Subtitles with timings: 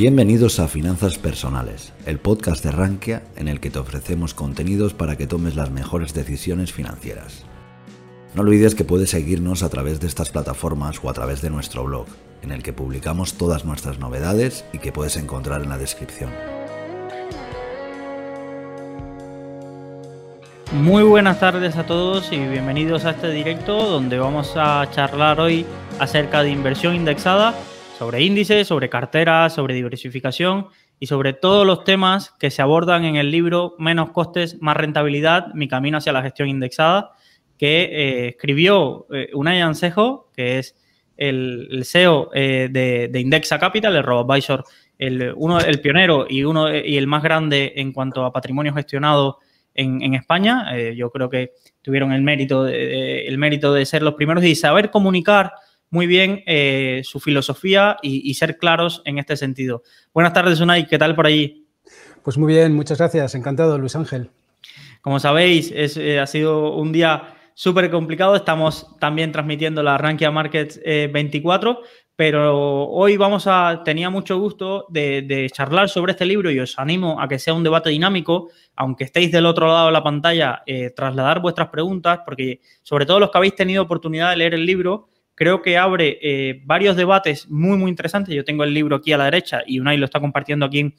[0.00, 5.16] Bienvenidos a Finanzas Personales, el podcast de Rankia en el que te ofrecemos contenidos para
[5.16, 7.44] que tomes las mejores decisiones financieras.
[8.34, 11.84] No olvides que puedes seguirnos a través de estas plataformas o a través de nuestro
[11.84, 12.06] blog,
[12.40, 16.30] en el que publicamos todas nuestras novedades y que puedes encontrar en la descripción.
[20.72, 25.66] Muy buenas tardes a todos y bienvenidos a este directo donde vamos a charlar hoy
[25.98, 27.54] acerca de inversión indexada
[28.00, 33.16] sobre índices, sobre carteras, sobre diversificación y sobre todos los temas que se abordan en
[33.16, 37.10] el libro Menos costes, más rentabilidad, mi camino hacia la gestión indexada,
[37.58, 39.60] que eh, escribió eh, Unai
[40.34, 40.74] que es
[41.18, 44.64] el, CEO eh, de, Indexa Capital, el RoboAdvisor,
[44.96, 49.40] el, uno, el pionero y, uno, y el más grande en cuanto a patrimonio gestionado
[49.74, 50.74] en, España.
[50.94, 55.52] yo creo que tuvieron el mérito, el mérito de ser los primeros y saber comunicar
[55.90, 59.82] muy bien eh, su filosofía y, ser claros en este sentido.
[60.14, 61.66] Buenas tardes, Unai, ¿qué tal por allí?
[62.22, 64.30] Pues muy bien, muchas gracias, encantado, Luis Ángel.
[65.02, 70.80] Como sabéis, eh, ha sido un día súper complicado, estamos también transmitiendo la Rankia Markets
[70.84, 71.76] 24, eh,
[72.14, 77.20] pero hoy vamos a, tenía mucho gusto de, charlar sobre este libro y os animo
[77.20, 80.62] a que sea un debate dinámico, aunque estéis del otro lado de la pantalla,
[80.94, 85.08] trasladar vuestras preguntas, porque sobre todo los que habéis tenido oportunidad de leer el libro,
[85.40, 88.34] creo que abre eh, varios debates muy, muy interesantes.
[88.34, 90.94] Yo tengo el libro aquí a la derecha y Unai lo está compartiendo aquí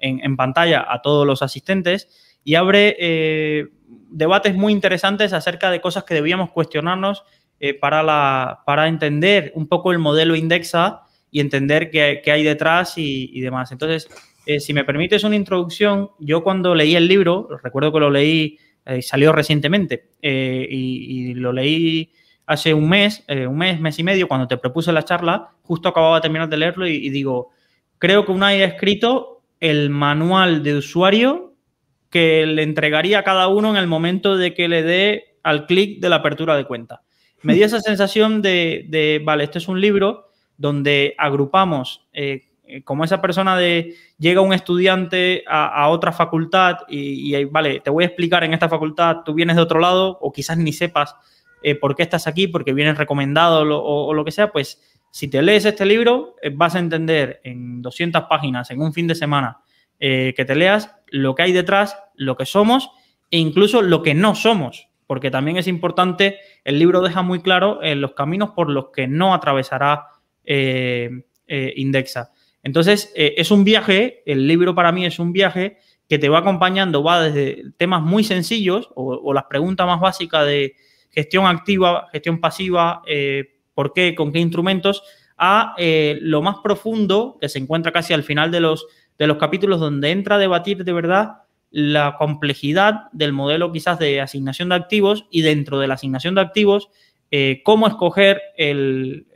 [0.00, 2.08] en, pantalla a todos los asistentes
[2.42, 3.68] y abre eh,
[4.10, 7.22] debates muy interesantes acerca de cosas que debíamos cuestionarnos
[7.60, 12.94] eh, para, la, para entender un poco el modelo Indexa y entender qué, hay detrás
[12.96, 13.70] y, demás.
[13.70, 14.08] Entonces,
[14.58, 18.58] si me permites una introducción, yo cuando leí el libro, recuerdo que lo leí,
[19.02, 22.10] salió recientemente y, y lo leí
[22.46, 25.88] hace un mes, eh, un mes, mes y medio, cuando te propuse la charla, justo
[25.88, 27.50] acababa de terminar de leerlo y, digo,
[27.98, 31.54] creo que Unai ha escrito el manual de usuario
[32.10, 36.00] que le entregaría a cada uno en el momento de que le dé al clic
[36.00, 37.02] de la apertura de cuenta.
[37.42, 42.42] Me dio esa sensación de, vale, este es un libro donde agrupamos, eh,
[42.84, 48.04] como esa persona de, llega un estudiante a, otra facultad y, y, vale, te voy
[48.04, 51.14] a explicar en esta facultad, tú vienes de otro lado o quizás ni sepas
[51.66, 55.40] eh, por qué estás aquí, porque vienes recomendado o, lo que sea, pues si te
[55.40, 59.60] lees este libro eh, vas a entender en 200 páginas, en un fin de semana,
[59.98, 62.90] eh, que te leas lo que hay detrás, lo que somos
[63.30, 67.80] e incluso lo que no somos, porque también es importante, el libro deja muy claro
[67.82, 70.08] los caminos por los que no atravesará
[71.46, 72.30] Indexa.
[72.62, 77.02] Entonces, es un viaje, el libro para mí es un viaje que te va acompañando,
[77.02, 80.76] va desde temas muy sencillos o las preguntas más básicas de
[81.14, 85.02] gestión activa, gestión pasiva, eh, por qué, con qué instrumentos,
[85.36, 88.86] a eh, lo más profundo que se encuentra casi al final de los,
[89.18, 94.20] de los capítulos donde entra a debatir de verdad la complejidad del modelo quizás de
[94.20, 96.88] asignación de activos y dentro de la asignación de activos,
[97.32, 99.26] eh, cómo escoger el,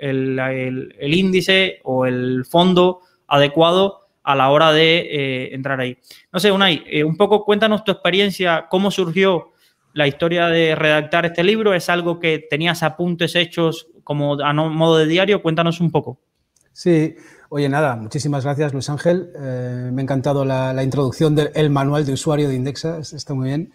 [1.00, 5.96] índice o el fondo adecuado a la hora de entrar ahí.
[6.32, 9.52] No sé, Unai, un poco cuéntanos tu experiencia, cómo surgió
[9.98, 11.74] la historia de redactar este libro?
[11.74, 15.42] ¿Es algo que tenías apuntes hechos como a modo de diario?
[15.42, 16.20] Cuéntanos un poco.
[16.72, 17.16] Sí,
[17.48, 19.32] oye, nada, muchísimas gracias Luis Ángel.
[19.34, 23.72] Eh, me ha encantado la, introducción del manual de usuario de Indexa, está muy bien.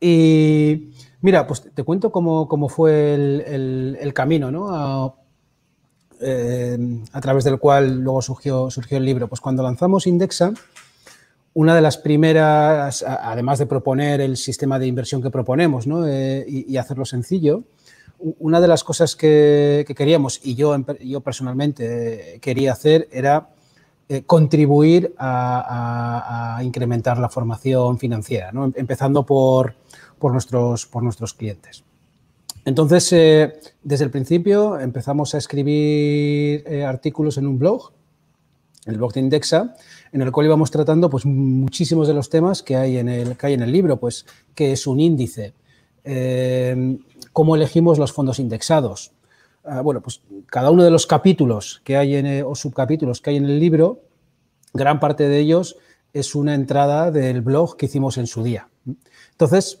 [0.00, 0.92] Y
[1.22, 4.68] mira, pues te cuento cómo, fue el, camino, ¿no?
[4.70, 5.12] A,
[6.20, 6.78] eh,
[7.12, 9.26] a, través del cual luego surgió, surgió el libro.
[9.26, 10.52] Pues cuando lanzamos Indexa,
[11.54, 16.76] una de las primeras, además de proponer el sistema de inversión que proponemos eh, y,
[16.76, 17.64] hacerlo sencillo,
[18.18, 23.48] una de las cosas que, queríamos, y yo, yo personalmente eh, quería hacer, era
[24.08, 29.74] eh, contribuir a, incrementar la formación financiera, empezando por,
[30.22, 31.84] nuestros, por nuestros clientes.
[32.64, 33.10] Entonces,
[33.82, 37.92] desde el principio empezamos a escribir artículos en un blog,
[38.86, 39.74] el blog de Indexa,
[40.12, 43.46] en el cual íbamos tratando pues, muchísimos de los temas que hay en el, que
[43.46, 45.54] hay en el libro, pues qué es un índice,
[46.04, 46.98] eh,
[47.32, 49.12] cómo elegimos los fondos indexados.
[49.64, 53.36] Ah, bueno, pues cada uno de los capítulos que hay en, o subcapítulos que hay
[53.36, 54.00] en el libro,
[54.72, 55.76] gran parte de ellos
[56.12, 58.68] es una entrada del blog que hicimos en su día.
[59.32, 59.80] Entonces,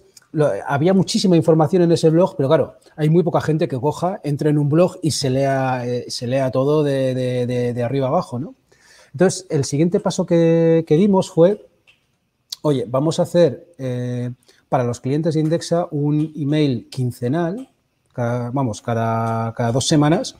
[0.66, 4.50] había muchísima información en ese blog, pero claro, hay muy poca gente que coja, entre
[4.50, 8.38] en un blog y se lea, eh, se lea todo de, de, de arriba abajo,
[8.38, 8.54] ¿no?
[9.18, 11.66] Entonces, el siguiente paso que, dimos fue,
[12.62, 14.30] oye, vamos a hacer eh,
[14.68, 17.68] para los clientes de Indexa un email quincenal,
[18.14, 20.36] vamos, cada, dos semanas,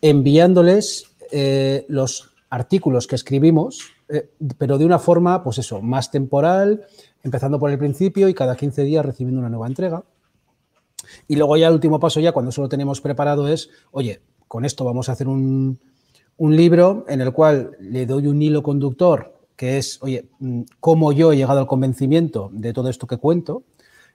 [0.00, 6.86] enviándoles eh, los artículos que escribimos, eh, pero de una forma, pues eso, más temporal,
[7.22, 10.02] empezando por el principio y cada 15 días recibiendo una nueva entrega.
[11.28, 14.64] Y luego ya el último paso, ya cuando eso lo tenemos preparado, es, oye, con
[14.64, 15.78] esto vamos a hacer un,
[16.36, 21.12] un libro en el cual le doy un hilo conductor, que es, oye, mm, cómo
[21.12, 23.62] yo he llegado al convencimiento de todo esto que cuento,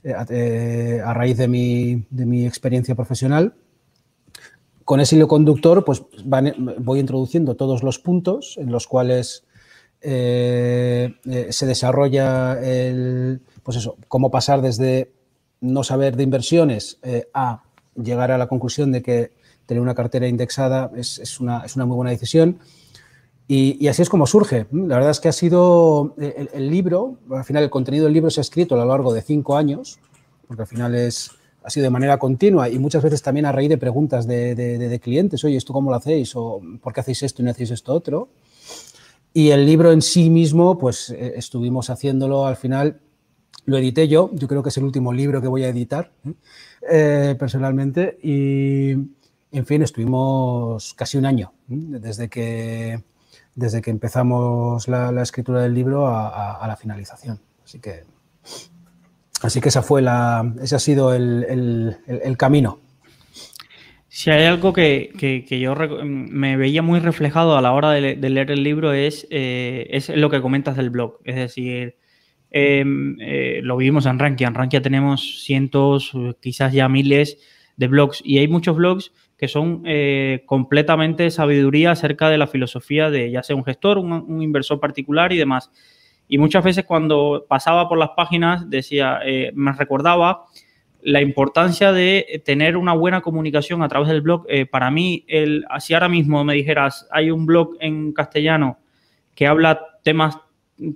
[0.03, 3.55] eh, eh, a raíz de mi, de mi, experiencia profesional.
[4.85, 6.03] Con ese hilo conductor, pues
[6.79, 9.43] voy introduciendo todos los puntos en los cuales
[10.01, 11.13] eh,
[11.49, 15.11] se desarrolla el, pues eso, cómo pasar desde
[15.59, 16.99] no saber de inversiones
[17.33, 17.63] a
[18.01, 19.31] llegar a la conclusión de que
[19.67, 22.57] tener una cartera indexada es, una, es una, muy buena decisión.
[23.47, 24.65] Y, así es como surge.
[24.71, 28.39] La verdad es que ha sido el, libro, al final el contenido del libro se
[28.39, 29.99] ha escrito a lo largo de cinco años,
[30.47, 31.31] porque al final es,
[31.63, 35.43] ha sido de manera continua y muchas veces también a raíz de preguntas de, clientes,
[35.43, 36.35] oye, ¿esto cómo lo hacéis?
[36.35, 38.29] ¿O por qué hacéis esto y no hacéis esto otro?
[39.33, 42.99] Y el libro en sí mismo, pues eh, estuvimos haciéndolo al final,
[43.65, 46.11] lo edité yo, yo creo que es el último libro que voy a editar
[46.89, 48.93] eh, personalmente y,
[49.51, 53.01] en fin, estuvimos casi un año desde que
[53.57, 57.39] desde que empezamos la, escritura del libro a, la finalización.
[57.65, 58.03] Así que,
[59.41, 61.97] así que esa fue la, ese ha sido el,
[62.37, 62.79] camino.
[64.07, 68.63] Si hay algo que, yo me veía muy reflejado a la hora de, leer el
[68.63, 71.17] libro es, eh, es lo que comentas del blog.
[71.23, 71.95] Es decir,
[72.51, 74.49] em, eh, lo vivimos en Rankia.
[74.49, 77.39] En Rankia tenemos cientos, quizás ya miles
[77.75, 83.11] de blogs y hay muchos blogs que son eh, completamente sabiduría acerca de la filosofía
[83.11, 85.71] de ya sea un gestor, un, inversor particular y demás.
[86.27, 90.45] Y muchas veces cuando pasaba por las páginas decía, eh, me recordaba
[91.01, 94.45] la importancia de tener una buena comunicación a través del blog.
[94.49, 98.79] Eh, para mí, el, si ahora mismo me dijeras, hay un blog en castellano
[99.35, 100.37] que habla temas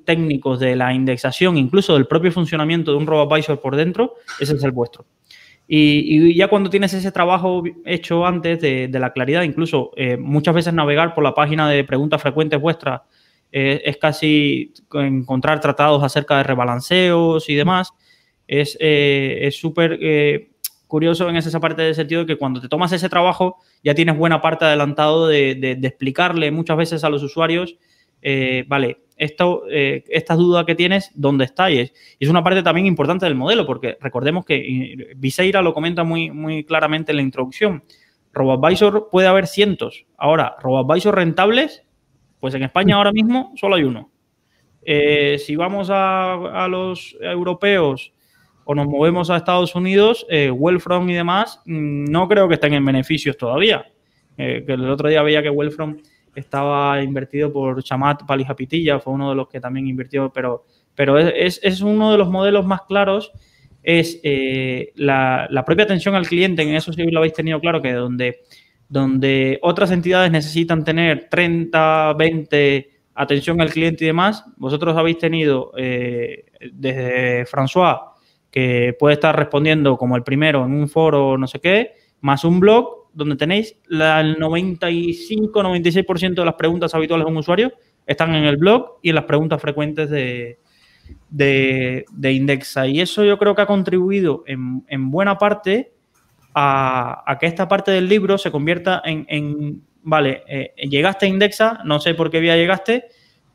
[0.03, 4.63] técnicos de la indexación, incluso del propio funcionamiento de un RoboAdvisor por dentro, ese es
[4.63, 5.05] el vuestro.
[5.73, 10.73] Y, ya cuando tienes ese trabajo hecho antes de, la claridad, incluso eh, muchas veces
[10.73, 13.03] navegar por la página de preguntas frecuentes vuestras
[13.53, 17.93] eh, es casi encontrar tratados acerca de rebalanceos y demás.
[18.49, 19.97] Es eh, súper
[20.87, 24.41] curioso en esa parte de sentido que cuando te tomas ese trabajo ya tienes buena
[24.41, 27.77] parte adelantado de, de explicarle muchas veces a los usuarios,
[28.67, 31.69] vale, esto, eh, esta duda que tienes, ¿dónde está?
[31.69, 36.03] Y es, una parte también importante del modelo, porque recordemos que eh, Viseira lo comenta
[36.03, 37.83] muy, muy claramente en la introducción.
[38.33, 40.07] RoboAdvisor puede haber cientos.
[40.17, 41.83] Ahora, RoboAdvisor rentables,
[42.39, 44.09] pues en España ahora mismo solo hay uno.
[44.81, 48.13] Eh, si vamos a, los europeos
[48.65, 52.83] o nos movemos a Estados Unidos, eh, y demás, mm, no creo que estén en
[52.83, 53.85] beneficios todavía.
[54.35, 56.01] que el otro día veía que Wellfront
[56.35, 61.59] estaba invertido por Chamat Palijapitilla, fue uno de los que también invirtió, pero, pero es,
[61.63, 63.31] es uno de los modelos más claros,
[63.83, 67.93] es eh, la, propia atención al cliente, en eso sí lo habéis tenido claro, que
[67.93, 68.41] donde,
[68.87, 75.71] donde otras entidades necesitan tener 30, 20 atención al cliente y demás, vosotros habéis tenido
[75.77, 78.13] eh, desde François,
[78.49, 82.59] que puede estar respondiendo como el primero en un foro no sé qué, más un
[82.59, 87.73] blog donde tenéis el 95-96% de las preguntas habituales de un usuario
[88.05, 90.57] están en el blog y en las preguntas frecuentes de,
[91.29, 92.87] de, Indexa.
[92.87, 95.93] Y eso yo creo que ha contribuido en, buena parte
[96.53, 101.99] a, que esta parte del libro se convierta en, vale, eh, llegaste a Indexa, no
[101.99, 103.05] sé por qué vía llegaste,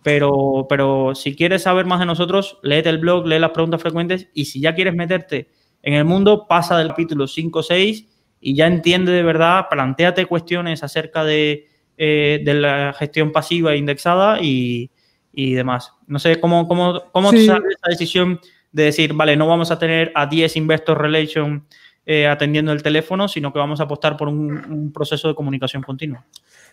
[0.02, 4.28] pero, pero si quieres saber más de nosotros, léete el blog, lee las preguntas frecuentes
[4.34, 5.48] y si ya quieres meterte
[5.82, 10.82] en el mundo, pasa del capítulo 5 6 y ya entiende de verdad, planteate cuestiones
[10.82, 14.90] acerca de, eh, la gestión pasiva e indexada y,
[15.32, 15.92] demás.
[16.06, 18.40] No sé cómo, cómo, cómo esa decisión
[18.72, 21.66] de decir, vale, no vamos a tener a 10 Investor Relation
[22.06, 26.24] eh, atendiendo el teléfono, sino que vamos a apostar por un, proceso de comunicación continua.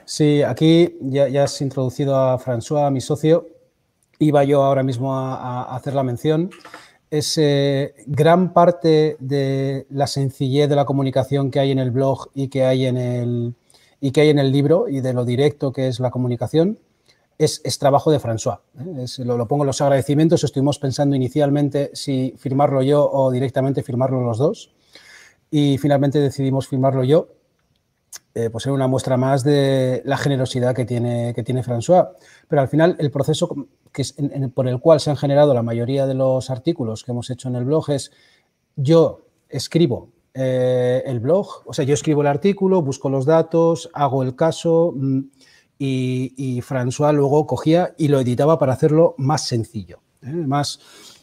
[0.05, 3.49] Sí, aquí ya, has introducido a François, mi socio.
[4.19, 6.49] Iba yo ahora mismo a hacer la mención
[7.13, 7.39] es
[8.07, 12.65] gran parte de la sencillez de la comunicación que hay en el blog y que
[12.65, 13.55] hay en el,
[14.01, 16.79] y que hay en el libro y de lo directo que es la comunicación,
[17.37, 18.59] es, trabajo de François.
[18.77, 19.23] ¿eh?
[19.23, 20.43] lo, pongo en los agradecimientos.
[20.43, 24.73] Estuvimos pensando inicialmente si firmarlo yo o directamente firmarlo los dos.
[25.49, 27.29] Y finalmente decidimos firmarlo yo,
[28.33, 32.09] eh, pues era una muestra más de la generosidad que tiene, que tiene François.
[32.47, 34.15] Pero al final el proceso que es
[34.53, 37.55] por el cual se han generado la mayoría de los artículos que hemos hecho en
[37.55, 38.11] el blog es
[38.75, 44.23] yo escribo eh, el blog, o sea, yo escribo el artículo, busco los datos, hago
[44.23, 45.19] el caso mm,
[45.77, 49.99] y, François luego cogía y lo editaba para hacerlo más sencillo.
[50.23, 50.31] ¿eh?
[50.31, 50.79] Más,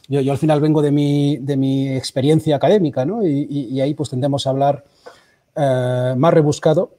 [0.07, 3.25] yo, al final vengo de mi, de mi experiencia académica ¿no?
[3.25, 4.85] y, ahí pues tendemos a hablar
[5.55, 6.95] eh, más rebuscado,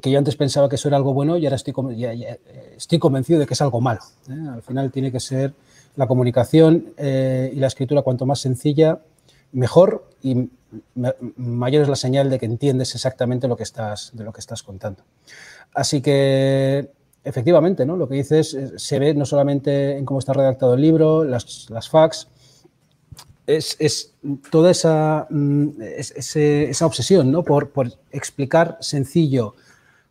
[0.00, 1.74] que yo antes pensaba que eso era algo bueno y ahora estoy,
[2.76, 4.00] estoy convencido de que es algo malo.
[4.28, 4.48] ¿eh?
[4.52, 5.54] Al final tiene que ser
[5.96, 9.00] la comunicación y la escritura cuanto más sencilla,
[9.52, 10.50] mejor y
[11.36, 14.62] mayor es la señal de que entiendes exactamente lo que estás, de lo que estás
[14.62, 15.02] contando.
[15.74, 16.90] Así que,
[17.24, 17.96] efectivamente, ¿no?
[17.96, 21.68] lo que dices eh, se ve no solamente en cómo está redactado el libro, las,
[21.70, 22.28] las facts,
[23.46, 24.12] es,
[24.50, 27.44] toda esa, mm, esa obsesión ¿no?
[27.44, 27.70] por,
[28.10, 29.54] explicar sencillo,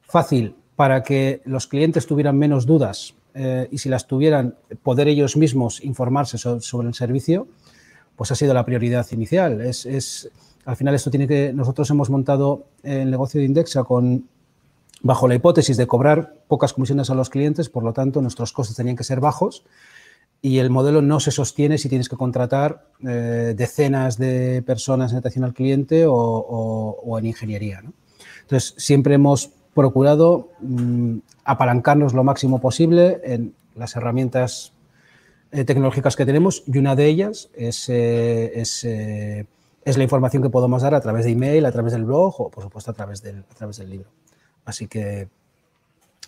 [0.07, 5.37] fácil, para que los clientes tuvieran menos dudas eh, y si las tuvieran, poder ellos
[5.37, 7.47] mismos informarse sobre, el servicio,
[8.15, 9.61] pues ha sido la prioridad inicial.
[9.61, 10.29] Es,
[10.65, 14.27] al final esto tiene que, nosotros hemos montado el negocio de Indexa con
[15.01, 18.75] bajo la hipótesis de cobrar pocas comisiones a los clientes, por lo tanto, nuestros costes
[18.75, 19.63] tenían que ser bajos
[20.41, 25.17] y el modelo no se sostiene si tienes que contratar eh, decenas de personas en
[25.17, 27.83] atención al cliente o, en ingeniería.
[28.41, 34.73] Entonces, siempre hemos procurado mm, apalancarnos lo máximo posible en las herramientas
[35.51, 40.81] eh, tecnológicas que tenemos y una de ellas es, eh, es, la información que podemos
[40.81, 43.39] dar a través de email, a través del blog o, por supuesto, a través del,
[43.39, 44.09] a través del libro.
[44.63, 45.27] Así que,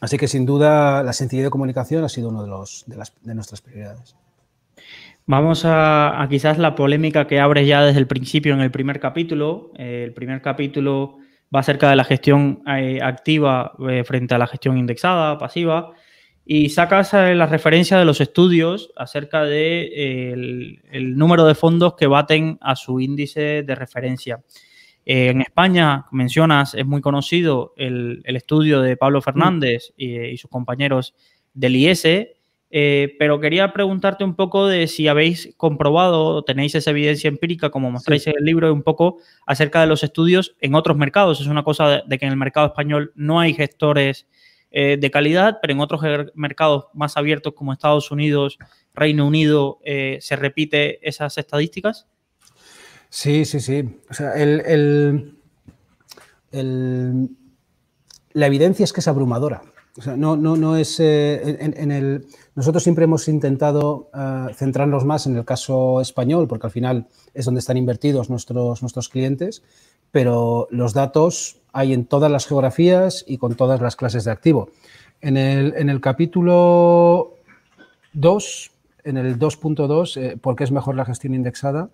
[0.02, 3.62] así que sin duda la sencillez de comunicación ha sido una de, los, de, nuestras
[3.62, 4.16] prioridades.
[5.26, 9.72] Vamos a, quizás la polémica que abres ya desde el principio en el primer capítulo.
[9.78, 11.18] Eh, el primer capítulo
[11.54, 15.92] va acerca de la gestión eh, activa eh, frente a la gestión indexada, pasiva,
[16.46, 22.08] y sacas la referencia de los estudios acerca del de, el número de fondos que
[22.08, 24.42] baten a su índice de referencia.
[25.10, 31.16] Eh, en España, mencionas, es muy conocido el, estudio de Pablo Fernández y, sus compañeros
[31.54, 32.06] del IES,
[32.70, 37.92] eh, pero quería preguntarte un poco de si habéis comprobado, tenéis esa evidencia empírica, como
[37.92, 41.40] mostráis en el libro, un poco acerca de los estudios en otros mercados.
[41.42, 44.28] Es una cosa de, que en el mercado español no hay gestores
[44.72, 46.02] eh, de calidad, pero en otros
[46.36, 48.58] mercados más abiertos como Estados Unidos,
[48.94, 52.08] Reino Unido, ¿se repite esas estadísticas?
[53.10, 54.02] Sí, sí, sí.
[54.10, 55.38] O sea, el,
[56.52, 59.62] la evidencia es que es abrumadora.
[60.06, 61.00] No, no, no es.
[61.00, 66.68] Eh, en, el, nosotros siempre hemos intentado eh, centrarnos más en el caso español, porque
[66.68, 69.64] al final es donde están invertidos nuestros, nuestros clientes,
[70.12, 74.70] pero los datos hay en todas las geografías y con todas las clases de activo.
[75.22, 77.34] En el, en el capítulo
[78.14, 78.72] 2,
[79.04, 81.90] en el 2.2, eh, ¿por qué es mejor la gestión indexada?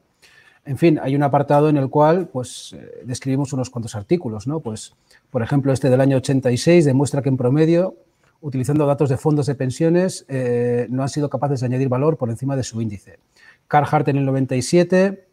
[0.65, 4.47] En fin, hay un apartado en el cual pues, eh, describimos unos cuantos artículos.
[4.47, 4.61] ¿no?
[4.61, 4.93] Pues,
[5.29, 7.95] por ejemplo, este del año 86 demuestra que en promedio,
[8.41, 12.29] utilizando datos de fondos de pensiones, eh, no han sido capaces de añadir valor por
[12.29, 13.19] encima de su índice.
[13.67, 15.27] Carhartt en el 97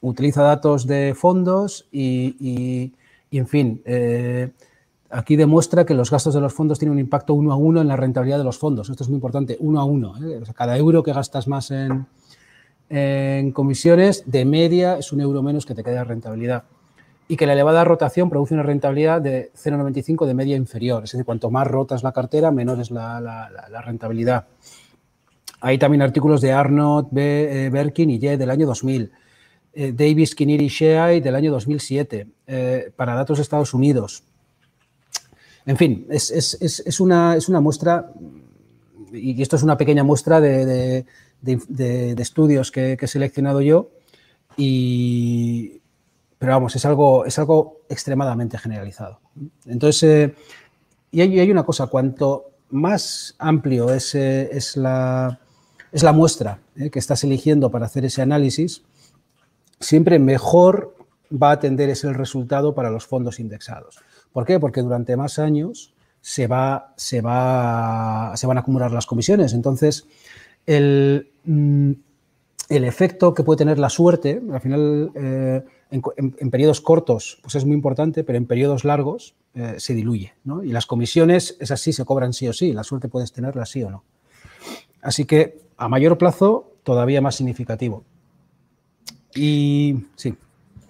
[0.00, 2.92] utiliza datos de fondos y,
[3.30, 4.50] en fin, eh,
[5.10, 7.88] aquí demuestra que los gastos de los fondos tienen un impacto uno a uno en
[7.88, 8.90] la rentabilidad de los fondos.
[8.90, 10.14] Esto es muy importante, uno a uno.
[10.54, 12.06] cada euro que gastas más en,
[12.94, 16.64] en comisiones, de media es un euro menos que te queda rentabilidad.
[17.26, 21.04] Y que la elevada rotación produce una rentabilidad de 0,95 de media inferior.
[21.04, 23.48] Es decir, cuanto más rotas la cartera, menor es la,
[23.82, 24.46] rentabilidad.
[25.62, 29.10] Hay también artículos de Arnold, B, eh, Berkin y Y del año 2000.
[29.74, 34.22] Eh, Davis, Kiniri y Shea del año 2007, eh, para datos de Estados Unidos.
[35.64, 38.12] En fin, es, una, es una muestra,
[39.12, 41.06] y esto es una pequeña muestra de,
[41.44, 43.90] estudios que, he seleccionado yo,
[44.56, 45.80] y,
[46.38, 49.20] pero vamos, es algo, es algo extremadamente generalizado.
[49.66, 50.34] Entonces, eh,
[51.10, 55.38] y hay, una cosa, cuanto más amplio es, eh, es, la,
[55.92, 58.82] es la, muestra eh, que estás eligiendo para hacer ese análisis,
[59.78, 60.96] siempre mejor
[61.30, 63.98] va a atender ese resultado para los fondos indexados.
[64.32, 64.58] ¿Por qué?
[64.58, 69.52] Porque durante más años se, va, se, va, se van a acumular las comisiones.
[69.52, 70.06] Entonces,
[70.66, 71.92] Mm,
[72.68, 77.64] el, efecto que puede tener la suerte, al final eh, en, periodos cortos pues es
[77.64, 80.34] muy importante, pero en periodos largos eh, se diluye.
[80.64, 83.82] Y las comisiones, es así, se cobran sí o sí, la suerte puedes tenerla sí
[83.82, 84.04] o no.
[85.02, 88.04] Así que a mayor plazo, todavía más significativo.
[89.34, 90.34] Y sí.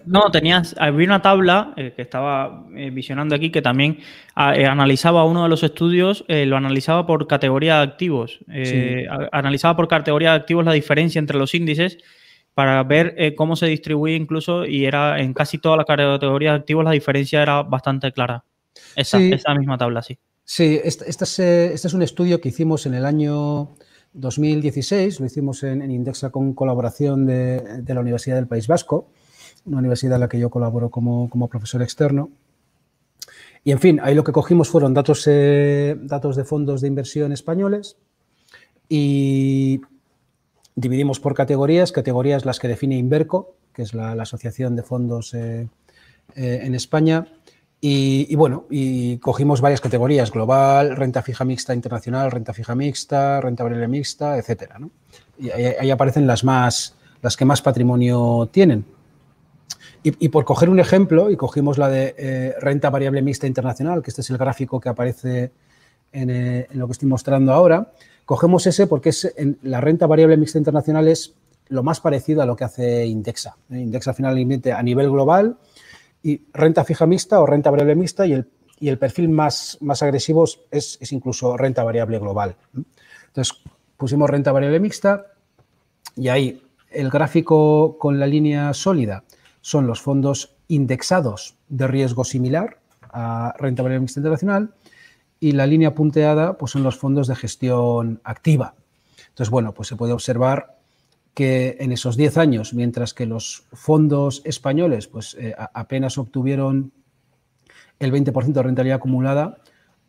[0.05, 3.99] No, tenías, había una tabla eh, que estaba eh, visionando aquí que también
[4.35, 8.39] ah, eh, analizaba uno de los estudios, lo analizaba por categoría de activos.
[9.31, 11.97] Analizaba por categoría de activos la diferencia entre los índices
[12.53, 16.83] para ver cómo se distribuye incluso y era en casi todas las categorías de activos
[16.83, 18.43] la diferencia era bastante clara.
[18.95, 20.17] Esa, esa misma tabla, sí.
[20.45, 23.75] Sí, este, este, es, un estudio que hicimos en el año
[24.13, 29.09] 2016, lo hicimos en, Indexa con colaboración de, la Universidad del País Vasco,
[29.65, 32.29] una universidad en la que yo colaboro como, profesor externo.
[33.63, 37.97] Y en fin, ahí lo que cogimos fueron datos, datos de fondos de inversión españoles
[38.89, 39.81] y
[40.75, 45.67] dividimos por categorías, categorías las que define Inverco, que es la, Asociación de Fondos eh,
[46.35, 47.27] eh, en España.
[47.85, 53.63] Y, bueno, y cogimos varias categorías, global, renta fija mixta internacional, renta fija mixta, renta
[53.63, 54.79] variable mixta, etcétera.
[55.37, 58.85] Y ahí, aparecen las, más, las que más patrimonio tienen.
[60.05, 64.09] Y, por coger un ejemplo, y cogimos la de eh, renta variable mixta internacional, que
[64.09, 65.53] este es el gráfico que aparece
[66.11, 67.93] en, en, lo que estoy mostrando ahora,
[68.25, 71.33] cogemos ese porque es, en, la renta variable mixta internacional es
[71.69, 73.55] lo más parecido a lo que hace Indexa.
[73.71, 73.79] ¿eh?
[73.79, 75.57] Indexa finalmente a nivel global
[76.21, 80.03] y renta fija mixta o renta variable mixta y el, y el perfil más, más
[80.03, 82.55] agresivo es, es, incluso renta variable global.
[83.27, 83.55] Entonces
[83.97, 85.27] pusimos renta variable mixta
[86.15, 89.23] y ahí el gráfico con la línea sólida
[89.63, 92.79] son los fondos indexados de riesgo similar
[93.09, 94.73] a renta variable internacional
[95.39, 98.75] y la línea punteada pues son los fondos de gestión activa.
[99.29, 100.77] Entonces, bueno, pues se puede observar
[101.33, 106.91] que en esos 10 años, mientras que los fondos españoles pues, eh, apenas obtuvieron
[107.99, 109.59] el 20% de rentabilidad acumulada,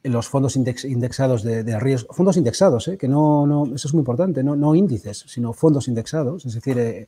[0.02, 4.42] los fondos indexados de, riesgo, fondos indexados, eh, que no, no, eso es muy importante,
[4.42, 7.06] no, no, índices, sino fondos indexados, es decir,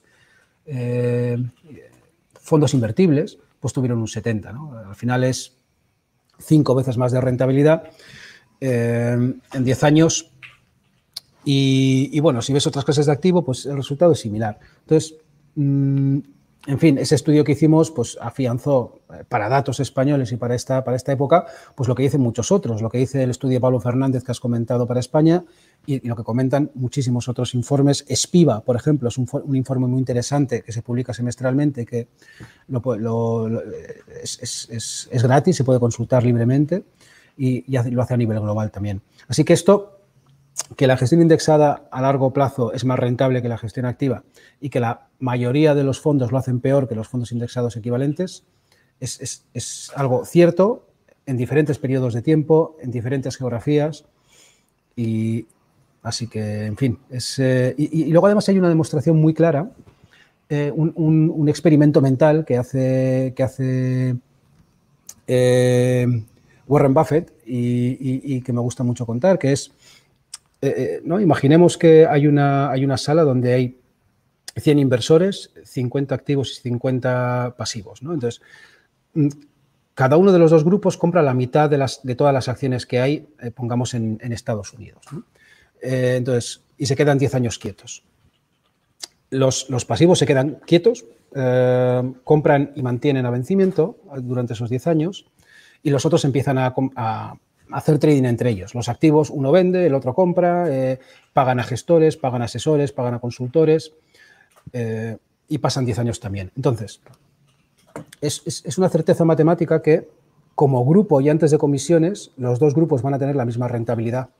[0.64, 1.38] eh,
[2.46, 4.54] fondos invertibles, pues tuvieron un 70.
[4.88, 5.58] Al final es
[6.38, 7.90] cinco veces más de rentabilidad.
[8.58, 10.30] en 10 años
[11.48, 14.58] y, bueno, si ves otras clases de activo, pues el resultado es similar.
[14.80, 15.14] Entonces,
[15.54, 16.18] mm,
[16.66, 20.82] en fin, ese estudio que hicimos, pues afianzó eh, para datos españoles y para esta,
[20.82, 23.60] para esta época, pues lo que dicen muchos otros, lo que dice el estudio de
[23.60, 25.44] Pablo Fernández que has comentado para España
[25.86, 28.04] y, lo que comentan muchísimos otros informes.
[28.08, 32.08] Espiva, por ejemplo, es un, informe muy interesante que se publica semestralmente, que
[34.22, 36.84] es, gratis, se puede consultar libremente
[37.36, 39.02] y, y lo hace a nivel global también.
[39.28, 39.92] Así que esto
[40.76, 44.24] que la gestión indexada a largo plazo es más rentable que la gestión activa
[44.60, 48.44] y que la mayoría de los fondos lo hacen peor que los fondos indexados equivalentes,
[49.00, 50.86] es, algo cierto
[51.26, 54.04] en diferentes periodos de tiempo, en diferentes geografías
[54.94, 55.46] y
[56.02, 59.70] así que, en fin, es, eh, y, luego además hay una demostración muy clara,
[60.48, 64.16] eh, un, experimento mental que hace, que hace
[65.26, 66.06] eh,
[66.68, 69.72] Warren Buffett y que me gusta mucho contar, que es
[71.04, 71.20] ¿no?
[71.20, 73.78] Imaginemos que hay una, hay una sala donde hay
[74.56, 78.00] 100 inversores, 50 activos y 50 pasivos.
[78.02, 78.40] Entonces,
[79.14, 79.28] mm,
[79.94, 83.28] cada uno de los dos grupos compra la mitad de, todas las acciones que hay,
[83.40, 85.04] eh, pongamos, en, Estados Unidos.
[85.80, 88.02] entonces, y se quedan 10 años quietos.
[89.30, 91.06] Los, pasivos se quedan quietos,
[92.24, 95.26] compran y mantienen a vencimiento durante esos 10 años
[95.82, 96.74] y los otros empiezan a,
[97.70, 98.74] hacer trading entre ellos.
[98.74, 100.98] Los activos, uno vende, el otro compra, eh,
[101.32, 103.92] pagan a gestores, pagan a asesores, pagan a consultores
[104.72, 105.16] eh,
[105.48, 106.52] y pasan 10 años también.
[106.56, 107.00] Entonces,
[108.20, 110.08] es, una certeza matemática que
[110.54, 114.30] como grupo y antes de comisiones, los dos grupos van a tener la misma rentabilidad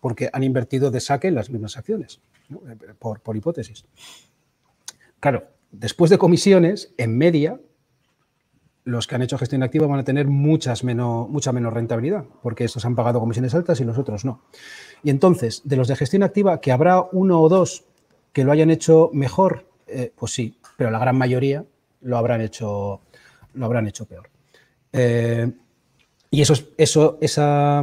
[0.00, 3.84] porque han invertido de saque en las mismas acciones, eh, por, por hipótesis.
[5.18, 7.58] Claro, después de comisiones, en media,
[8.86, 12.64] los que han hecho gestión activa van a tener muchas menos, mucha menos rentabilidad, porque
[12.64, 14.42] estos han pagado comisiones altas y los otros no.
[15.02, 17.85] Y entonces, de los de gestión activa, que habrá uno o dos
[18.36, 21.64] que lo hayan hecho mejor, eh, pues sí, pero la gran mayoría
[22.02, 23.00] lo habrán hecho,
[23.54, 24.28] lo habrán hecho peor.
[24.92, 25.50] Eh,
[26.30, 27.82] y eso, eso esa,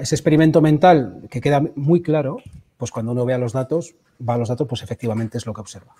[0.00, 2.38] ese experimento mental que queda muy claro,
[2.78, 5.60] pues cuando uno vea los datos, va a los datos, pues efectivamente es lo que
[5.60, 5.94] observa.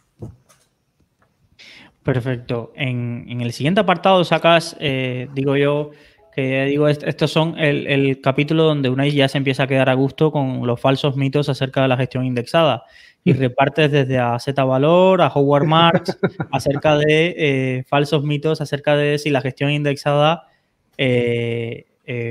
[2.03, 2.73] Perfecto.
[2.77, 5.91] En, el siguiente apartado sacas, eh, digo yo,
[6.35, 10.33] que digo, estos son el, capítulo donde Unai ya se empieza a quedar a gusto
[10.33, 12.85] con los falsos mitos acerca de la gestión indexada
[13.25, 16.19] y repartes desde a Z Valor, a Howard Marks,
[16.53, 20.49] acerca de eh, falsos mitos acerca de si la gestión indexada
[20.97, 21.87] eh,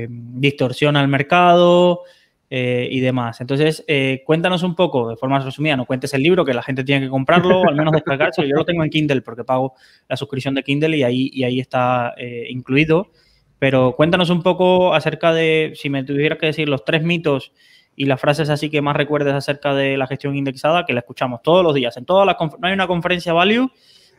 [0.08, 2.02] distorsiona el mercado,
[2.50, 3.42] eh, y demás.
[3.42, 6.82] Entonces, eh, cuéntanos un poco, de forma resumida, no cuentes el libro, que la gente
[6.82, 8.48] tiene que comprarlo, al menos descargarse.
[8.48, 9.74] Yo lo tengo en Kindle porque pago
[10.08, 13.10] la suscripción de Kindle y ahí, y ahí está eh, incluido.
[13.58, 17.52] Pero cuéntanos un poco acerca de, si me tuvieras que decir los tres mitos
[17.98, 21.42] y las frases así que más recuerdes acerca de la gestión indexada, que la escuchamos
[21.42, 21.96] todos los días.
[21.96, 23.72] En todas las no hay una conferencia value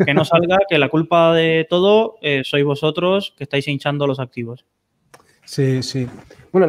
[0.05, 4.65] que no salga que la culpa de todo sois vosotros que estáis hinchando los activos.
[5.45, 6.07] Sí, sí.
[6.51, 6.67] Bueno,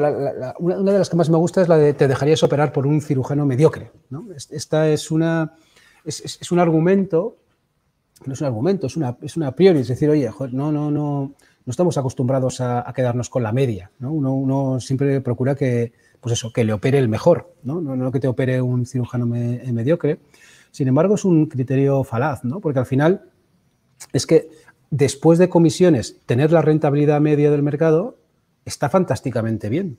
[0.60, 3.00] una de las que más me gusta es la de te dejarías operar por un
[3.00, 3.90] cirujano mediocre.
[4.50, 5.54] Esta es, una,
[6.04, 7.38] es, un argumento,
[8.24, 11.34] no es un argumento, es una, es una priori, es decir, oye, no, no, no,
[11.64, 13.90] no estamos acostumbrados a, quedarnos con la media.
[14.00, 18.28] Uno, siempre procura que, pues eso, que le opere el mejor, no, no, que te
[18.28, 20.20] opere un cirujano mediocre.
[20.70, 22.60] Sin embargo, es un criterio falaz, ¿no?
[22.60, 23.24] porque al final
[24.12, 24.48] es que
[24.90, 28.18] después de comisiones, tener la rentabilidad media del mercado
[28.64, 29.98] está fantásticamente bien.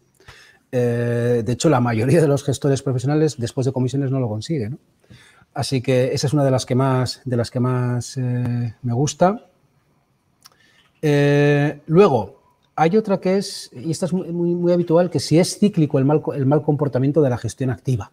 [0.72, 4.80] Eh, de hecho, la mayoría de los gestores profesionales después de comisiones no lo consiguen.
[5.54, 8.94] Así que esa es una de las que más, de las que más eh, me
[8.94, 9.48] gusta.
[11.02, 12.41] Eh, luego,
[12.76, 16.62] hay otra que es, y esta es muy, habitual, que si es cíclico el mal,
[16.64, 18.12] comportamiento de la gestión activa.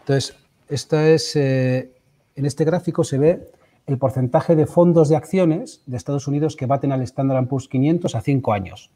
[0.00, 0.36] Entonces,
[0.68, 1.90] esta es, en
[2.34, 3.50] este gráfico se ve
[3.86, 8.14] el porcentaje de fondos de acciones de Estados Unidos que baten al Standard Poor's 500
[8.14, 8.90] a 5 años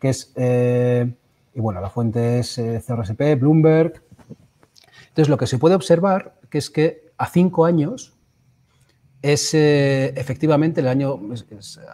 [0.00, 1.12] que es, eh,
[1.54, 4.02] y bueno, la fuente es eh, CRSP, Bloomberg.
[5.08, 8.14] Entonces, lo que se puede observar que es que a cinco años
[9.22, 11.20] es eh, efectivamente el año,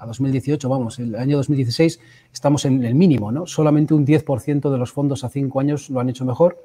[0.00, 1.98] a 2018, vamos, el año 2016
[2.32, 3.46] estamos en el mínimo, ¿no?
[3.46, 6.62] Solamente un 10% de los fondos a cinco años lo han hecho mejor.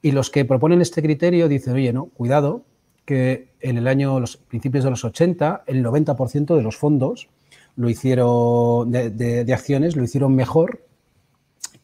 [0.00, 2.64] Y los que proponen este criterio dicen, oye, no, cuidado,
[3.04, 7.28] que en el año, los principios de los 80, el 90% de los fondos
[7.76, 10.84] lo hicieron, de, acciones, lo hicieron mejor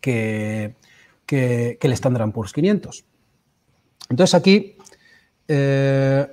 [0.00, 0.74] que,
[1.24, 3.04] que, el Standard Poor's 500.
[4.10, 4.76] Entonces aquí,
[5.46, 6.26] eh,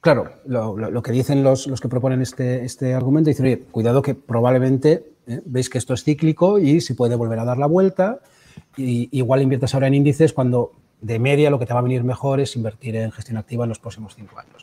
[0.00, 4.14] claro, lo, que dicen los, los, que proponen este, este argumento, dicen, oye, cuidado que
[4.14, 8.20] probablemente eh, veis que esto es cíclico y se puede volver a dar la vuelta.
[8.76, 12.04] Y, igual inviertes ahora en índices cuando de media lo que te va a venir
[12.04, 14.62] mejor es invertir en gestión activa en los próximos cinco años.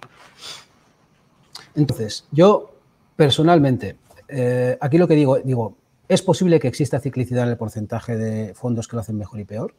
[1.75, 2.77] Entonces, yo
[3.17, 3.97] Personalmente,
[4.27, 5.75] eh, aquí lo que digo, digo,
[6.07, 9.43] ¿es posible que exista ciclicidad en el porcentaje de fondos que lo hacen mejor y
[9.43, 9.73] peor?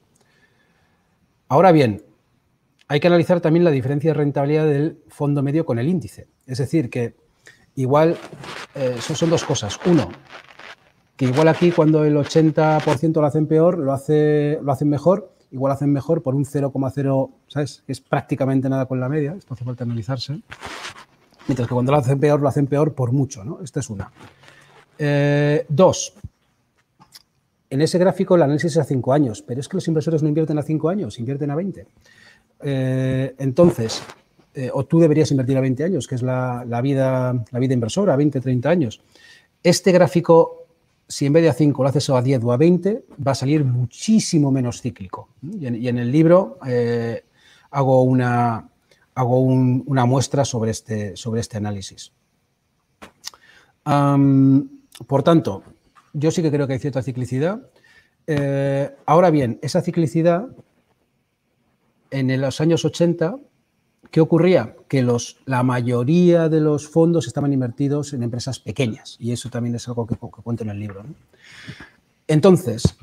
[1.47, 2.03] Ahora bien,
[2.89, 6.29] hay que analizar también la diferencia de rentabilidad del fondo medio con el índice.
[6.47, 7.15] Es decir, que
[7.77, 8.17] igual
[8.75, 9.79] eh, son, dos cosas.
[9.87, 10.09] Uno,
[11.17, 15.73] que igual aquí cuando el 80% lo hacen peor, lo, hace, lo hacen mejor, igual
[15.73, 17.85] hacen mejor por un 0,0, ¿sabes?
[17.87, 20.41] Es prácticamente nada con la media, esto hace falta analizarse
[21.49, 23.45] mientras que cuando lo hacen peor, lo hacen peor por mucho.
[23.45, 23.61] ¿no?
[23.63, 24.13] Esta es una.
[24.99, 26.15] Eh, dos,
[27.71, 30.29] en ese gráfico el análisis es a cinco años, pero es que los inversores no
[30.29, 31.87] invierten a cinco años, invierten a 20.
[32.61, 34.03] Eh, entonces,
[34.55, 38.15] eh, o tú deberías invertir a 20 años, que es la, vida, la vida inversora,
[38.15, 39.01] a 20, 30 años.
[39.63, 40.67] Este gráfico,
[41.07, 43.35] si en vez de a 5 lo haces a 10 o a 20, va a
[43.35, 45.29] salir muchísimo menos cíclico.
[45.43, 46.59] Y en el libro
[47.71, 48.69] hago una,
[49.15, 52.13] hago una muestra sobre este, sobre este análisis.
[53.85, 55.63] por tanto,
[56.13, 57.61] yo sí que creo que hay cierta ciclicidad.
[58.27, 60.49] Eh, ahora bien, esa ciclicidad
[62.11, 63.37] en los años 80,
[64.11, 64.75] ¿qué ocurría?
[64.89, 69.75] Que los, la mayoría de los fondos estaban invertidos en empresas pequeñas y eso también
[69.75, 71.05] es algo que, cuento en el libro.
[72.27, 72.97] Entonces,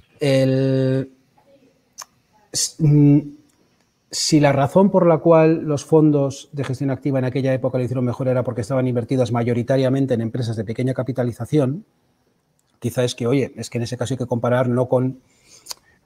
[2.80, 3.20] mm,
[4.12, 7.84] si la razón por la cual los fondos de gestión activa en aquella época lo
[7.84, 11.86] hicieron mejor era porque estaban invertidas mayoritariamente en empresas de pequeña capitalización,
[12.80, 15.20] quizá es que, oye, es que en ese caso hay que comparar no con,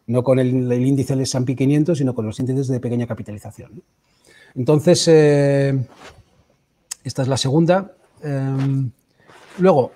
[0.09, 3.83] no con el, índice del S&P 500, sino con los índices de pequeña capitalización.
[4.55, 5.85] Entonces, eh,
[7.03, 7.93] esta es la segunda.
[8.23, 8.89] Em,
[9.59, 9.91] luego,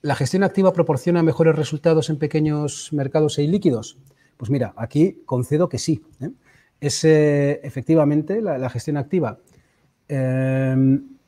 [0.00, 3.98] ¿la gestión activa proporciona mejores resultados en pequeños mercados e ilíquidos?
[4.38, 6.02] Pues mira, aquí concedo que sí.
[6.22, 6.30] ¿eh?
[6.80, 9.38] es eh, efectivamente la, gestión activa.
[10.08, 11.18] En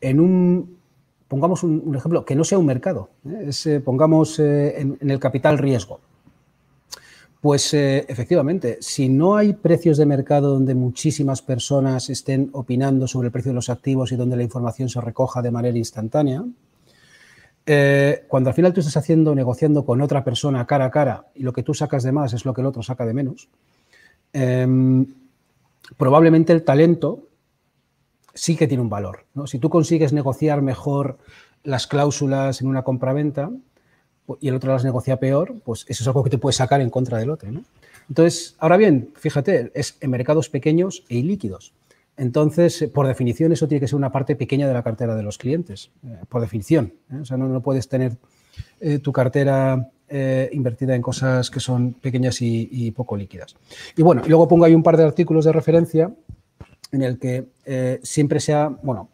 [0.00, 0.78] un,
[1.26, 3.50] pongamos un, ejemplo, que no sea un mercado, ¿eh?
[3.66, 6.00] Eh, pongamos en, el capital riesgo.
[7.44, 13.32] Pues efectivamente, si no hay precios de mercado donde muchísimas personas estén opinando sobre el
[13.32, 16.42] precio de los activos y donde la información se recoja de manera instantánea,
[18.28, 21.52] cuando al final tú estás haciendo, negociando con otra persona cara a cara y lo
[21.52, 23.50] que tú sacas de más es lo que el otro saca de menos,
[24.34, 25.06] Em,
[25.96, 27.28] probablemente el talento
[28.34, 29.26] sí que tiene un valor.
[29.46, 31.18] Si tú consigues negociar mejor
[31.62, 33.52] las cláusulas en una compraventa
[34.40, 36.90] y el otro las negocia peor, pues eso es algo que te puede sacar en
[36.90, 37.50] contra del otro.
[38.08, 41.72] Entonces, ahora bien, fíjate, es en mercados pequeños e ilíquidos.
[42.16, 45.36] Entonces, por definición, eso tiene que ser una parte pequeña de la cartera de los
[45.36, 46.92] clientes, eh, por definición.
[47.12, 47.16] ¿eh?
[47.22, 48.16] O sea, no, puedes tener
[48.80, 53.56] eh, tu cartera eh, invertida en cosas que son pequeñas y, poco líquidas.
[53.96, 56.12] Y bueno, luego pongo ahí un par de artículos de referencia
[56.92, 59.08] en el que eh, siempre sea, bueno,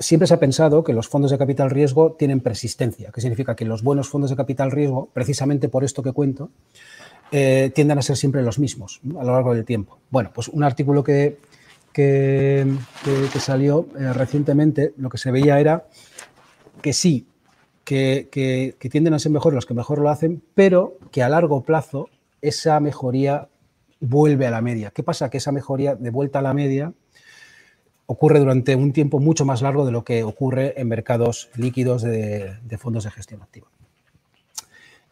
[0.00, 3.66] siempre se ha pensado que los fondos de capital riesgo tienen persistencia, que significa que
[3.66, 6.50] los buenos fondos de capital riesgo, precisamente por esto que cuento,
[7.30, 9.98] eh, tienden a ser siempre los mismos a lo largo del tiempo.
[10.10, 11.38] Bueno, pues un artículo que,
[11.92, 12.66] que,
[13.38, 15.86] salió eh, recientemente, lo que se veía era
[16.80, 17.26] que sí,
[17.84, 21.62] que, que, tienden a ser mejores los que mejor lo hacen, pero que a largo
[21.62, 22.08] plazo
[22.40, 23.48] esa mejoría
[24.00, 24.90] vuelve a la media.
[24.92, 25.28] ¿Qué pasa?
[25.28, 26.94] Que esa mejoría de vuelta a la media
[28.10, 32.58] ocurre durante un tiempo mucho más largo de lo que ocurre en mercados líquidos de,
[32.76, 33.68] fondos de gestión activa.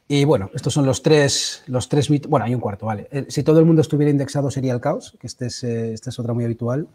[0.09, 3.07] Y bueno, estos son los tres, los tres Bueno, hay un cuarto, vale.
[3.13, 6.11] Eh, si todo el mundo estuviera indexado sería el caos, que este es, eh, esta
[6.11, 6.89] es otra muy habitual.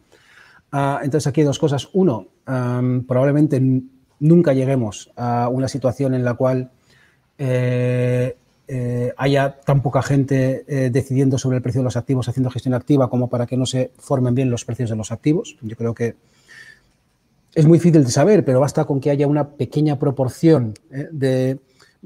[0.73, 1.87] Ah, entonces aquí hay dos cosas.
[1.93, 3.61] Uno, probablemente
[4.19, 6.69] nunca lleguemos a una situación en la cual
[7.37, 12.49] eh, eh, haya tan poca gente eh, decidiendo sobre el precio de los activos, haciendo
[12.49, 15.57] gestión activa, como para que no se formen bien los precios de los activos.
[15.61, 16.15] Yo creo que
[17.53, 21.59] es muy difícil de saber, pero basta con que haya una pequeña proporción eh, de...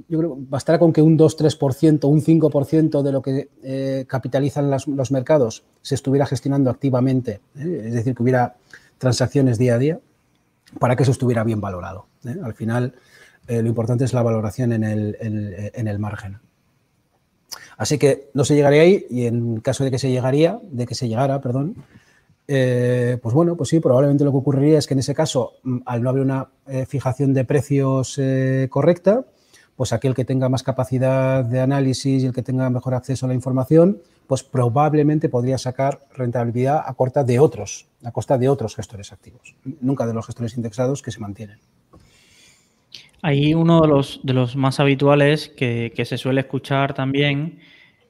[0.07, 5.63] Yo creo bastará con que un 2-3%, un 5% de lo que capitalizan los mercados
[5.81, 8.57] se estuviera gestionando activamente, es decir, que hubiera
[8.99, 9.99] transacciones día a día,
[10.77, 12.05] para que eso estuviera bien valorado.
[12.43, 12.93] Al final,
[13.47, 16.41] lo importante es la valoración en el margen.
[17.77, 20.95] Así que no se llegaría ahí y en caso de que se llegaría, de que
[20.95, 21.75] se llegara, perdón,
[22.47, 25.79] eh, pues bueno, pues sí, probablemente lo que ocurriría es que en ese caso, mm,
[25.85, 29.25] al no haber una eh, fijación de precios eh, correcta,
[29.75, 33.29] pues aquel que tenga más capacidad de análisis y el que tenga mejor acceso a
[33.29, 38.75] la información, pues probablemente podría sacar rentabilidad a costa de otros, a costa de otros
[38.75, 41.59] gestores activos, nunca de los gestores indexados que se mantienen.
[43.21, 47.59] Ahí uno de los, de los más habituales que, se suele escuchar también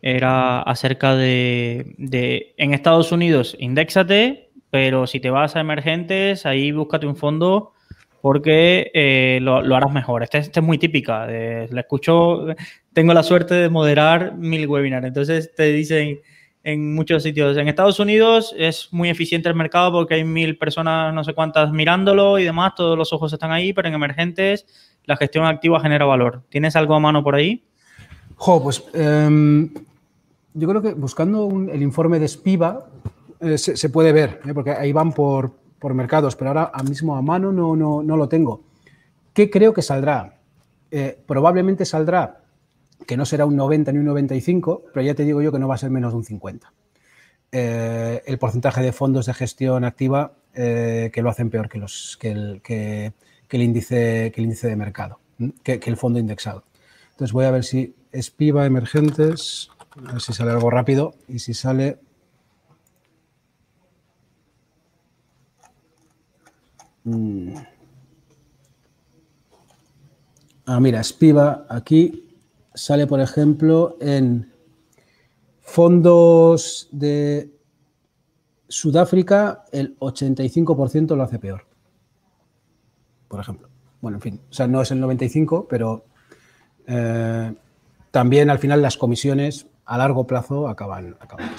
[0.02, 7.08] era acerca de, en Estados Unidos, indexate, pero si te vas a emergentes, ahí búscate
[7.08, 7.74] un fondo
[8.22, 10.24] porque eh, lo, harás mejor.
[10.24, 11.28] Esta este es muy típica.
[11.28, 12.48] la escucho,
[12.92, 15.08] tengo la suerte de moderar mil webinars.
[15.08, 16.20] Entonces te dicen
[16.64, 17.56] en muchos sitios.
[17.56, 21.72] En Estados Unidos es muy eficiente el mercado porque hay mil personas, no sé cuántas,
[21.72, 24.66] mirándolo y demás, todos los ojos están ahí, pero en emergentes
[25.08, 26.44] la gestión activa genera valor.
[26.50, 27.64] ¿Tienes algo a mano por ahí?
[28.36, 29.74] Jo, pues em,
[30.54, 32.86] yo creo que buscando el informe de Spiva
[33.40, 34.54] eh, se, puede ver, ¿eh?
[34.54, 35.54] porque ahí van por,
[35.94, 38.62] mercados, pero ahora mismo a mano no, no, no lo tengo.
[39.34, 40.40] ¿Qué creo que saldrá?
[40.92, 42.42] Eh, probablemente saldrá
[43.06, 45.70] que no será un 90 ni un 95, pero ya te digo yo que no
[45.70, 46.74] va a ser menos de un 50.
[47.52, 52.62] el porcentaje de fondos de gestión activa que lo hacen peor que, los, que, el,
[52.62, 53.14] que,
[53.48, 55.20] que el índice, que el índice de mercado,
[55.64, 56.64] que, el fondo indexado.
[57.12, 59.70] Entonces voy a ver si es PIBA emergentes,
[60.08, 62.00] a ver si sale algo rápido y si sale...
[67.04, 67.56] Mm.
[70.66, 72.28] Ah, mira, SPIVA aquí
[72.74, 74.52] sale, por ejemplo, en
[75.62, 77.50] fondos de
[78.68, 81.68] Sudáfrica, el 85% lo hace peor
[83.28, 83.70] por ejemplo.
[84.02, 86.06] Bueno, en fin, o sea, no es el 95, pero
[86.88, 87.54] eh,
[88.12, 91.50] también al final las comisiones a largo plazo acaban, acaban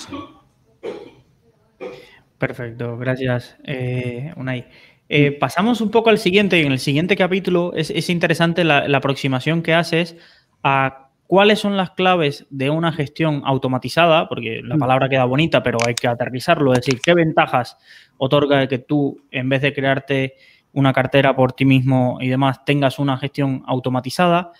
[2.38, 4.66] Perfecto, gracias, eh, Unai.
[5.08, 6.60] Eh, pasamos un poco al siguiente.
[6.62, 10.16] En el siguiente capítulo es, interesante la, aproximación que haces
[10.62, 14.78] a cuáles son las claves de una gestión automatizada, porque la mm.
[14.78, 16.72] palabra queda bonita, pero hay que aterrizarlo.
[16.72, 17.78] Es decir, qué ventajas
[18.18, 20.34] otorga que tú, en vez de crearte
[20.78, 24.52] una cartera por ti mismo y demás, tengas una gestión automatizada.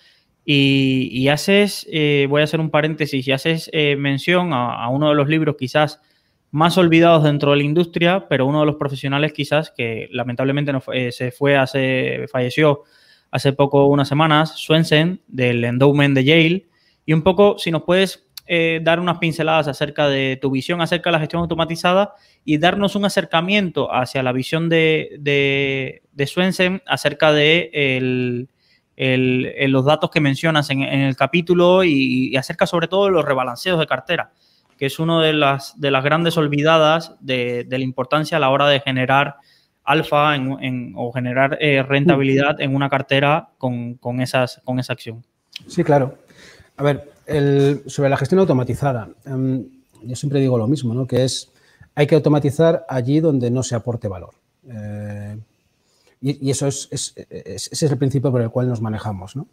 [0.51, 5.15] Y, haces, eh, voy a hacer un paréntesis, y haces eh, mención a, uno de
[5.15, 6.01] los libros quizás
[6.49, 10.81] más olvidados dentro de la industria, pero uno de los profesionales quizás que lamentablemente no
[10.91, 12.81] eh, se fue hace, falleció
[13.29, 16.67] hace poco, unas semanas, Swensen, del Endowment de Yale.
[17.05, 21.11] Y un poco, si nos puedes eh, dar unas pinceladas acerca de tu visión acerca
[21.11, 27.31] de la gestión automatizada y darnos un acercamiento hacia la visión de, de, Swensen acerca
[27.31, 28.47] de
[29.67, 33.85] los datos que mencionas en, el capítulo y, acerca sobre todo de los rebalanceos de
[33.85, 34.31] cartera,
[34.79, 38.67] que es una de las, de las grandes olvidadas de, la importancia a la hora
[38.67, 39.35] de generar
[39.83, 40.35] alfa
[40.95, 45.23] o generar eh, rentabilidad en una cartera con, con, esas, con esa acción.
[45.67, 46.17] Sí, claro.
[46.79, 47.11] A ver,
[47.87, 49.65] sobre la gestión automatizada, em,
[50.01, 51.05] yo siempre digo lo mismo, ¿no?
[51.05, 51.51] que es,
[51.93, 54.33] hay que automatizar allí donde no se aporte valor.
[54.65, 55.37] Eh,
[56.21, 59.35] y, eso es, ese es el principio por el cual nos manejamos.
[59.35, 59.47] ¿no?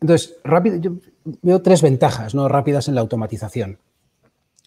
[0.00, 0.92] Entonces, rápido, yo
[1.42, 2.48] veo tres ventajas ¿no?
[2.48, 3.78] rápidas en la automatización,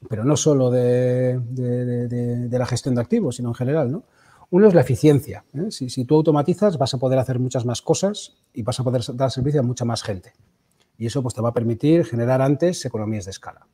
[0.07, 1.41] pero no solo de,
[2.51, 3.91] la gestión de activos, sino en general.
[3.91, 4.03] ¿no?
[4.51, 5.43] Uno es la eficiencia.
[5.55, 5.71] ¿eh?
[5.71, 9.31] Si, tú automatizas, vas a poder hacer muchas más cosas y vas a poder dar
[9.31, 10.33] servicio a mucha más gente.
[10.97, 13.67] Y eso pues, te va a permitir generar antes economías de escala.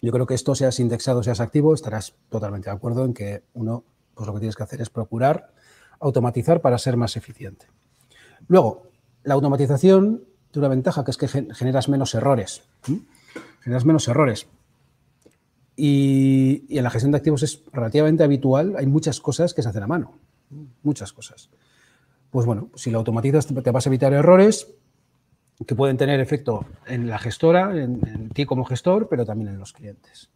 [0.00, 3.84] Yo creo que esto, seas indexado, seas activo, estarás totalmente de acuerdo en que uno,
[4.14, 5.52] pues lo que tienes que hacer es procurar
[6.00, 7.66] automatizar para ser más eficiente.
[8.46, 8.84] Luego,
[9.24, 12.62] la automatización tiene una ventaja que es que generas menos errores.
[13.60, 14.46] Generas menos errores.
[15.76, 19.82] Y, en la gestión de activos es relativamente habitual, hay muchas cosas que se hacen
[19.82, 20.18] a mano,
[20.82, 21.50] muchas cosas.
[22.30, 24.68] Pues bueno, si lo automatizas te vas a evitar errores
[25.66, 29.72] que pueden tener efecto en la gestora, en, ti como gestor, pero también en los
[29.72, 30.30] clientes.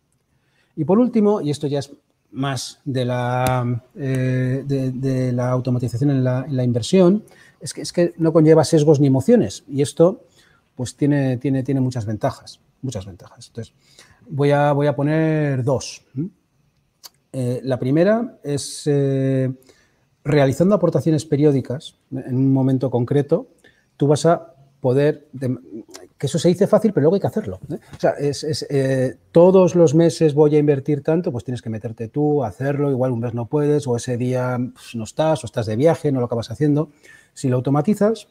[0.77, 1.93] Y por último, y esto ya es
[2.33, 7.25] más de la, eh, de, la automatización en la, inversión,
[7.61, 10.25] es que, es que no conlleva sesgos ni emociones y esto
[10.75, 13.49] pues tiene, tiene, tiene muchas ventajas, muchas ventajas.
[13.49, 13.75] Entonces,
[14.29, 16.05] Voy a, voy a poner dos.
[17.33, 19.53] Eh, la primera es eh,
[20.25, 23.49] realizando aportaciones periódicas en un momento concreto,
[23.97, 24.52] tú vas a
[24.83, 25.29] poder,
[26.19, 27.61] que eso se dice fácil, pero luego hay que hacerlo.
[27.71, 27.79] ¿eh?
[27.97, 28.67] O sea, es,
[29.31, 33.21] todos los meses voy a invertir tanto, pues tienes que meterte tú, hacerlo, igual un
[33.21, 36.27] mes no puedes, o ese día pues, no estás, o estás de viaje, no lo
[36.27, 36.91] acabas haciendo.
[37.33, 38.27] Si lo automatizas,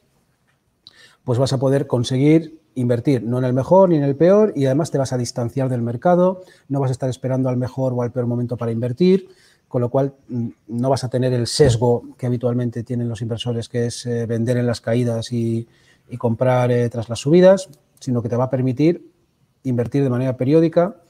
[1.23, 4.65] pues vas a poder conseguir invertir no en el mejor ni en el peor y
[4.65, 8.01] además te vas a distanciar del mercado, no vas a estar esperando al mejor o
[8.01, 9.29] al peor momento para invertir,
[9.69, 13.69] con lo cual mm, no vas a tener el sesgo que habitualmente tienen los inversores,
[13.69, 15.69] que es eh, vender en las caídas y,
[16.17, 17.69] comprar eh, tras las subidas,
[17.99, 19.11] sino que te va a permitir
[19.63, 21.01] invertir de manera periódica,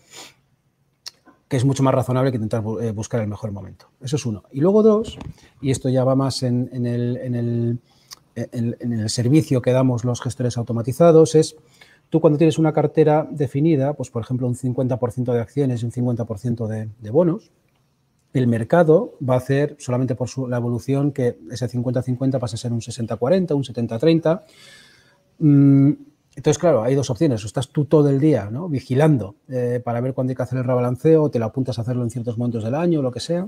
[1.48, 3.88] que es mucho más razonable que intentar eh, buscar el mejor momento.
[4.02, 4.44] Eso es uno.
[4.52, 5.18] Y luego dos,
[5.62, 7.80] y esto ya va más en el
[8.36, 11.56] en, el servicio que damos los gestores automatizados es,
[12.10, 15.92] tú cuando tienes una cartera definida, pues por ejemplo un 50% de acciones y un
[15.92, 17.52] 50% de, de, bonos,
[18.34, 22.72] el mercado va a hacer solamente por la evolución que ese 50-50 pasa a ser
[22.72, 24.42] un 60-40, un 70-30.
[25.41, 25.93] Mm,
[26.36, 27.43] entonces, claro, hay dos opciones.
[27.43, 28.69] Estás tú todo el día ¿no?
[28.69, 32.04] vigilando eh, para ver cuándo hay que hacer el rebalanceo, te lo apuntas a hacerlo
[32.04, 33.47] en ciertos momentos del año, lo que sea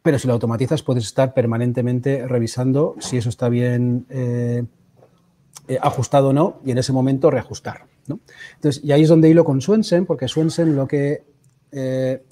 [0.00, 4.64] pero si lo automatizas puedes estar permanentemente revisando si eso está bien eh,
[5.66, 7.84] eh, ajustado o no y en ese momento reajustar.
[8.54, 11.24] Entonces, y ahí es donde hilo con Swensen, porque Swensen lo que,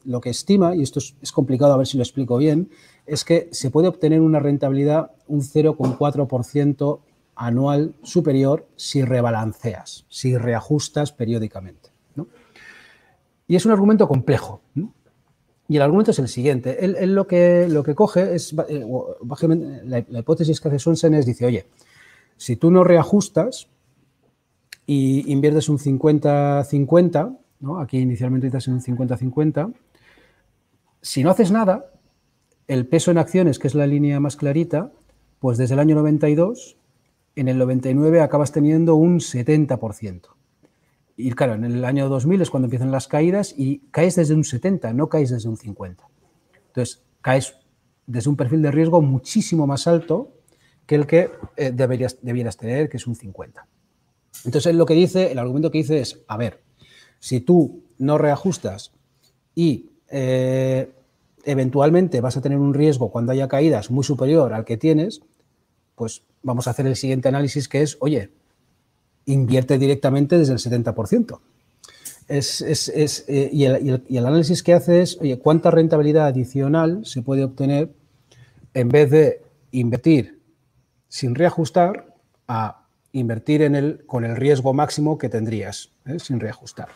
[0.05, 2.71] lo que estima, y esto es, complicado a ver si lo explico bien,
[3.05, 7.01] es que se puede obtener una rentabilidad un 0,4%
[7.37, 11.91] anual superior si rebalanceas, si reajustas periódicamente.
[13.47, 14.61] Y es un argumento complejo.
[15.69, 16.85] Y el argumento es el siguiente.
[16.85, 18.85] Él, lo, que, lo que coge es, eh,
[19.85, 21.67] la, la, hipótesis que hace Swensen es, dice, oye,
[22.37, 23.69] si tú no reajustas
[24.87, 27.81] y inviertes un 50-50, ¿no?
[27.81, 29.75] aquí inicialmente estás en un 50-50,
[31.03, 31.93] si no haces nada,
[32.69, 34.93] el peso en acciones, que es la línea más clarita,
[35.39, 36.77] pues desde el año 92,
[37.37, 40.23] en el 99 acabas teniendo un 70%.
[41.19, 44.45] Y claro, en el año 2000 es cuando empiezan las caídas y caes desde un
[44.45, 46.05] 70, no caes desde un 50.
[46.69, 47.57] Entonces, caes
[48.07, 50.33] desde un perfil de riesgo muchísimo más alto
[50.87, 53.67] que el que eh, deberías, debieras tener, que es un 50.
[54.45, 56.63] Entonces, lo que dice, el argumento que dice es, a ver,
[57.19, 58.93] si tú no reajustas
[59.55, 60.91] y eh,
[61.45, 65.23] eventualmente vas a tener un riesgo cuando haya caídas muy superior al que tienes,
[65.95, 68.31] pues vamos a hacer el siguiente análisis que es, oye,
[69.27, 71.41] invierte directamente desde el 70%.
[72.29, 77.93] Es, eh, y, el, análisis que hace es, oye, ¿cuánta rentabilidad adicional se puede obtener
[78.75, 80.41] en vez de invertir
[81.09, 82.15] sin reajustar
[82.47, 86.19] a invertir con el riesgo máximo que tendrías, ¿eh?
[86.21, 86.89] sin reajustar?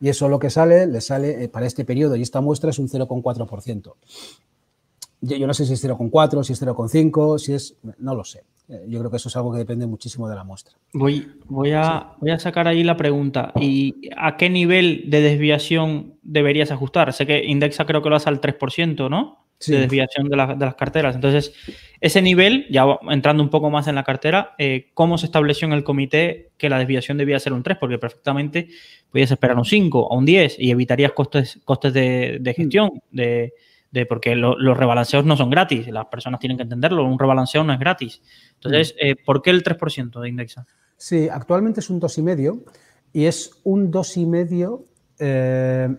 [0.00, 2.78] Y eso lo que sale, le sale eh, para este periodo y esta muestra es
[2.78, 3.94] un 0,4%.
[5.22, 8.42] Yo, no sé si es 0,4, si es 0,5, si es, no lo sé.
[8.68, 10.76] Eh, yo creo que eso es algo que depende muchísimo de la muestra.
[10.92, 13.52] Voy, voy, a, voy a sacar ahí la pregunta.
[13.60, 17.12] ¿Y a qué nivel de desviación deberías ajustar?
[17.12, 19.46] Sé que Indexa creo que lo hace al 3%, ¿no?
[19.64, 21.14] De desviación de, las carteras.
[21.14, 21.54] Entonces,
[22.00, 25.72] ese nivel, ya entrando un poco más en la cartera, eh, ¿cómo se estableció en
[25.72, 27.78] el comité que la desviación debía ser un 3?
[27.78, 28.70] Porque perfectamente
[29.12, 33.52] podías esperar un 5 o un 10 y evitarías costes, costes de, de gestión, de
[33.92, 37.74] de porque los rebalanceos no son gratis, las personas tienen que entenderlo, un rebalanceo no
[37.74, 38.22] es gratis.
[38.54, 39.06] Entonces, mm.
[39.06, 40.66] eh, ¿por qué el 3% de Indexa?
[40.96, 42.64] Sí, actualmente es un 2,5
[43.12, 44.84] y es un 2,5
[45.18, 45.94] eh,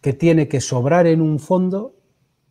[0.00, 1.94] que tiene que sobrar en un fondo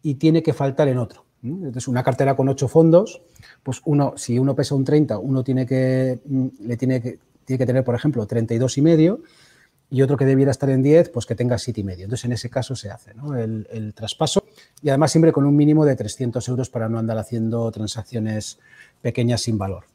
[0.03, 1.25] y tiene que faltar en otro.
[1.41, 3.21] Entonces, una cartera con 8 fondos,
[3.63, 7.57] pues uno, si uno pesa un 30, uno tiene que, mm, le tiene que, tiene
[7.57, 8.83] que tener, por ejemplo, 32,5 y
[10.01, 12.01] otro que debiera estar en 10, pues que tenga 7,5.
[12.01, 14.43] Entonces, en ese caso se hace el, traspaso
[14.81, 18.59] y además siempre con un mínimo de 300 euros para no andar haciendo transacciones
[19.01, 19.85] pequeñas sin valor.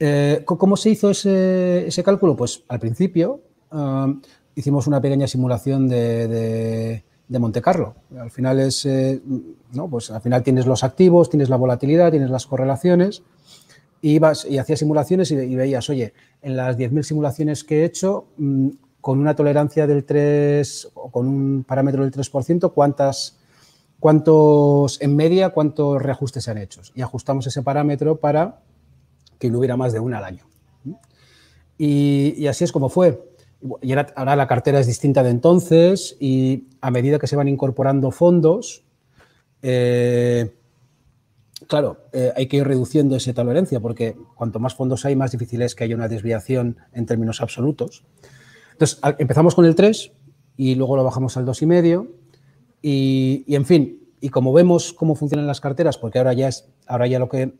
[0.00, 2.36] Eh, ¿Cómo se hizo ese, cálculo?
[2.36, 4.20] Pues al principio um,
[4.56, 7.94] hicimos una pequeña simulación de, Monte Carlo.
[8.18, 9.20] Al final es, eh,
[9.72, 9.88] ¿no?
[9.88, 13.24] pues al final tienes los activos, tienes la volatilidad, tienes las correlaciones y
[14.12, 18.68] ibas y hacías simulaciones y, veías, oye, en las 10.000 simulaciones que he hecho, mm,
[19.00, 23.38] con una tolerancia del 3 o con un parámetro del 3%, ¿cuántas,
[24.00, 26.82] cuántos en media, cuántos reajustes se han hecho?
[26.94, 28.60] Y ajustamos ese parámetro para
[29.38, 30.44] que no hubiera más de una al año.
[31.76, 33.20] Y, así es como fue.
[33.82, 38.10] Y ahora, la cartera es distinta de entonces y a medida que se van incorporando
[38.10, 38.84] fondos,
[39.62, 40.54] eh,
[41.68, 45.62] claro, eh, hay que ir reduciendo esa tolerancia porque cuanto más fondos hay, más difícil
[45.62, 48.04] es que haya una desviación en términos absolutos.
[48.72, 50.12] Entonces, empezamos con el 3
[50.56, 52.08] y luego lo bajamos al 2,5
[52.82, 56.68] y, y en fin, y como vemos cómo funcionan las carteras, porque ahora ya es,
[56.86, 57.54] ahora ya lo que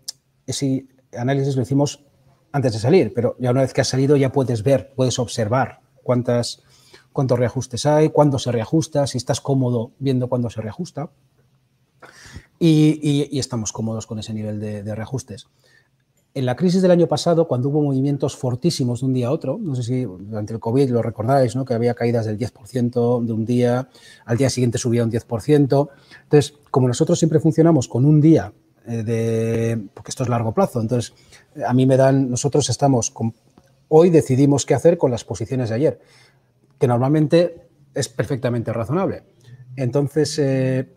[0.46, 0.86] ese
[1.16, 2.04] análisis lo hicimos
[2.52, 5.80] antes de salir, pero ya una vez que has salido ya puedes ver, puedes observar
[6.02, 6.62] cuántas,
[7.12, 11.10] cuántos reajustes hay, cuándo se reajusta, si estás cómodo viendo cuándo se reajusta.
[12.58, 15.46] Y, estamos cómodos con ese nivel de, reajustes.
[16.34, 19.56] En la crisis del año pasado, cuando hubo movimientos fortísimos de un día a otro,
[19.60, 21.64] no sé si durante el COVID lo recordáis, ¿no?
[21.64, 23.88] que había caídas del 10% de un día,
[24.24, 25.88] al día siguiente subía un 10%.
[26.24, 28.52] Entonces, como nosotros siempre funcionamos con un día,
[28.86, 31.14] eh, de, porque esto es largo plazo, entonces
[31.64, 33.14] a mí me dan, nosotros estamos,
[33.88, 36.00] hoy decidimos qué hacer con las posiciones de ayer,
[36.78, 39.22] que normalmente es perfectamente razonable.
[39.76, 40.88] Entonces, eh,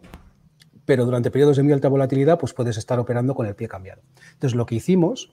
[0.88, 4.02] pero durante periodos de muy alta volatilidad, pues puedes estar operando con el pie cambiado.
[4.32, 5.30] Entonces, lo que hicimos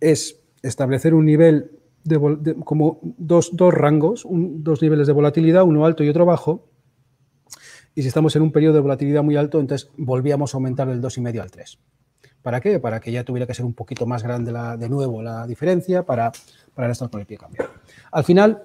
[0.00, 6.02] es establecer un nivel de, como dos, dos rangos, dos niveles de volatilidad, uno alto
[6.02, 6.70] y otro bajo.
[7.94, 11.02] Y si estamos en un periodo de volatilidad muy alto, entonces volvíamos a aumentar del
[11.02, 11.78] 2,5 al 3.
[12.40, 12.80] ¿Para qué?
[12.80, 16.32] Para que ya tuviera que ser un poquito más grande de nuevo la diferencia para,
[16.74, 17.70] para estar con el pie cambiado.
[18.10, 18.64] Al final,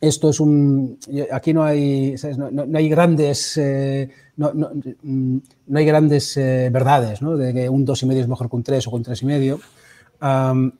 [0.00, 0.98] esto es un.
[1.30, 3.56] Aquí no hay, no, hay grandes.
[3.58, 4.70] Eh, no,
[5.74, 7.36] hay grandes eh, verdades, ¿no?
[7.36, 10.72] De que un 2,5 es mejor que un 3 o que un 3,5.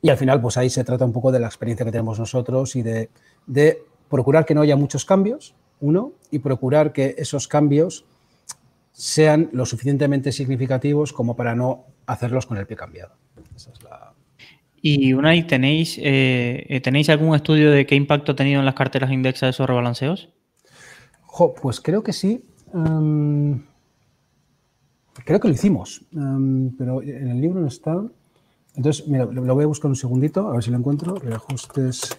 [0.00, 2.76] y al final, pues ahí se trata un poco de la experiencia que tenemos nosotros
[2.76, 3.10] y de,
[3.46, 8.04] de procurar que no haya muchos cambios, uno, y procurar que esos cambios
[8.92, 13.14] sean lo suficientemente significativos como para no hacerlos con el pie cambiado.
[13.54, 14.07] Esa es la,
[14.82, 18.74] y Unai, ¿tenéis, eh, eh, ¿tenéis algún estudio de qué impacto ha tenido en las
[18.74, 20.28] carteras indexa esos rebalanceos?
[21.62, 22.44] pues creo que sí.
[22.74, 23.62] Em,
[25.24, 28.02] creo que lo hicimos, em, pero en el libro no está.
[28.74, 31.16] Entonces, mira, lo, voy a buscar un segundito, a ver si lo encuentro.
[31.16, 32.18] Reajustes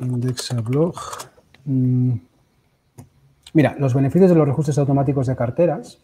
[0.00, 0.94] indexa blog.
[1.64, 2.12] Mm.
[3.54, 5.98] Mira, los beneficios de los reajustes automáticos de carteras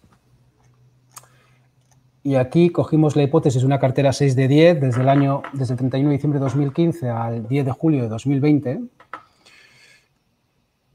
[2.24, 5.74] y aquí cogimos la hipótesis de una cartera 6 de 10 desde el año, desde
[5.74, 8.80] el 31 de diciembre de 2015 al 10 de julio de 2020.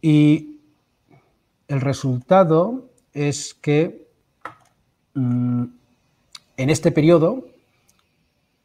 [0.02, 0.60] Y
[1.68, 4.08] el resultado es que
[5.16, 5.64] mm,
[6.56, 7.46] en este periodo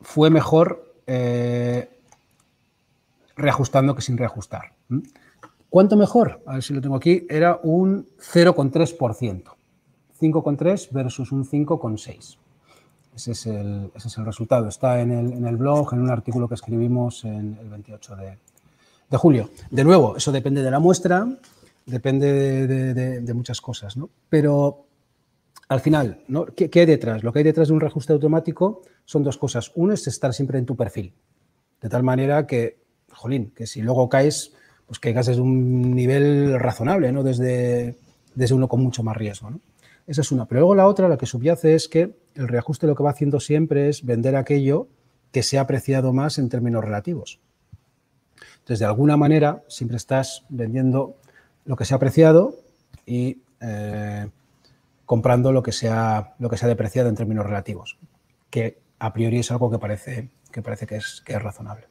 [0.00, 1.90] fue mejor eh,
[3.34, 4.74] reajustando que sin reajustar.
[5.68, 6.42] ¿Cuánto mejor?
[6.46, 7.26] A ver si lo tengo aquí.
[7.28, 9.42] Era un 0,3%.
[10.20, 12.41] 5,3 versus un 5,6.
[13.14, 14.68] Ese es el, ese es el resultado.
[14.68, 18.38] Está en el, en el, blog, en un artículo que escribimos en el 28 de,
[19.10, 19.50] de julio.
[19.70, 21.28] De nuevo, eso depende de la muestra,
[21.84, 22.66] depende
[23.20, 24.08] de, muchas cosas, ¿no?
[24.28, 24.86] Pero
[25.68, 26.46] al final, ¿no?
[26.46, 27.22] ¿Qué, ¿Qué, hay detrás?
[27.22, 29.72] Lo que hay detrás de un reajuste automático son dos cosas.
[29.74, 31.12] Uno es estar siempre en tu perfil,
[31.80, 32.78] de tal manera que,
[33.10, 34.52] jolín, que si luego caes,
[34.86, 37.22] pues caigas desde un nivel razonable, ¿no?
[37.22, 37.96] Desde,
[38.34, 39.60] desde uno con mucho más riesgo, ¿no?
[40.06, 40.46] Esa es una.
[40.46, 43.40] Pero luego la otra, la que subyace, es que el reajuste lo que va haciendo
[43.40, 44.88] siempre es vender aquello
[45.30, 47.40] que se ha apreciado más en términos relativos.
[48.54, 51.16] Entonces, de alguna manera, siempre estás vendiendo
[51.64, 52.56] lo que se ha apreciado
[53.06, 54.28] y eh,
[55.04, 57.98] comprando lo que, se ha, lo que se ha depreciado en términos relativos,
[58.50, 61.86] que a priori es algo que parece que, parece que, es, que es razonable.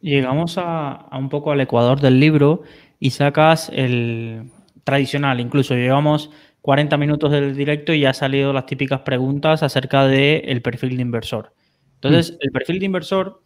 [0.00, 2.62] Llegamos a, a, un poco al ecuador del libro
[2.98, 4.50] y sacas el,
[4.88, 5.38] tradicional.
[5.38, 6.30] Incluso llevamos
[6.68, 11.00] 40 minutos del directo y ya han salido las típicas preguntas acerca del perfil de
[11.02, 11.54] inversor.
[11.94, 12.36] Entonces, mm.
[12.40, 13.40] el perfil de inversor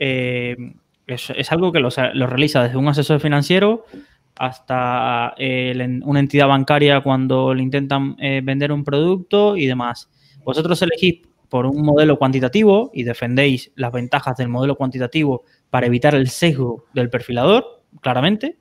[0.00, 0.56] eh,
[1.06, 1.90] es, algo que lo,
[2.26, 3.84] realiza desde un asesor financiero
[4.34, 5.36] hasta
[6.02, 10.10] una entidad bancaria cuando le intentan eh, vender un producto y demás.
[10.42, 16.16] Vosotros elegís por un modelo cuantitativo y defendéis las ventajas del modelo cuantitativo para evitar
[16.16, 18.58] el sesgo del perfilador, claramente.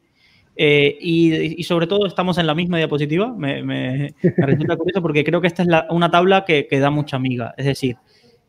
[0.56, 3.34] Eh, y, sobre todo estamos en la misma diapositiva.
[3.36, 7.54] Me, resulta curioso porque creo que esta es una tabla que, da mucha amiga.
[7.58, 7.98] Es decir,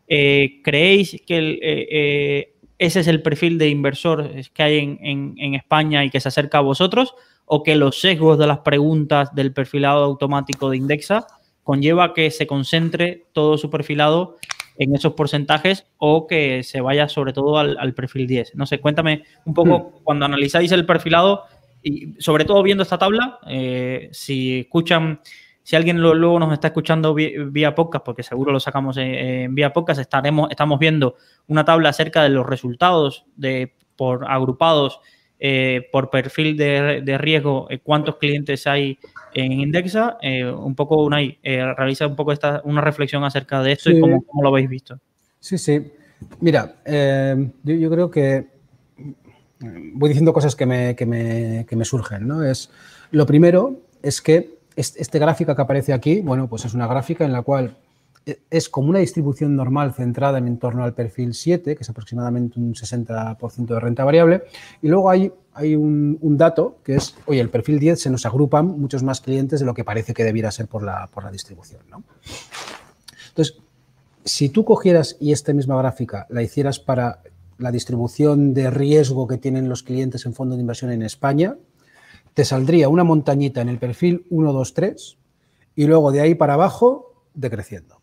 [0.09, 6.05] eh, ¿creéis que eh, ese es el perfil de inversor que hay en, en, España
[6.05, 7.15] y que se acerca a vosotros?
[7.47, 11.27] ¿O que los sesgos de las preguntas del perfilado automático de Indexa
[11.63, 14.37] conlleva que se concentre todo su perfilado
[14.77, 18.55] en esos porcentajes o que se vaya sobre todo al, perfil 10.
[18.55, 20.05] No sé, cuéntame un poco, hmm.
[20.05, 21.45] cuando analizáis el perfilado,
[21.85, 25.21] y sobre todo viendo esta tabla, eh, si escuchan,
[25.63, 30.01] si alguien luego nos está escuchando vía, podcast, porque seguro lo sacamos en, vía podcast,
[30.01, 31.17] estaremos, estamos viendo
[31.47, 35.01] una tabla acerca de los resultados de, por agrupados
[35.39, 38.99] eh, por perfil de, riesgo, eh, cuántos clientes hay
[39.35, 40.17] en Indexa.
[40.57, 44.49] Un poco, Unai, realiza un poco esta, una reflexión acerca de esto y cómo, lo
[44.49, 44.99] habéis visto.
[45.39, 45.83] Sí, sí.
[46.41, 46.77] Mira,
[47.63, 48.54] yo, creo que
[49.95, 52.27] voy diciendo cosas que me, que me, surgen.
[52.27, 52.43] ¿no?
[52.43, 52.71] Es,
[53.11, 57.25] lo primero es que este, este gráfico que aparece aquí, bueno, pues es una gráfica
[57.25, 57.77] en la cual
[58.51, 62.75] es como una distribución normal centrada en torno al perfil 7, que es aproximadamente un
[62.75, 64.45] 60% de renta variable.
[64.81, 68.67] Y luego hay, hay un, dato que es, oye, el perfil 10 se nos agrupan
[68.67, 71.83] muchos más clientes de lo que parece que debiera ser por la, por la distribución.
[73.29, 73.59] Entonces,
[74.25, 77.21] si tú cogieras y esta misma gráfica la hicieras para
[77.59, 81.57] la distribución de riesgo que tienen los clientes en fondos de inversión en España,
[82.35, 85.19] te saldría una montañita en el perfil 1, 2, 3
[85.77, 88.01] y luego de ahí para abajo decreciendo.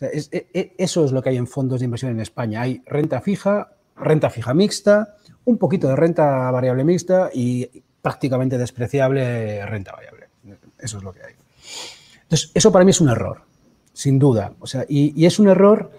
[0.00, 2.62] E, e, eso es lo que hay en fondos de inversión en España.
[2.62, 9.64] Hay renta fija, renta fija mixta, un poquito de renta variable mixta y prácticamente despreciable
[9.66, 10.28] renta variable.
[10.78, 11.34] Eso es lo que hay.
[12.22, 13.42] Entonces, eso para mí es un error,
[13.92, 14.52] sin duda.
[14.60, 15.90] O sea, y, es un error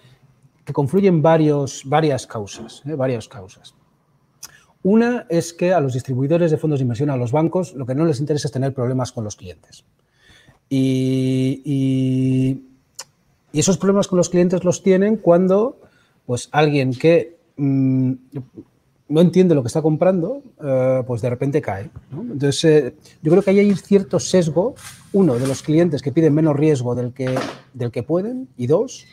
[0.67, 2.83] que confluye en varios, varias causas.
[2.85, 2.93] ¿eh?
[2.93, 3.73] Varias causas.
[4.83, 7.95] Una es que a los distribuidores de fondos de inversión, a los bancos, lo que
[7.95, 9.83] no les interesa es tener problemas con los clientes.
[10.69, 12.61] y
[13.57, 15.79] y esos problemas con los clientes los tienen cuando
[16.25, 18.11] pues, alguien que mm,
[19.09, 21.89] no entiende lo que está comprando, eh, pues de repente cae.
[22.11, 24.75] Entonces, eh, yo creo que ahí hay cierto sesgo,
[25.13, 27.33] uno, de los clientes que piden menos riesgo del que,
[27.73, 29.05] del que pueden, y dos,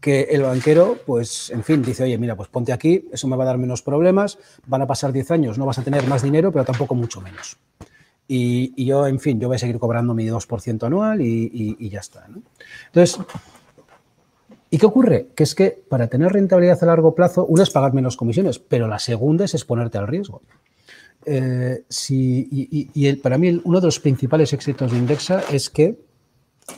[0.00, 3.44] que el banquero, pues, en fin, dice, oye, mira, pues ponte aquí, eso me va
[3.44, 6.52] a dar menos problemas, van a pasar 10 años, no vas a tener más dinero,
[6.52, 7.56] pero tampoco mucho menos.
[8.30, 12.26] Y, yo, en fin, yo voy a seguir cobrando mi 2% anual y, ya está.
[12.86, 13.18] Entonces,
[14.70, 15.28] ¿y qué ocurre?
[15.34, 18.86] Que es que para tener rentabilidad a largo plazo, una es pagar menos comisiones, pero
[18.86, 20.42] la segunda es exponerte al riesgo.
[21.24, 25.98] Eh, y, para mí uno de los principales éxitos de Indexa es que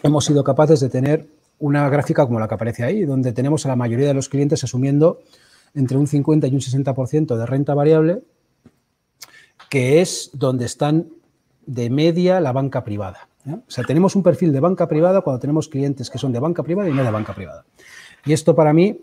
[0.03, 1.29] hemos sido capaces de tener
[1.61, 4.65] una gráfica como la que aparece ahí, donde tenemos a la mayoría de los clientes
[4.65, 5.21] asumiendo
[5.75, 8.23] entre un 50 y un 60% de renta variable,
[9.69, 11.09] que es donde están
[11.67, 13.29] de media la banca privada.
[13.47, 16.63] O sea, tenemos un perfil de banca privada cuando tenemos clientes que son de banca
[16.63, 17.65] privada y no de banca privada.
[18.25, 19.01] Y esto para mí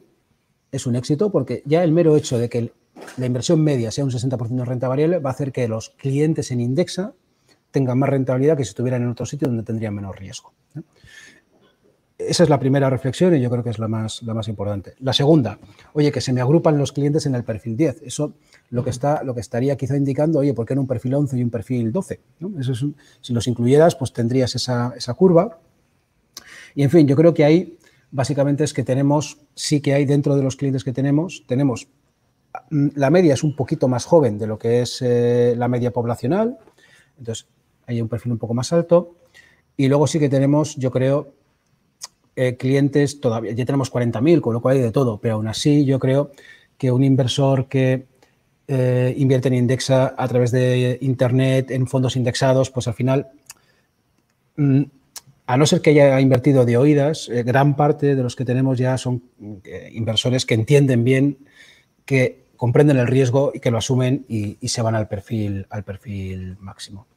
[0.72, 2.72] es un éxito porque ya el mero hecho de que
[3.18, 6.52] la inversión media sea un 60% de renta variable va a hacer que los clientes
[6.52, 7.14] en Indexa
[7.72, 10.54] tengan más rentabilidad que si estuvieran en otro sitio donde tendrían menos riesgo.
[12.18, 14.96] Esa es la primera reflexión y yo creo que es la más, la más importante.
[15.02, 15.60] La segunda,
[15.94, 18.02] oye, que se me agrupan los clientes en el perfil 10.
[18.02, 18.34] Eso
[18.72, 21.38] lo que, está, lo que estaría quizá indicando, oye, ¿por qué no un perfil 11
[21.38, 22.20] y un perfil 12?
[22.60, 22.74] Eso
[23.22, 25.60] si los incluyeras, pues tendrías esa, curva.
[26.74, 27.78] Y en fin, yo creo que ahí
[28.10, 31.88] básicamente es que tenemos, sí que hay dentro de los clientes que tenemos, tenemos,
[32.72, 35.92] mm, la media es un poquito más joven de lo que es eh, la media
[35.92, 36.58] poblacional,
[37.20, 37.48] entonces
[37.86, 39.18] hay un perfil un poco más alto.
[39.80, 41.37] Y luego sí que tenemos, yo creo,
[42.40, 45.86] eh, clientes todavía, ya tenemos 40.000, con lo cual hay de todo, pero aún así
[45.86, 46.30] yo creo
[46.78, 48.06] que un inversor que
[48.68, 53.30] eh, invierte en Indexa a través de Internet, en fondos indexados, pues al final,
[54.56, 54.84] mm,
[55.48, 58.78] a no ser que haya invertido de oídas, eh, gran parte de los que tenemos
[58.78, 59.24] ya son
[59.92, 61.40] inversores que entienden bien,
[62.06, 65.84] que comprenden el riesgo y que lo asumen y, y se van al perfil, al
[65.84, 67.08] perfil máximo.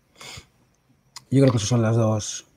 [1.30, 2.49] Yo creo que esas son las dos,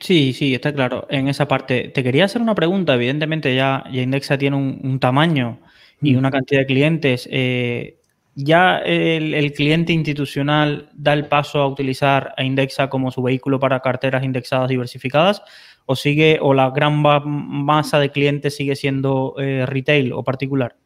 [0.00, 1.06] Sí, sí, está claro.
[1.08, 2.94] En esa parte, te quería hacer una pregunta.
[2.94, 5.60] Evidentemente, ya, ya Indexa tiene un, tamaño
[6.02, 6.18] y mm.
[6.18, 7.28] una cantidad de clientes.
[7.30, 7.98] Eh,
[8.34, 13.80] ¿Ya el, cliente institucional da el paso a utilizar a Indexa como su vehículo para
[13.80, 15.42] carteras indexadas diversificadas?
[15.86, 20.76] ¿O sigue, o la gran masa de clientes sigue siendo eh, retail o particular?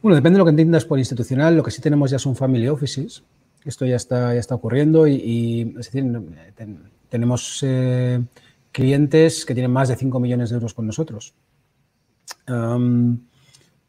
[0.00, 1.56] Bueno, depende de lo que entiendas por institucional.
[1.56, 3.22] Lo que sí tenemos ya son family offices.
[3.64, 6.04] Esto ya está, ya está ocurriendo y, y es decir,
[7.12, 8.24] tenemos eh,
[8.72, 11.34] clientes que tienen más de 5 millones de euros con nosotros.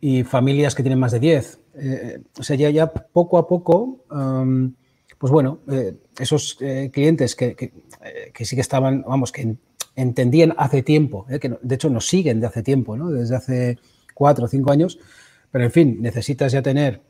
[0.02, 1.60] y familias que tienen más de 10.
[1.76, 4.04] Eh, o sea, ya, ya poco a poco,
[5.18, 6.58] pues bueno, eh, esos
[6.92, 9.56] clientes que, que, sí que estaban, vamos, que
[9.96, 13.10] entendían hace tiempo, que de hecho nos siguen de hace tiempo, ¿no?
[13.10, 13.80] desde hace
[14.14, 15.00] cuatro o cinco años,
[15.50, 17.02] pero en fin, necesitas ya tener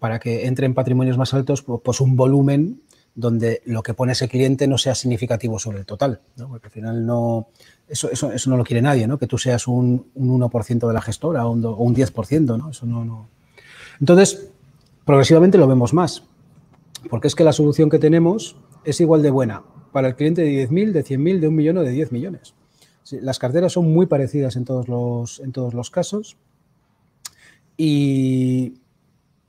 [0.00, 2.80] para que entre en patrimonios más altos, pues un volumen
[3.14, 6.48] donde lo que pone ese cliente no sea significativo sobre el total, ¿no?
[6.48, 7.48] porque al final no,
[7.88, 9.18] eso, eso, eso, no lo quiere nadie, ¿no?
[9.18, 12.70] que tú seas un, un 1% de la gestora o un, o un 10%, ¿no?
[12.70, 13.28] eso no, no.
[13.98, 14.50] Entonces,
[15.04, 16.22] progresivamente lo vemos más,
[17.08, 20.68] porque es que la solución que tenemos es igual de buena para el cliente de
[20.68, 22.54] 10.000, de 100.000, de un millón o de 10 millones.
[23.10, 26.36] Las carteras son muy parecidas en todos los, en todos los casos
[27.76, 28.74] y,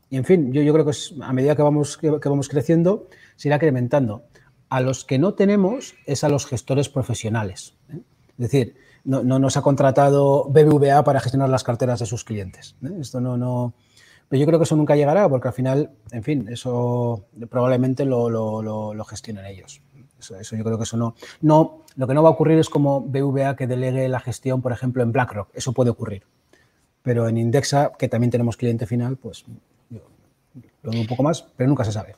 [0.10, 2.50] y en fin, yo, yo creo que es, a medida que vamos, que, que vamos
[2.50, 3.08] creciendo,
[3.42, 4.22] se irá incrementando.
[4.70, 7.74] A los que no tenemos es a los gestores profesionales.
[7.90, 8.00] ¿eh?
[8.38, 12.76] Es decir, no, no, nos ha contratado BBVA para gestionar las carteras de sus clientes.
[12.84, 12.92] ¿eh?
[13.00, 13.74] Esto no, no.
[14.30, 18.30] Pero yo creo que eso nunca llegará porque al final, en fin, eso probablemente lo,
[18.30, 19.82] lo, lo, gestionen ellos.
[20.20, 21.82] Eso, eso, yo creo que eso no, no.
[21.96, 25.02] Lo que no va a ocurrir es como BVA que delegue la gestión, por ejemplo,
[25.02, 25.50] en BlackRock.
[25.56, 26.28] Eso puede ocurrir.
[27.02, 29.46] Pero en Indexa, que también tenemos cliente final, pues
[30.84, 32.16] lo dudo un poco más, pero nunca se sabe.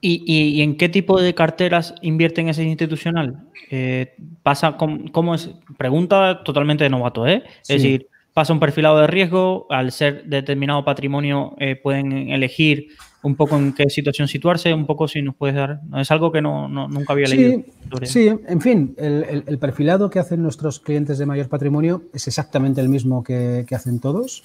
[0.00, 3.46] ¿Y, y, y en qué tipo de carteras invierte en ese institucional?
[3.70, 5.50] Eh, pasa, ¿cómo, ¿cómo, es?
[5.76, 7.42] Pregunta totalmente de novato, ¿eh?
[7.62, 12.88] Es decir, pasa un perfilado de riesgo, al ser determinado patrimonio eh, pueden elegir
[13.22, 16.40] un poco en qué situación situarse, un poco si nos puedes dar, es algo que
[16.40, 17.62] no, no, nunca había leído.
[18.02, 22.02] Sí, sí en fin, el, el, el, perfilado que hacen nuestros clientes de mayor patrimonio
[22.12, 24.44] es exactamente el mismo que, que hacen todos.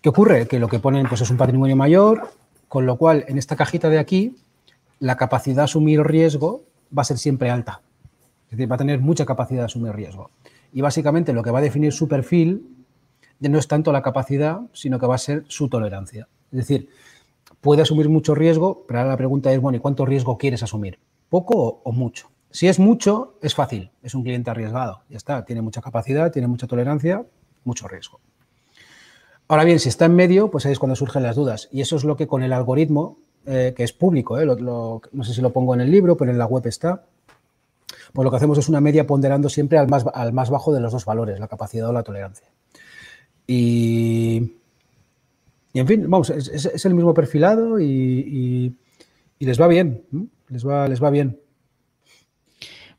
[0.00, 0.46] ¿Qué ocurre?
[0.46, 2.30] Que lo que ponen pues, es un patrimonio mayor,
[2.68, 4.36] con lo cual en esta cajita de aquí
[5.00, 6.62] la capacidad de asumir riesgo
[6.96, 7.82] va a ser siempre alta.
[8.46, 10.30] Es decir, va a tener mucha capacidad de asumir riesgo.
[10.72, 12.78] Y básicamente lo que va a definir su perfil
[13.40, 16.28] no es tanto la capacidad, sino que va a ser su tolerancia.
[16.50, 16.88] Es decir,
[17.60, 20.98] puede asumir mucho riesgo, pero ahora la pregunta es, bueno, ¿y cuánto riesgo quieres asumir?
[21.28, 22.30] ¿Poco o, mucho?
[22.50, 26.48] Si es mucho, es fácil, es un cliente arriesgado, ya está, tiene mucha capacidad, tiene
[26.48, 27.26] mucha tolerancia,
[27.64, 28.20] mucho riesgo.
[29.46, 31.68] Ahora bien, si está en medio, pues ahí es cuando surgen las dudas.
[31.70, 35.00] Y eso es lo que con el algoritmo eh, que es público, eh, lo, lo,
[35.12, 37.04] no sé si lo pongo en el libro, pero en la web está.
[38.12, 40.80] Pues lo que hacemos es una media ponderando siempre al más, al más bajo de
[40.80, 42.48] los dos valores, la capacidad o la tolerancia.
[43.46, 44.52] Y,
[45.72, 48.76] y en fin, vamos, es, es, es el mismo perfilado y, y,
[49.38, 50.04] y, les va bien,
[50.48, 51.40] les va, les va bien.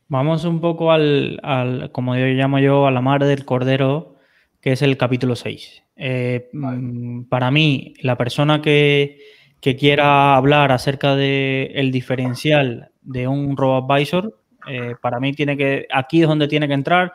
[0.07, 4.15] Vamos un poco al, al, como yo llamo yo, a la mar del cordero,
[4.59, 5.83] que es el capítulo 6.
[5.95, 7.25] Eh, vale.
[7.29, 9.19] Para mí, la persona que,
[9.61, 15.87] que quiera hablar acerca del el diferencial de un robo-advisor, eh, para mí tiene que,
[15.91, 17.13] aquí es donde tiene que entrar.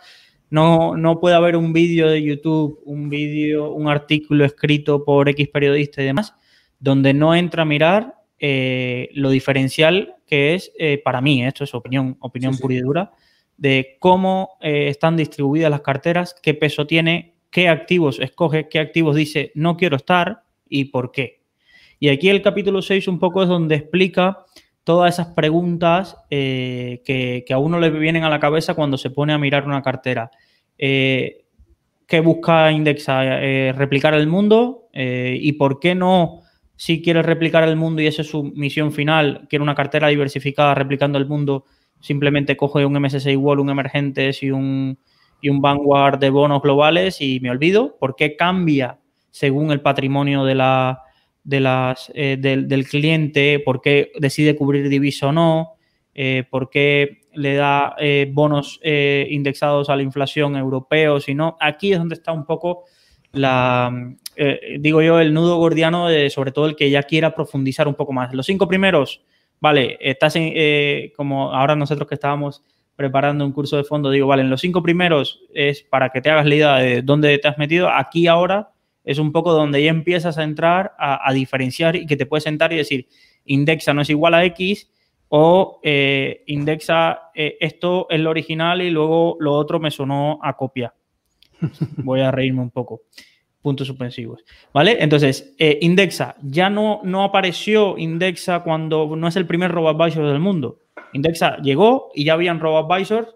[0.50, 5.48] No, no puede haber un vídeo de YouTube, un vídeo, un artículo escrito por X
[5.48, 6.34] periodista y demás,
[6.78, 11.74] donde no entra a mirar eh, lo diferencial que es eh, para mí, esto es
[11.74, 13.12] opinión, opinión sí, pura y dura,
[13.56, 19.16] de cómo eh, están distribuidas las carteras, qué peso tiene, qué activos escoge, qué activos
[19.16, 21.43] dice no quiero estar y por qué.
[22.04, 24.44] Y aquí el capítulo 6 un poco es donde explica
[24.84, 29.32] todas esas preguntas eh, que, a uno le vienen a la cabeza cuando se pone
[29.32, 30.30] a mirar una cartera.
[30.76, 31.46] Eh,
[32.06, 33.42] ¿Qué busca Indexa?
[33.42, 34.90] Eh, ¿Replicar el mundo?
[34.92, 36.42] ¿Y por qué no,
[36.76, 40.74] si quiere replicar el mundo y esa es su misión final, quiere una cartera diversificada
[40.74, 41.64] replicando el mundo,
[42.00, 44.98] simplemente coge un MSCI World, un Emergentes y un,
[45.40, 47.96] y un Vanguard de bonos globales y me olvido?
[47.98, 48.98] ¿Por qué cambia
[49.30, 51.03] según el patrimonio de la,
[51.44, 55.74] de las, eh, del, del, cliente, por qué decide cubrir divisa o no,
[56.14, 61.56] eh, por qué le da eh, bonos eh, indexados a la inflación europeos y no.
[61.60, 62.84] Aquí es donde está un poco
[63.32, 63.92] la,
[64.36, 67.94] eh, digo yo, el nudo gordiano, de, sobre todo el que ya quiera profundizar un
[67.94, 68.32] poco más.
[68.32, 69.22] Los cinco primeros,
[69.60, 72.62] vale, estás en, eh, como ahora nosotros que estábamos
[72.96, 76.30] preparando un curso de fondo, digo, vale, en los cinco primeros es para que te
[76.30, 77.90] hagas la idea de dónde te has metido.
[77.90, 78.70] Aquí ahora
[79.04, 82.44] es un poco donde ya empiezas a entrar a, a, diferenciar y que te puedes
[82.44, 83.06] sentar y decir,
[83.44, 84.90] indexa no es igual a X
[85.28, 90.56] o eh, indexa eh, esto es lo original y luego lo otro me sonó a
[90.56, 90.94] copia.
[91.96, 93.02] Voy a reírme un poco.
[93.60, 94.44] Puntos suspensivos.
[94.72, 94.98] ¿Vale?
[95.00, 100.38] Entonces, eh, indexa ya no, no apareció indexa cuando no es el primer robo-advisor del
[100.38, 100.78] mundo.
[101.14, 103.34] Indexa llegó y ya habían robo-advisors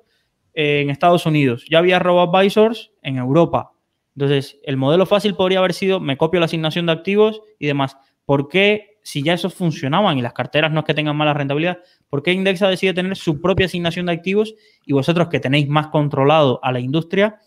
[0.54, 3.72] en Estados Unidos, ya había robo-advisors en Europa,
[4.18, 7.96] entonces, el modelo fácil podría haber sido, me copio la asignación de activos y demás.
[8.24, 11.78] ¿Por qué si ya esos funcionaban y las carteras no es que tengan mala rentabilidad,
[12.10, 15.86] ¿por qué Indexa decide tener su propia asignación de activos y vosotros que tenéis más
[15.86, 17.38] controlado a la industria,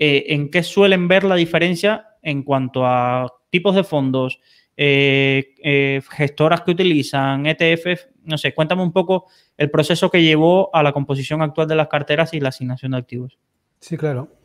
[0.00, 4.40] eh, en qué suelen ver la diferencia en cuanto a tipos de fondos,
[4.76, 10.74] eh, eh, gestoras que utilizan, ETF, no sé, cuéntame un poco el proceso que llevó
[10.74, 13.38] a la composición actual de las carteras y la asignación de activos.
[13.78, 14.35] Sí, claro.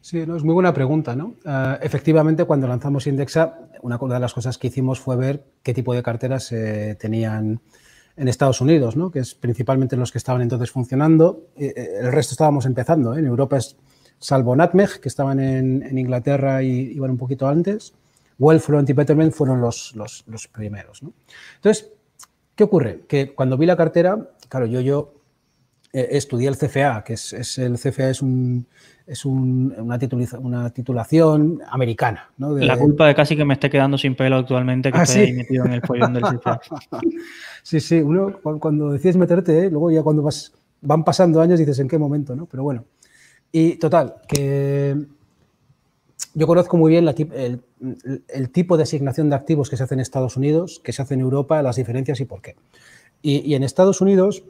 [0.00, 1.34] Sí, no, es muy buena pregunta, ¿no?
[1.44, 5.94] Ah, efectivamente, cuando lanzamos Indexa, una de las cosas que hicimos fue ver qué tipo
[5.94, 7.60] de carteras se tenían
[8.18, 9.10] en Estados Unidos, ¿no?
[9.10, 11.46] que es principalmente los que estaban entonces funcionando.
[11.56, 13.14] Eh, el resto estábamos empezando.
[13.14, 13.20] ¿eh?
[13.20, 13.76] En Europa es
[14.18, 17.94] salvo Natmeg, que estaban en, Inglaterra y iban un poquito antes.
[18.38, 19.94] Wellfront y Betterment fueron los,
[20.52, 21.02] primeros.
[21.56, 21.90] Entonces,
[22.54, 23.02] ¿qué ocurre?
[23.08, 25.14] Que cuando vi la cartera, claro, yo, yo
[25.92, 28.66] eh, estudié el CFA, que es, el CFA es un,
[29.08, 32.30] es una, titulación americana.
[32.36, 35.64] La culpa de casi que me esté quedando sin pelo actualmente, que ah, estoy metido
[35.64, 36.24] en el follón del
[37.62, 39.70] sí, sí, uno cuando decides meterte, ¿eh?
[39.70, 40.52] luego ya cuando vas,
[40.82, 42.44] van pasando años dices en qué momento, ¿no?
[42.44, 42.84] Pero bueno.
[43.50, 44.94] Y total, que
[46.34, 50.36] yo conozco muy bien el, tipo de asignación de activos que se hace en Estados
[50.36, 52.56] Unidos, que se hace en Europa, las diferencias y por qué.
[53.22, 54.44] Y, y en Estados Unidos,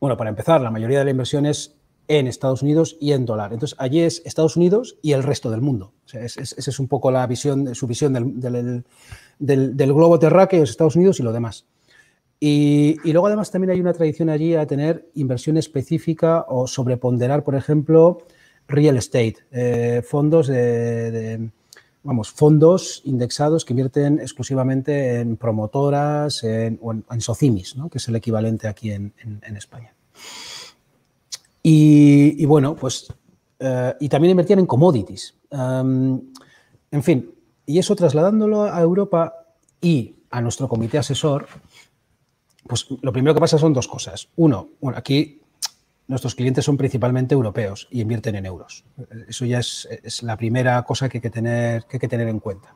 [0.00, 1.74] bueno, para empezar, la mayoría de la inversión es
[2.08, 3.52] en Estados Unidos y en dólar.
[3.52, 5.92] Entonces, allí es Estados Unidos y el resto del mundo.
[6.12, 11.22] esa es, un poco la visión, su visión del, globo terráqueo, es Estados Unidos y
[11.22, 11.66] lo demás.
[12.40, 17.54] Y, luego, además, también hay una tradición allí a tener inversión específica o sobreponderar, por
[17.54, 18.18] ejemplo,
[18.68, 21.48] real estate, eh, fondos de,
[22.02, 28.16] vamos, fondos indexados que invierten exclusivamente en promotoras en, o en, socimis, que es el
[28.16, 29.12] equivalente aquí en
[29.56, 29.94] España.
[31.66, 33.06] Y, bueno, pues,
[33.58, 35.34] eh, y también invertían en commodities.
[35.50, 37.34] en fin,
[37.64, 39.32] y eso trasladándolo a Europa
[39.80, 41.46] y a nuestro comité asesor,
[42.66, 44.28] pues lo primero que pasa son dos cosas.
[44.36, 45.40] Uno, bueno, aquí
[46.06, 48.84] nuestros clientes son principalmente europeos y invierten en euros.
[49.26, 49.88] Eso ya es,
[50.22, 52.74] la primera cosa que hay que tener, que hay que tener en cuenta.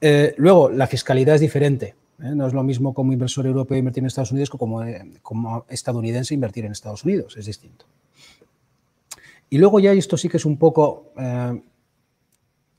[0.00, 1.96] Eh, luego, la fiscalidad es diferente.
[2.22, 2.34] ¿Eh?
[2.34, 5.64] No es lo mismo como inversor europeo invertir en Estados Unidos que como, eh, como
[5.68, 7.36] estadounidense invertir en Estados Unidos.
[7.36, 7.86] Es distinto.
[9.50, 11.62] Y luego ya, esto sí que es un poco eh,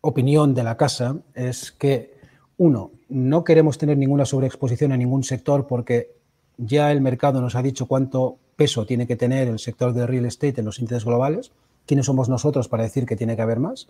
[0.01, 2.15] opinión de la casa, es que,
[2.57, 6.15] uno, no queremos tener ninguna sobreexposición a ningún sector porque
[6.57, 10.25] ya el mercado nos ha dicho cuánto peso tiene que tener el sector de real
[10.25, 11.51] estate en los índices globales.
[11.86, 13.88] ¿Quiénes somos nosotros para decir que tiene que haber más?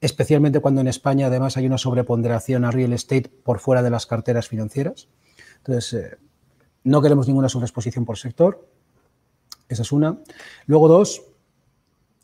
[0.00, 4.06] especialmente cuando en España además hay una sobreponderación a real estate por fuera de las
[4.06, 5.08] carteras financieras.
[5.58, 6.16] Entonces, eh,
[6.84, 8.66] no queremos ninguna sobreexposición por sector.
[9.68, 10.18] Esa es una.
[10.66, 11.22] Luego, dos,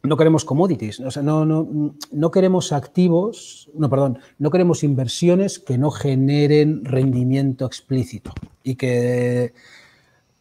[0.02, 5.90] no queremos commodities, no, no, no, queremos activos, no, perdón, no queremos inversiones que no
[5.90, 9.54] generen rendimiento explícito y que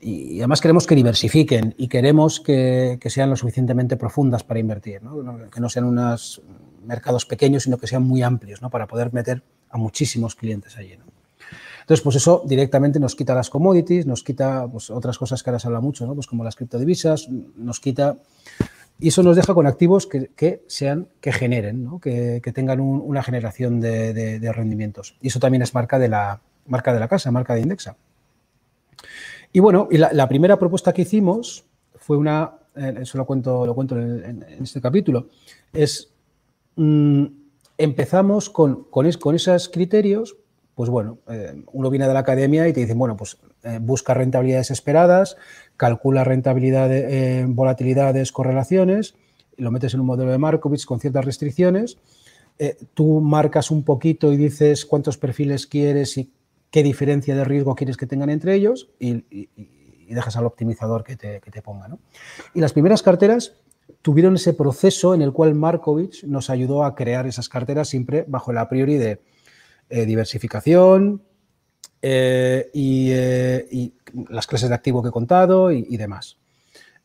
[0.03, 5.01] y además queremos que diversifiquen y queremos que, que sean lo suficientemente profundas para invertir,
[5.51, 6.41] que no sean unas
[6.85, 8.59] mercados pequeños, sino que sean muy amplios.
[8.59, 10.93] Para poder meter a muchísimos clientes allí,
[11.81, 15.59] Entonces, pues eso directamente nos quita las commodities, nos quita pues, otras cosas que ahora
[15.59, 16.13] se habla mucho.
[16.13, 18.17] Pues como las criptodivisas, nos quita...
[18.99, 21.99] Y eso nos deja con activos que, sean, que generen, ¿no?
[21.99, 25.17] que, tengan una generación de, rendimientos.
[25.19, 27.97] Y eso también es marca de la, marca de la casa, marca de Indexa.
[29.53, 31.63] Y bueno, y la, primera propuesta que hicimos
[31.95, 35.29] fue una, eh, eso lo cuento, lo cuento en, este capítulo,
[35.71, 36.13] es
[36.75, 37.25] Mm,
[37.77, 40.37] empezamos con, con, esos criterios,
[40.75, 44.13] pues bueno, eh, uno viene de la academia y te dicen, bueno, pues eh, busca
[44.13, 45.37] rentabilidades esperadas,
[45.77, 49.15] calcula rentabilidad, eh, volatilidades, correlaciones,
[49.57, 51.97] lo metes en un modelo de Markovitz con ciertas restricciones,
[52.93, 56.31] tú marcas un poquito y dices cuántos perfiles quieres y
[56.73, 59.23] qué diferencia de riesgo quieres que tengan entre ellos y,
[60.09, 61.87] dejas al optimizador que te, que te ponga.
[61.87, 61.99] ¿no?
[62.55, 63.53] Y las primeras carteras
[64.01, 68.49] tuvieron ese proceso en el cual Markovich nos ayudó a crear esas carteras siempre bajo
[68.49, 69.21] el a priori de
[69.89, 71.21] eh, diversificación
[72.01, 73.93] eh, eh, y,
[74.29, 76.37] las clases de activo que he contado y, demás.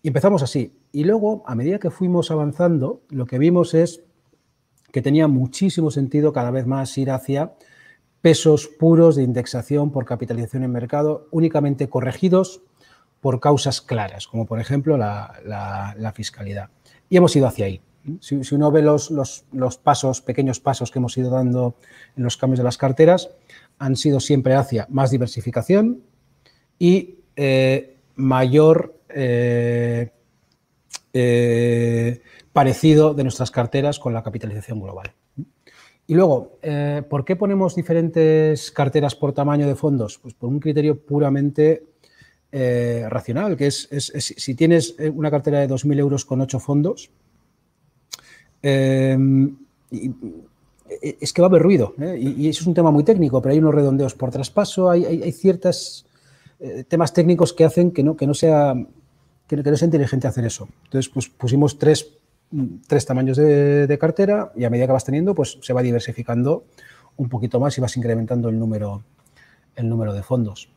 [0.02, 0.78] Y empezamos así.
[0.92, 4.02] Y luego, a medida que fuimos avanzando, lo que vimos es
[4.92, 7.52] que tenía muchísimo sentido cada vez más ir hacia
[8.20, 12.62] pesos puros de indexación por capitalización en mercado, únicamente corregidos
[13.20, 16.70] por causas claras, como por ejemplo la fiscalidad
[17.08, 17.80] y hemos ido hacia ahí.
[18.20, 21.76] Si, uno ve los, los, pasos, pequeños pasos que hemos ido dando
[22.16, 23.30] en los cambios de las carteras,
[23.78, 26.02] han sido siempre hacia más diversificación
[26.78, 30.10] y eh, mayor eh,
[31.12, 35.12] eh, parecido de nuestras carteras con la capitalización global.
[36.08, 40.18] Y luego, eh, ¿por qué ponemos diferentes carteras por tamaño de fondos?
[40.18, 41.84] Pues por un criterio puramente
[42.50, 47.10] eh, racional, que es, si tienes una cartera de 2.000 euros con 8 fondos,
[48.62, 49.52] es
[51.34, 51.94] que va a haber ruido.
[52.18, 56.06] Y, eso es un tema muy técnico, pero hay unos redondeos por traspaso, hay, ciertos
[56.88, 58.74] temas técnicos que hacen que no sea
[59.46, 60.68] que, no sea inteligente hacer eso.
[60.84, 62.17] Entonces, pues pusimos tres
[62.86, 66.64] tres tamaños de, cartera y a medida que vas teniendo, pues se va diversificando
[67.16, 69.02] un poquito más y vas incrementando el número,
[69.76, 70.70] el número de fondos.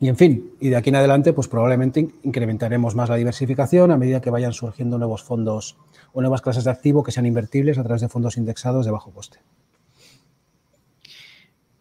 [0.00, 3.96] Y en fin, y de aquí en adelante, pues probablemente incrementaremos más la diversificación a
[3.96, 5.76] medida que vayan surgiendo nuevos fondos
[6.12, 9.12] o nuevas clases de activo que sean invertibles a través de fondos indexados de bajo
[9.12, 9.38] coste.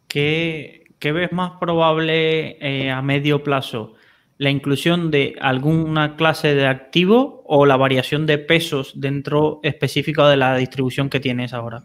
[0.08, 3.94] ¿Qué, ves más probable eh, a medio plazo?
[4.42, 10.36] La inclusión de alguna clase de activo o la variación de pesos dentro específico de
[10.36, 11.84] la distribución que tienes ahora?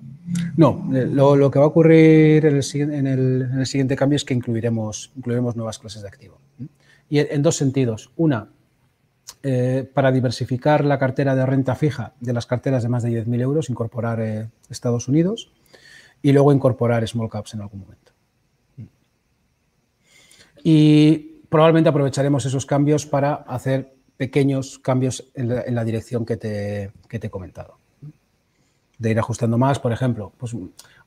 [0.57, 5.55] No, eh, lo, que va a ocurrir en el, siguiente cambio es que incluiremos, incluiremos
[5.55, 6.41] nuevas clases de activo.
[7.11, 8.11] Y en, dos sentidos.
[8.17, 8.49] Una,
[9.43, 13.39] eh, para diversificar la cartera de renta fija de las carteras de más de 10.000
[13.43, 15.53] euros, incorporar eh, Estados Unidos
[16.23, 18.13] y luego incorporar small caps en algún momento.
[20.65, 27.31] Y probablemente aprovecharemos esos cambios para hacer pequeños cambios en la, dirección que te, he
[27.31, 27.79] comentado.
[28.99, 30.57] De ir ajustando más, por ejemplo, pues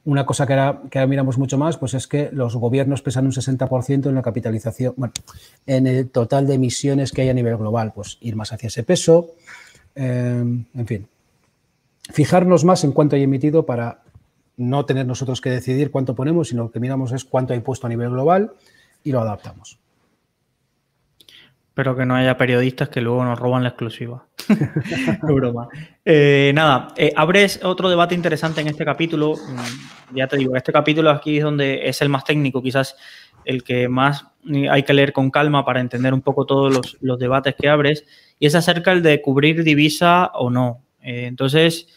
[0.05, 3.31] una cosa que ahora, que miramos mucho más pues es que los gobiernos pesan un
[3.31, 5.13] 60% en la capitalización, bueno,
[5.65, 8.83] en el total de emisiones que hay a nivel global, pues ir más hacia ese
[8.83, 9.33] peso,
[9.95, 11.07] eh, en fin.
[12.11, 14.03] Fijarnos más en cuánto hay emitido para
[14.57, 17.89] no tener nosotros que decidir cuánto ponemos, sino que miramos es cuánto hay puesto a
[17.89, 18.53] nivel global
[19.03, 19.79] y lo adaptamos.
[21.79, 24.27] Espero que no haya periodistas que luego nos roban la exclusiva.
[25.21, 25.69] broma.
[26.03, 29.35] Eh, nada, eh, abres otro debate interesante en este capítulo.
[29.35, 32.97] Mm, ya te digo, este capítulo aquí es donde es el más técnico, quizás
[33.45, 37.17] el que más eh, hay que leer con calma para entender un poco todos los,
[37.17, 38.03] debates que abres.
[38.39, 40.83] Y es acerca el de cubrir divisa o no.
[40.99, 41.87] entonces,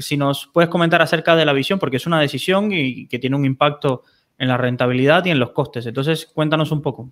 [0.00, 3.36] si nos puedes comentar acerca de la visión, porque es una decisión y que tiene
[3.36, 4.02] un impacto
[4.36, 5.86] en la rentabilidad y en los costes.
[5.86, 7.10] Entonces, cuéntanos un poco.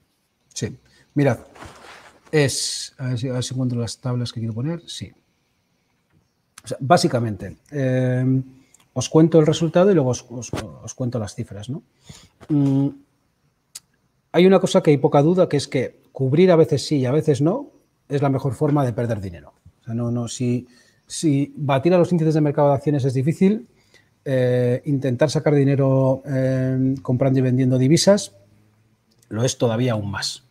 [0.53, 0.76] Sí.
[1.14, 1.38] Mirad,
[2.30, 2.94] es.
[2.98, 4.82] A ver, si, encuentro las tablas que quiero poner.
[4.86, 5.12] Sí.
[6.78, 8.42] básicamente, eh,
[8.92, 11.70] os cuento el resultado y luego os, cuento las cifras.
[11.70, 11.82] ¿no?
[12.48, 12.88] Mm,
[14.32, 17.06] hay una cosa que hay poca duda, que es que cubrir a veces sí y
[17.06, 17.70] a veces no
[18.08, 19.54] es la mejor forma de perder dinero.
[19.80, 20.66] O sea, no, no, si,
[21.06, 23.66] si batir a los índices de mercado de acciones es difícil,
[24.24, 28.34] eh, intentar sacar dinero eh, comprando y vendiendo divisas
[29.30, 30.44] lo es todavía aún más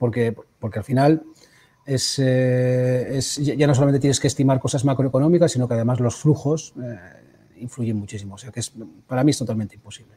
[0.00, 1.22] porque, porque al final
[1.86, 6.72] eh, es, ya no solamente tienes que estimar cosas macroeconómicas, sino que además los flujos
[6.82, 6.96] eh,
[7.58, 8.36] influyen muchísimo.
[8.36, 8.72] O sea que es,
[9.06, 10.14] para mí es totalmente imposible.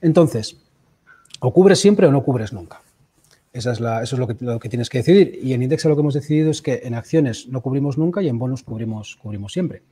[0.00, 0.56] Entonces,
[1.38, 2.82] o cubres siempre o no cubres nunca.
[3.52, 5.38] Esa es la, eso es lo que, lo que, tienes que decidir.
[5.40, 8.28] Y en Indexa lo que hemos decidido es que en acciones no cubrimos nunca y
[8.28, 9.82] en bonos cubrimos, cubrimos siempre.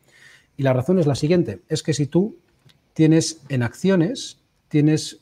[0.56, 2.38] Y la razón es la siguiente, es que si tú
[2.92, 5.20] tienes en acciones, tienes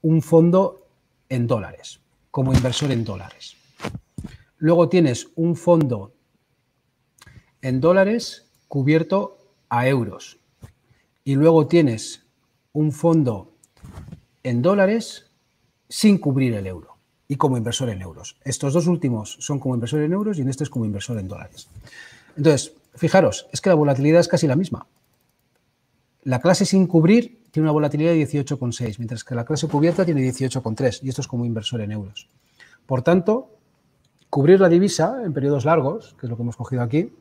[0.00, 0.86] un fondo
[1.28, 2.01] en dólares
[2.32, 3.56] como inversor en dólares.
[4.56, 6.14] Luego tienes un fondo
[7.60, 10.38] en dólares cubierto a euros.
[11.24, 12.22] Y luego tienes
[12.72, 13.52] un fondo
[14.42, 15.26] en dólares
[15.88, 16.96] sin cubrir el euro
[17.28, 18.36] y como inversor en euros.
[18.44, 21.28] Estos dos últimos son como inversor en euros y en este es como inversor en
[21.28, 21.68] dólares.
[22.36, 24.86] Entonces, fijaros, es que la volatilidad es casi la misma.
[26.22, 30.22] La clase sin cubrir tiene una volatilidad de 18,6, mientras que la clase cubierta tiene
[30.22, 32.28] 18,3 y esto es como inversor en euros.
[32.86, 33.50] Por tanto,
[34.30, 37.12] cubrir la divisa en periodos largos, que es lo que hemos cogido aquí,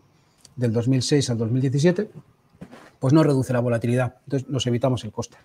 [0.56, 2.10] del 2006 al 2017,
[2.98, 4.16] pues no reduce la volatilidad.
[4.24, 5.36] Entonces nos evitamos el coste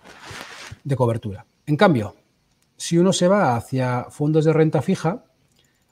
[0.84, 1.46] de cobertura.
[1.66, 2.14] En cambio,
[2.76, 5.24] si uno se va hacia fondos de renta fija,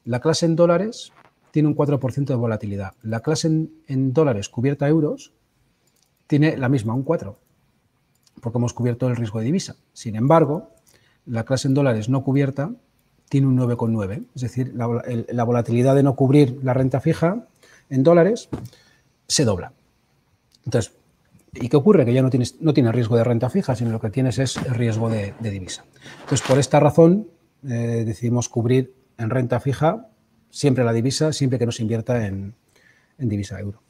[0.04, 1.12] la clase en dólares
[1.50, 2.92] tiene un 4% de volatilidad.
[3.02, 5.32] La clase en, en, dólares cubierta a euros
[6.28, 7.34] tiene la misma, un 4%
[8.44, 9.76] porque hemos cubierto el riesgo de divisa.
[9.94, 10.70] Sin embargo,
[11.24, 12.70] la clase en dólares no cubierta
[13.30, 14.26] tiene un 9,9.
[14.34, 17.46] Es decir, la, volatilidad de no cubrir la renta fija
[17.88, 18.50] en dólares
[19.26, 19.72] se dobla.
[20.66, 20.92] Entonces,
[21.54, 22.04] ¿y qué ocurre?
[22.04, 24.58] Que ya no tienes, no tienes riesgo de renta fija, sino lo que tienes es
[24.58, 25.86] el riesgo de, divisa.
[26.20, 27.28] Entonces, por esta razón,
[27.66, 30.08] eh, decidimos cubrir en renta fija
[30.50, 32.54] siempre la divisa, siempre que nos invierta en,
[33.16, 33.80] en divisa euro.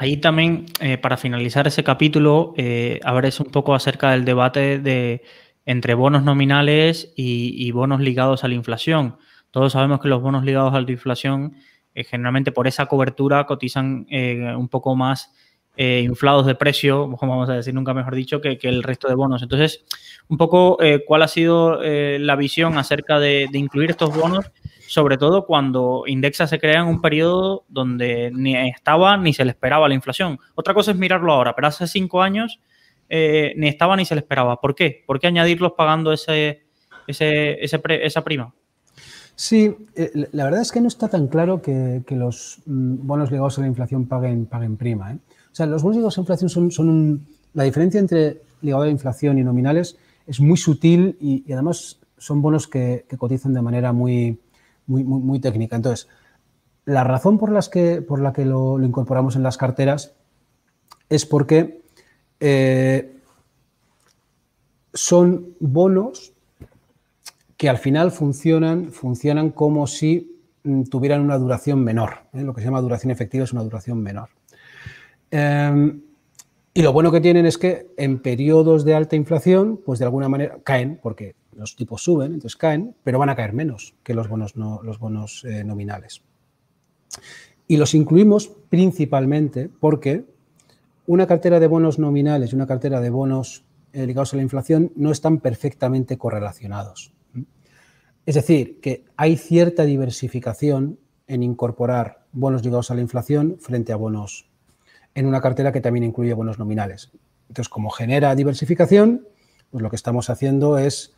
[0.00, 5.22] Ahí también, eh, para finalizar ese capítulo, eh, un poco acerca del debate de,
[5.68, 9.18] entre bonos nominales y, bonos ligados a la inflación.
[9.50, 11.56] Todos sabemos que los bonos ligados a la inflación,
[11.94, 15.30] eh, generalmente por esa cobertura, cotizan eh, un poco más
[15.76, 19.42] eh, inflados de precio, vamos a decir nunca mejor dicho, que, el resto de bonos.
[19.42, 19.84] Entonces,
[20.28, 24.50] un poco cuál ha sido la visión acerca de, incluir estos bonos,
[24.88, 29.52] sobre todo cuando Indexa se crea en un periodo donde ni estaba ni se le
[29.52, 30.38] esperaba la inflación.
[30.54, 32.60] Otra cosa es mirarlo ahora, pero hace cinco años
[33.10, 34.60] ni estaba ni se le esperaba.
[34.60, 35.04] ¿Por qué?
[35.06, 36.64] ¿Por qué añadirlos pagando ese,
[37.06, 38.52] ese, esa prima?
[39.38, 43.56] Sí, eh, la verdad es que no está tan claro que, los mm, bonos ligados
[43.56, 45.12] a la inflación paguen, paguen prima.
[45.12, 45.18] ¿eh?
[45.52, 47.24] O sea, los bonos ligados a la inflación son,
[47.54, 52.42] la diferencia entre ligado a la inflación y nominales es muy sutil y, además son
[52.42, 54.40] bonos que, cotizan de manera muy,
[54.88, 55.76] muy, muy, técnica.
[55.76, 56.08] Entonces,
[56.84, 60.14] la razón por, las que, por la que lo, incorporamos en las carteras
[61.08, 61.82] es porque
[62.40, 63.16] eh,
[64.92, 66.32] son bonos
[67.56, 72.22] que al final funcionan, funcionan como si mm, tuvieran una duración menor.
[72.32, 72.42] ¿eh?
[72.42, 74.30] Lo que se llama duración efectiva es una duración menor.
[75.30, 76.00] Em,
[76.72, 80.28] y lo bueno que tienen es que en periodos de alta inflación, pues de alguna
[80.28, 84.28] manera caen, porque los tipos suben, entonces caen, pero van a caer menos que los
[84.28, 86.22] bonos, eh, nominales.
[87.66, 90.24] Y los incluimos principalmente porque
[91.06, 94.92] una cartera de bonos nominales y una cartera de bonos eh, ligados a la inflación
[94.94, 97.12] no están perfectamente correlacionados.
[98.24, 103.96] Es decir, que hay cierta diversificación en incorporar bonos ligados a la inflación frente a
[103.96, 104.48] bonos
[105.14, 107.10] en una cartera que también incluye bonos nominales.
[107.48, 109.26] Entonces, como genera diversificación,
[109.70, 111.14] pues lo que estamos haciendo es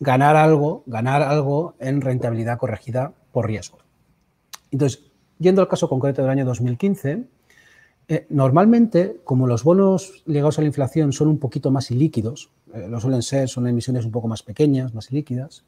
[0.00, 3.78] ganar algo, ganar algo en rentabilidad corregida por riesgo.
[4.70, 5.04] Entonces,
[5.38, 7.24] yendo al caso concreto del año 2015,
[8.08, 12.88] eh, normalmente, como los bonos ligados a la inflación son un poquito más ilíquidos, eh,
[12.88, 15.64] lo suelen ser, son emisiones un poco más pequeñas, más líquidas,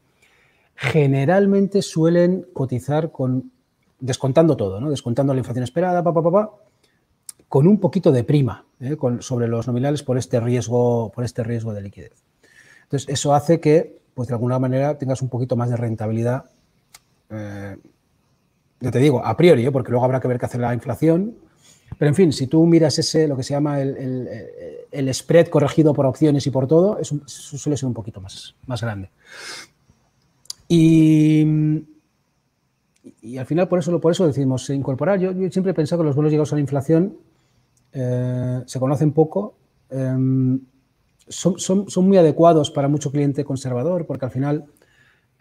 [0.74, 3.53] generalmente suelen cotizar con,
[4.01, 4.91] descontando todo, ¿no?
[4.91, 6.51] descontando la inflación esperada, pa, pa,
[7.49, 8.97] con un poquito de prima ¿eh?
[9.20, 12.24] sobre los nominales por este, riesgo, por este riesgo de liquidez.
[12.85, 16.44] Entonces, eso hace que, pues de alguna manera, tengas un poquito más de rentabilidad.
[17.30, 17.76] Eh,
[18.80, 19.70] ya te digo, a priori, ¿eh?
[19.70, 21.36] porque luego habrá que ver qué hace la inflación.
[21.98, 26.06] Pero, en fin, si tú miras ese, lo que se llama el, spread corregido por
[26.06, 29.10] opciones y por todo, eso suele ser un poquito más, más grande.
[30.68, 31.44] Y,
[33.38, 35.20] al final por eso, por eso decidimos incorporar.
[35.20, 37.16] Yo, siempre he pensado que los bonos llegados a la inflación
[37.92, 39.54] eh, se conocen poco,
[39.90, 40.58] em,
[41.29, 44.66] son, muy adecuados para mucho cliente conservador porque al final,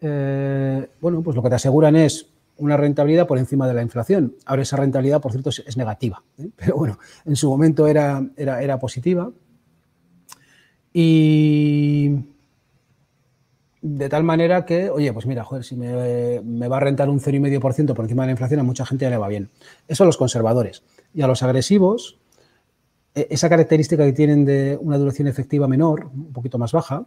[0.02, 2.28] eh, bueno, pues lo que te aseguran es
[2.58, 4.36] una rentabilidad por encima de la inflación.
[4.46, 6.50] Ahora esa rentabilidad, por cierto, es, negativa, ¿eh?
[6.56, 9.32] pero bueno, en su momento era, era, era positiva.
[10.94, 12.12] Y,
[13.82, 17.94] de tal manera que, oye, pues mira, joder, si me, va a rentar un 0,5%
[17.94, 19.50] por encima de la inflación, a mucha gente ya le va bien.
[19.88, 20.84] Eso a los conservadores.
[21.14, 22.20] Y a los agresivos,
[23.14, 27.05] esa característica que tienen de una duración efectiva menor, un poquito más baja,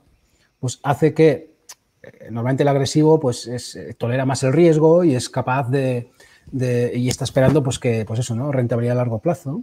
[0.60, 1.54] pues hace que
[2.02, 6.10] eh, normalmente el agresivo pues eh, tolera más el riesgo y es capaz de,
[6.94, 8.52] y está esperando pues que, pues eso, ¿no?
[8.52, 9.62] Rentabilidad a largo plazo.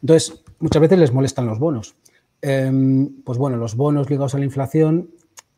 [0.00, 1.94] Entonces, muchas veces les molestan los bonos.
[2.42, 5.10] Em, pues bueno, los bonos ligados a la inflación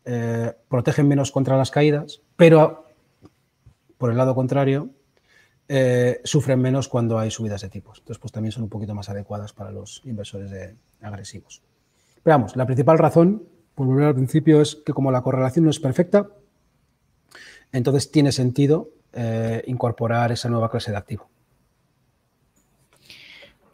[0.05, 2.87] eh, protegen menos contra las caídas, pero
[3.97, 4.89] por el lado contrario,
[5.67, 7.99] eh, sufren menos cuando hay subidas de tipos.
[7.99, 10.51] Entonces, pues también son un poquito más adecuadas para los inversores
[11.01, 11.61] agresivos.
[12.23, 13.43] Pero vamos, la principal razón,
[13.75, 16.27] por volver al principio, es que como la correlación no es perfecta,
[17.71, 21.29] entonces tiene sentido eh, incorporar esa nueva clase de activo.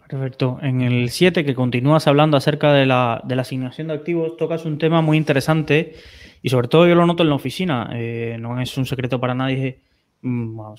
[0.08, 0.58] Perfecto.
[0.64, 4.80] En el 7, que continúas hablando acerca de la, de asignación de activos, tocas un
[4.80, 5.94] tema muy interesante
[6.42, 7.92] y sobre todo yo lo noto en la oficina.
[7.94, 9.82] Eh, no es un secreto para nadie,
[10.22, 10.76] bueno,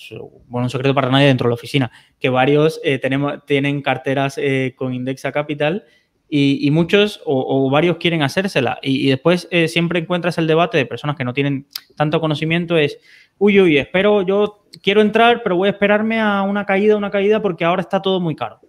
[0.49, 4.75] un secreto para nadie dentro de la oficina, que varios eh, tenemos, tienen carteras eh,
[4.77, 5.85] con Indexa Capital
[6.33, 8.79] y, muchos o, varios quieren hacérsela.
[8.83, 11.67] Y, después siempre encuentras el debate de personas que no tienen
[11.97, 12.99] tanto conocimiento, es,
[13.39, 17.43] uy, uy, espero, yo quiero entrar, pero voy a esperarme a una caída, una caída,
[17.43, 18.61] porque ahora está todo muy caro.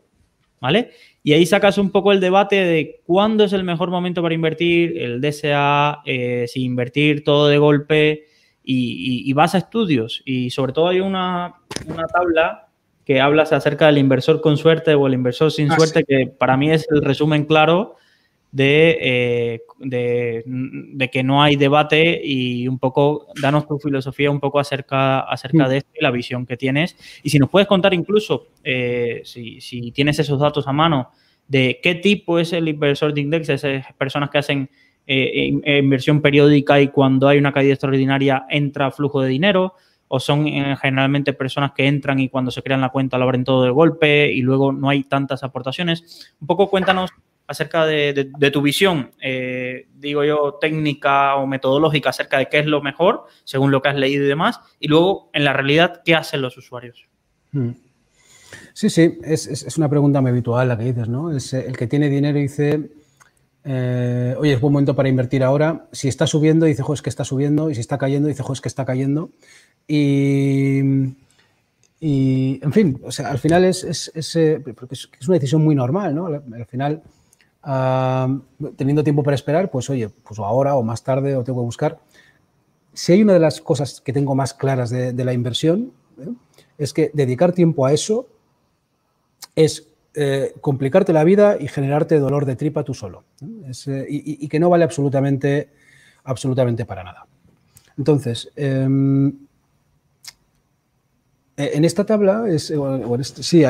[0.62, 0.92] ¿vale?
[1.24, 4.98] Y ahí sacas un poco el debate de cuándo es el mejor momento para invertir,
[4.98, 8.28] el DSA, eh, si invertir todo de golpe
[8.64, 10.22] y, vas a estudios.
[10.26, 11.56] Y sobre todo hay una,
[12.14, 12.68] tabla
[13.06, 16.56] que hablas acerca del inversor con suerte o el inversor sin ah, suerte, que para
[16.58, 17.96] mí es el resumen claro
[18.58, 24.60] eh, de, de, que no hay debate y un poco, danos tu filosofía un poco
[24.60, 26.96] acerca, acerca de esto y la visión que tienes.
[27.24, 31.12] Y si nos puedes contar incluso, eh, si, tienes esos datos a mano,
[31.48, 34.70] de qué tipo es el inversor de index, esas personas que hacen
[35.14, 39.76] eh, inversión periódica y cuando hay una caída extraordinaria entra flujo de dinero,
[40.14, 43.64] o son generalmente personas que entran y cuando se crean la cuenta lo abren todo
[43.64, 46.34] de golpe y luego no hay tantas aportaciones.
[46.42, 47.12] Un poco cuéntanos
[47.52, 52.82] acerca de, tu visión, eh, digo yo, técnica o metodológica acerca de qué es lo
[52.82, 56.42] mejor, según lo que has leído y demás, y luego, en la realidad, ¿qué hacen
[56.42, 57.08] los usuarios?
[57.52, 57.72] Hmm.
[58.74, 61.36] Sí, sí, es, una pregunta muy habitual la que dices, ¿no?
[61.36, 62.90] Es el que tiene dinero dice,
[63.64, 65.88] eh, oye, es buen momento para invertir ahora.
[65.92, 67.70] Si está subiendo, dice, jo, es que está subiendo.
[67.70, 69.30] Y si está cayendo, dice, jo, es que está cayendo.
[69.88, 70.80] Y,
[72.00, 76.28] en fin, o sea, al final es, es, eh, es una decisión muy normal, ¿no?
[76.28, 77.04] Al final
[77.64, 82.00] teniendo tiempo para esperar, pues oye, pues ahora o más tarde o tengo que buscar.
[82.94, 86.30] Si hay una de las cosas que tengo más claras de, la inversión, ¿eh?
[86.78, 88.28] es que dedicar tiempo a eso
[89.56, 93.24] es eh, complicarte la vida y generarte dolor de tripa tú solo.
[93.42, 94.06] ¿eh?
[94.10, 95.70] y, que no vale absolutamente,
[96.24, 97.26] absolutamente para nada.
[97.98, 99.34] Entonces, em,
[101.58, 102.74] en esta tabla, es,
[103.20, 103.64] este, sí,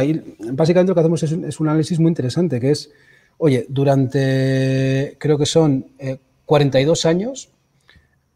[0.52, 2.92] básicamente lo que hacemos es un análisis muy interesante, que es
[3.44, 5.88] Oye, durante, creo que son
[6.46, 7.50] 42 eh, años,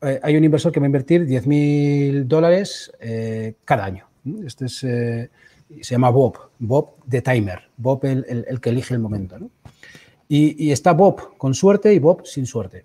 [0.02, 2.92] hay un inversor que va a invertir 10.000 dólares
[3.66, 4.08] cada año.
[4.44, 4.84] Este es,
[5.82, 9.38] se llama Bob, Bob de Timer, Bob el, que elige el momento.
[10.28, 12.84] Y, está Bob con suerte y Bob sin suerte.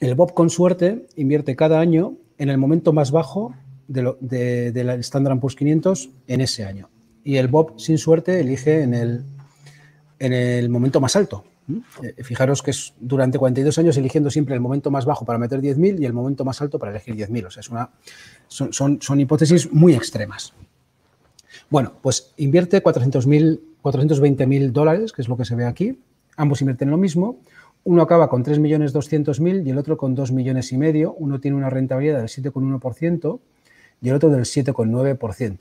[0.00, 3.54] El Bob con suerte invierte cada año en el momento más bajo
[3.88, 6.88] del de, de, Standard Poor's 500 en ese año.
[7.22, 9.24] Y el Bob sin suerte elige en el
[10.18, 11.44] en el momento más alto.
[12.02, 15.60] Eh, fijaros que es durante 42 años eligiendo siempre el momento más bajo para meter
[15.60, 17.46] 10.000 y el momento más alto para elegir 10.000.
[17.46, 17.90] O sea, es una,
[18.48, 20.54] son, hipótesis muy extremas.
[21.74, 25.98] Bueno, pues invierte 420.000 dólares, que es lo que se ve aquí.
[26.36, 27.40] Ambos invierten lo mismo.
[27.82, 31.14] Uno acaba con 3.200.000 y el otro con 2 millones y medio.
[31.14, 33.40] Uno tiene una rentabilidad del 7,1%
[34.00, 35.58] y el otro del 7,9%.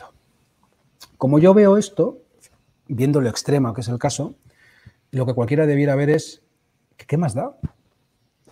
[1.18, 2.20] Como yo veo esto,
[2.88, 4.36] viendo lo extremo que es el caso,
[5.09, 6.43] lo que cualquiera debiera ver es,
[6.95, 7.57] ¿qué más da?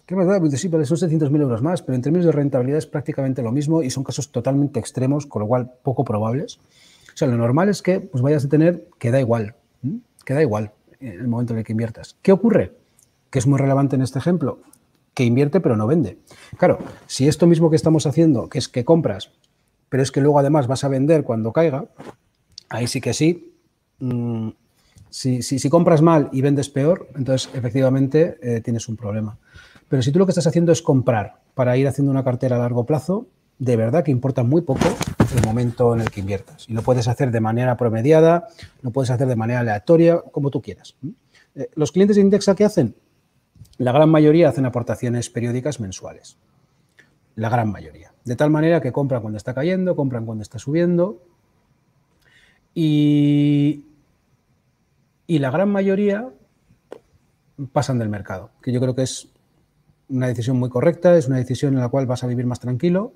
[0.07, 0.39] ¿Qué más da?
[0.39, 3.83] Pues sí, son 700.000 euros más, pero en términos de rentabilidad es prácticamente lo mismo
[3.83, 6.59] y son casos totalmente extremos, con lo cual poco probables.
[7.21, 9.55] Sea, lo normal es que pues, vayas a tener que da igual,
[10.25, 12.17] que da igual en el momento en el que inviertas.
[12.21, 12.73] ¿Qué ocurre?
[13.29, 14.59] Que es muy relevante en este ejemplo,
[15.13, 16.17] que invierte pero no vende.
[16.57, 19.31] Claro, si esto mismo que estamos haciendo, que es que compras,
[19.89, 21.85] pero es que luego además vas a vender cuando caiga,
[22.69, 23.51] ahí sí que sí,
[24.01, 24.49] Mm,
[25.09, 29.37] si, compras mal y vendes peor, entonces efectivamente eh, tienes un problema.
[29.87, 32.59] Pero si tú lo que estás haciendo es comprar para ir haciendo una cartera a
[32.59, 33.27] largo plazo,
[33.61, 34.87] de verdad que importa muy poco
[35.37, 36.67] el momento en el que inviertas.
[36.67, 38.47] Y lo puedes hacer de manera promediada,
[38.81, 40.95] lo puedes hacer de manera aleatoria, como tú quieras.
[41.53, 42.95] Eh, los clientes de Indexa, ¿qué hacen?
[43.77, 46.39] La gran mayoría hacen aportaciones periódicas mensuales.
[47.35, 48.11] La gran mayoría.
[48.25, 51.21] De tal manera que compran cuando está cayendo, compran cuando está subiendo.
[52.73, 53.85] Y,
[55.27, 56.29] y la gran mayoría
[57.73, 59.27] pasan del mercado, que yo creo que es
[60.09, 63.13] una decisión muy correcta, es una decisión en la cual vas a vivir más tranquilo.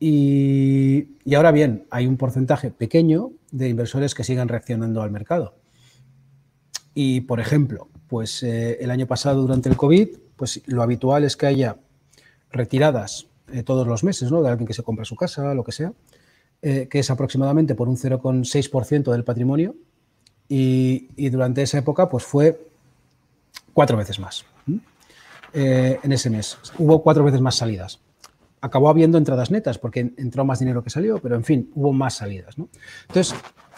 [0.00, 5.54] Y, ahora bien, hay un porcentaje pequeño de inversores que siguen reaccionando al mercado.
[6.94, 11.36] Y, por ejemplo, pues eh, el año pasado, durante el COVID, pues lo habitual es
[11.36, 11.76] que haya
[12.50, 14.42] retiradas eh, todos los meses, ¿no?
[14.42, 15.92] De alguien que se compra su casa, lo que sea,
[16.62, 19.74] eh, que es aproximadamente por un 0,6% del patrimonio
[20.48, 22.68] y, durante esa época pues fue
[23.74, 24.44] cuatro veces más
[25.52, 26.58] en ese mes.
[26.78, 28.00] Hubo cuatro veces más salidas.
[28.60, 32.14] Acabó habiendo entradas netas porque entró más dinero que salió, pero en fin, hubo más
[32.16, 32.56] salidas.
[33.08, 33.34] Entonces,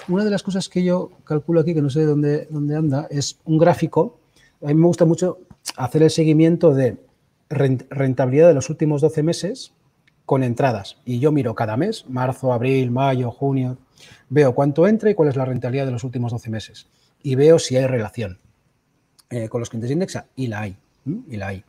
[0.08, 3.38] una de las cosas que yo calculo aquí, que no sé dónde, dónde anda, es
[3.44, 4.18] un gráfico.
[4.62, 5.38] A mí me gusta mucho
[5.76, 6.96] hacer el seguimiento de
[7.48, 9.72] rentabilidad de los últimos 12 meses
[10.24, 10.98] con entradas.
[11.04, 13.76] Y yo miro cada mes, marzo, abril, mayo, junio,
[14.28, 16.86] Veo cuánto entra y cuál es la rentabilidad de los últimos 12 meses.
[17.22, 18.38] Y veo si hay relación
[19.28, 20.26] eh, con los clientes de Indexa.
[20.36, 20.76] Y la hay.
[21.28, 21.64] Y la hay.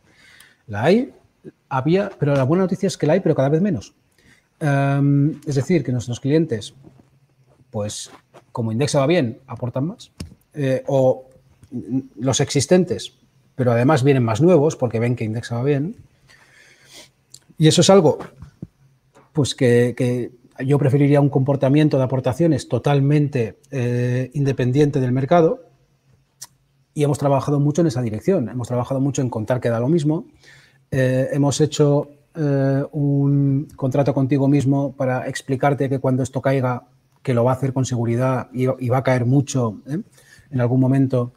[0.68, 1.14] La hay,
[1.70, 3.94] había, pero la buena noticia es que la hay, pero cada vez menos.
[4.60, 6.74] Em, es decir, que nuestros clientes,
[7.70, 8.12] pues
[8.52, 10.12] como Indexa va bien, aportan más.
[10.54, 11.30] Eh, o
[12.20, 13.14] los existentes,
[13.56, 15.96] pero además vienen más nuevos porque ven que Indexa va bien.
[17.58, 18.18] Y eso es algo
[19.34, 20.32] pues que
[20.66, 25.66] yo preferiría un comportamiento de aportaciones totalmente eh, independiente del mercado
[26.94, 28.50] y hemos trabajado mucho en esa dirección.
[28.50, 30.26] Hemos trabajado mucho en contar que da lo mismo.
[30.92, 36.84] Eh, hemos hecho eh, un contrato contigo mismo para explicarte que cuando esto caiga,
[37.24, 41.32] que lo va a hacer con seguridad y, va a caer mucho en algún momento,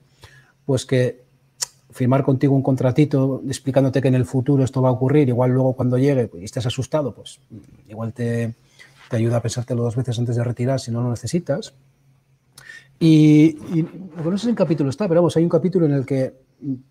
[0.66, 1.22] pues que
[1.90, 5.74] firmar contigo un contratito explicándote que en el futuro esto va a ocurrir, igual luego
[5.74, 7.38] cuando llegue y estés asustado, pues
[7.88, 8.54] igual te,
[9.08, 11.74] te ayuda a pensártelo dos veces antes de retirar si no lo necesitas.
[12.98, 13.56] Y,
[14.24, 16.32] no sé en qué capítulo está, pero vamos, hay un capítulo en el que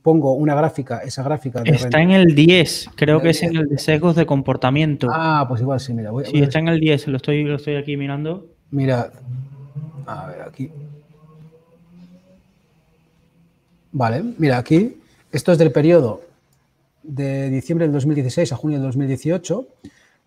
[0.01, 1.61] pongo una gráfica, esa gráfica.
[1.61, 5.07] De está en el 10, creo que es en el de sesgos de comportamiento.
[5.11, 6.11] Ah, pues igual sí, mira.
[6.25, 8.47] sí, está en el 10, lo estoy, lo estoy aquí mirando.
[8.71, 9.11] Mira,
[10.05, 10.69] a ver, aquí.
[13.91, 14.97] Vale, mira, aquí,
[15.31, 16.21] esto es del periodo
[17.03, 19.67] de diciembre del 2016 a junio del 2018.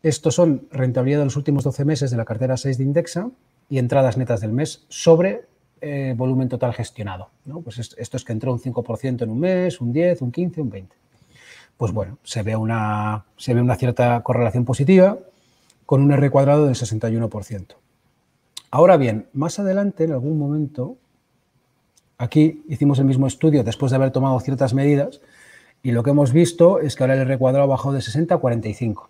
[0.03, 3.31] Estos son rentabilidad de los últimos 12 meses de la cartera 6 de Indexa
[3.69, 5.45] y entradas netas del mes sobre
[5.81, 7.31] eh, volumen total gestionado.
[7.63, 10.71] Pues esto es que entró un 5% en un mes, un 10, un 15, un
[10.71, 10.97] 20.
[11.77, 15.19] Pues bueno, se ve una, se ve una cierta correlación positiva
[15.85, 17.75] con un R cuadrado del 61%.
[18.71, 20.97] Ahora bien, más adelante, en algún momento,
[22.19, 25.21] aquí hicimos el mismo estudio después de haber tomado ciertas medidas
[25.83, 28.39] y lo que hemos visto es que ahora el R cuadrado bajó de 60 a
[28.39, 29.09] 45.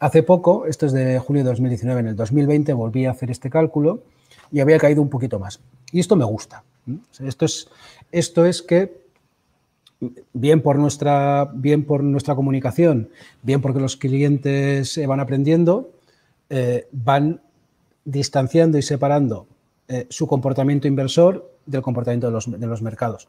[0.00, 3.48] Hace poco, esto es de julio de 2019, en el 2020 volví a hacer este
[3.48, 4.02] cálculo
[4.50, 5.60] y había caído un poquito más.
[5.92, 6.64] Y esto me gusta.
[7.20, 7.68] Esto es,
[8.12, 9.04] esto es que,
[10.32, 13.08] bien por, nuestra, bien por nuestra comunicación,
[13.42, 15.92] bien porque los clientes van aprendiendo,
[16.50, 17.40] eh, van
[18.04, 19.46] distanciando y separando
[19.88, 23.28] eh, su comportamiento inversor del comportamiento de los, mercados,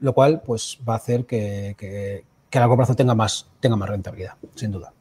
[0.00, 3.88] lo cual pues, va a hacer que, que, a largo plazo tenga más, tenga más
[3.88, 4.92] rentabilidad, sin duda.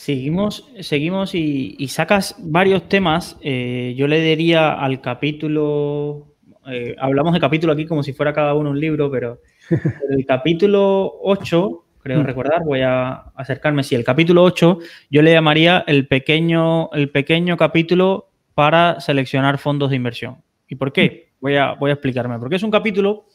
[0.00, 3.36] Seguimos, seguimos y, sacas varios temas.
[3.42, 6.36] Eh, yo le diría al capítulo,
[6.66, 9.42] eh, hablamos de capítulo aquí como si fuera cada uno un libro, pero,
[10.10, 12.24] el capítulo 8, creo mm.
[12.24, 14.78] recordar, voy a acercarme, sí, el capítulo 8,
[15.10, 20.38] yo le llamaría el pequeño, el pequeño capítulo para seleccionar fondos de inversión.
[20.66, 21.28] ¿Y por qué?
[21.34, 21.40] Mm.
[21.42, 22.38] Voy a, voy a explicarme.
[22.38, 23.26] Porque es un capítulo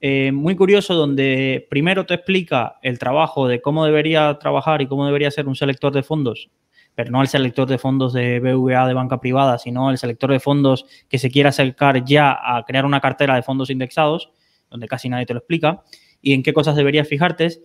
[0.00, 5.06] eh, muy curioso donde primero te explica el trabajo de cómo debería trabajar y cómo
[5.06, 6.50] debería ser un selector de fondos,
[6.94, 10.40] pero no el selector de fondos de BVA de banca privada, sino el selector de
[10.40, 14.30] fondos que se quiera acercar ya a crear una cartera de fondos indexados,
[14.70, 15.82] donde casi nadie te lo explica,
[16.22, 17.60] y en qué cosas deberías fijarte.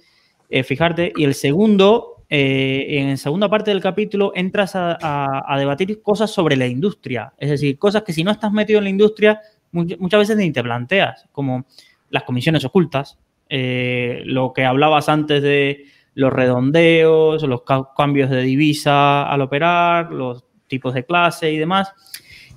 [0.54, 1.14] Eh, fijarte.
[1.16, 6.30] Y el segundo, eh, en la segunda parte del capítulo, entras a, a, debatir cosas
[6.30, 9.40] sobre la industria, es decir, cosas que si no estás metido en la industria,
[9.72, 11.66] muchas veces ni te planteas, como
[12.12, 13.18] las comisiones ocultas,
[13.50, 17.64] eh, lo que hablabas antes de los redondeos, los
[17.98, 21.94] cambios de divisa al operar, los tipos de clase y demás.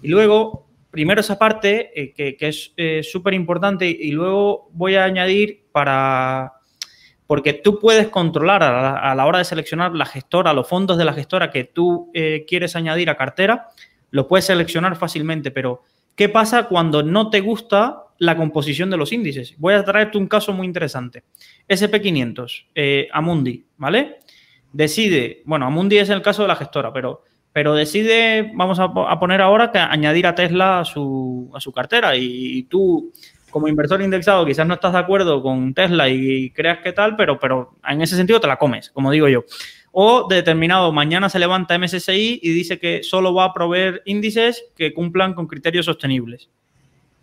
[0.03, 5.05] Y luego, primero esa parte eh, que, es eh, súper importante y luego voy a
[5.05, 6.53] añadir para...
[7.27, 11.15] Porque tú puedes controlar a la, hora de seleccionar la gestora, los fondos de la
[11.15, 12.13] gestora que tú
[12.47, 13.69] quieres añadir a cartera,
[14.11, 15.83] lo puedes seleccionar fácilmente, pero
[16.15, 19.55] ¿qué pasa cuando no te gusta la composición de los índices.
[19.59, 21.25] Voy a traerte un caso muy interesante.
[21.69, 24.19] SP500, eh, Amundi, ¿vale?
[24.73, 27.23] Decide, bueno, Amundi es el caso de la gestora, pero,
[27.53, 32.17] pero decide, vamos a, poner ahora que añadir a Tesla a su, a su cartera
[32.17, 33.13] y, tú
[33.51, 37.39] como inversor indexado quizás no estás de acuerdo con Tesla y, creas que tal, pero,
[37.39, 39.45] pero en ese sentido te la comes, como digo yo.
[39.93, 44.93] O determinado, mañana se levanta MSCI y dice que solo va a proveer índices que
[44.93, 46.51] cumplan con criterios sostenibles.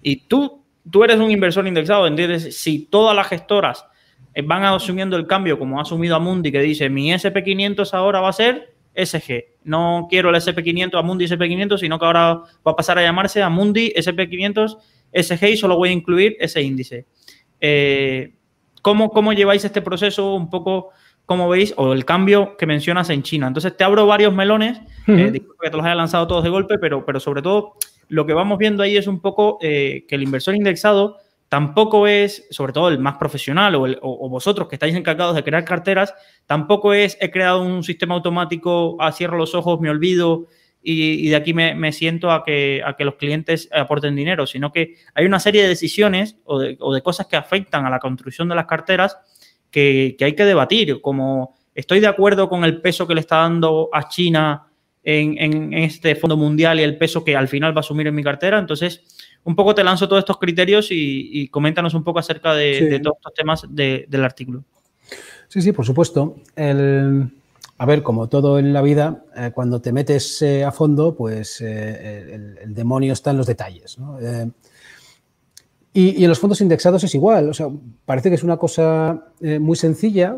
[0.01, 2.57] Y tú tú eres un inversor indexado, ¿entiendes?
[2.57, 3.85] Si todas las gestoras
[4.33, 8.29] eh, van asumiendo el cambio, como ha asumido Amundi, que dice mi SP500 ahora va
[8.29, 9.45] a ser SG.
[9.63, 13.93] No quiero el SP500 Amundi SP500, sino que ahora va a pasar a llamarse Amundi
[13.95, 14.77] SP500
[15.13, 17.05] SG y solo voy a incluir ese índice.
[17.59, 18.33] Eh,
[18.81, 20.33] ¿cómo, lleváis este proceso?
[20.35, 20.89] Un poco,
[21.25, 21.73] ¿cómo veis?
[21.77, 23.47] O el cambio que mencionas en China.
[23.47, 24.79] Entonces, te abro varios melones.
[25.07, 27.75] Eh, que te los haya lanzado todos de golpe, pero, pero sobre todo
[28.11, 32.45] lo que vamos viendo ahí es un poco eh, que el inversor indexado tampoco es,
[32.51, 36.13] sobre todo el más profesional o, vosotros que estáis encargados de crear carteras,
[36.45, 40.47] tampoco es he creado un sistema automático, ah, cierro los ojos, me olvido
[40.83, 44.95] y, de aquí me, siento a que, a que los clientes aporten dinero, sino que
[45.15, 48.65] hay una serie de decisiones o de, cosas que afectan a la construcción de las
[48.65, 49.17] carteras
[49.69, 53.89] que hay que debatir, como estoy de acuerdo con el peso que le está dando
[53.93, 54.67] a China
[55.03, 58.23] en, este fondo mundial y el peso que al final va a asumir en mi
[58.23, 58.59] cartera.
[58.59, 59.01] Entonces,
[59.43, 63.33] un poco te lanzo todos estos criterios y, coméntanos un poco acerca de, todos estos
[63.33, 64.63] temas del artículo.
[65.47, 66.37] Sí, sí, por supuesto.
[66.55, 71.59] a ver, como todo en la vida, eh, cuando te metes eh, a fondo, pues
[71.61, 73.97] eh, el, demonio está en los detalles.
[75.93, 77.49] y, en los fondos indexados es igual.
[77.49, 77.67] O sea,
[78.05, 79.25] parece que es una cosa
[79.59, 80.37] muy sencilla,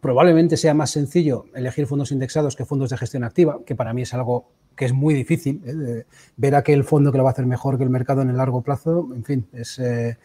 [0.00, 4.02] Probablemente sea más sencillo elegir fondos indexados que fondos de gestión activa, que para mí
[4.02, 4.46] es algo
[4.76, 5.62] que es muy difícil.
[5.64, 6.04] ¿eh?
[6.36, 8.62] ver aquel fondo que lo va a hacer mejor que el mercado en el largo
[8.62, 10.18] plazo, en fin, es, eh,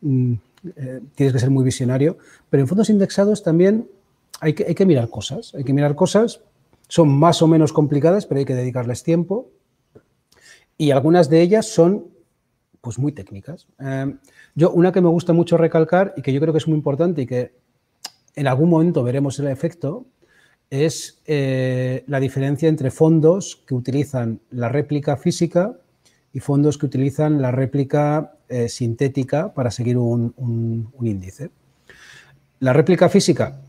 [0.00, 0.32] mm,
[0.76, 2.18] eh, tienes que ser muy visionario.
[2.50, 3.88] Pero en fondos indexados también
[4.40, 6.40] hay que, hay que mirar cosas, hay que mirar cosas,
[6.88, 9.50] son más o menos complicadas, pero hay que dedicarles tiempo
[10.78, 12.06] y algunas de ellas son
[12.80, 13.66] pues muy técnicas.
[13.78, 14.18] Em,
[14.54, 17.22] yo, una que me gusta mucho recalcar y que yo creo que es muy importante
[17.22, 17.52] y que
[18.36, 20.06] en algún momento veremos el efecto,
[20.70, 25.76] es eh, la diferencia entre fondos que utilizan la réplica física
[26.32, 31.50] y fondos que utilizan la réplica eh, sintética para seguir un, índice.
[32.60, 33.60] La réplica física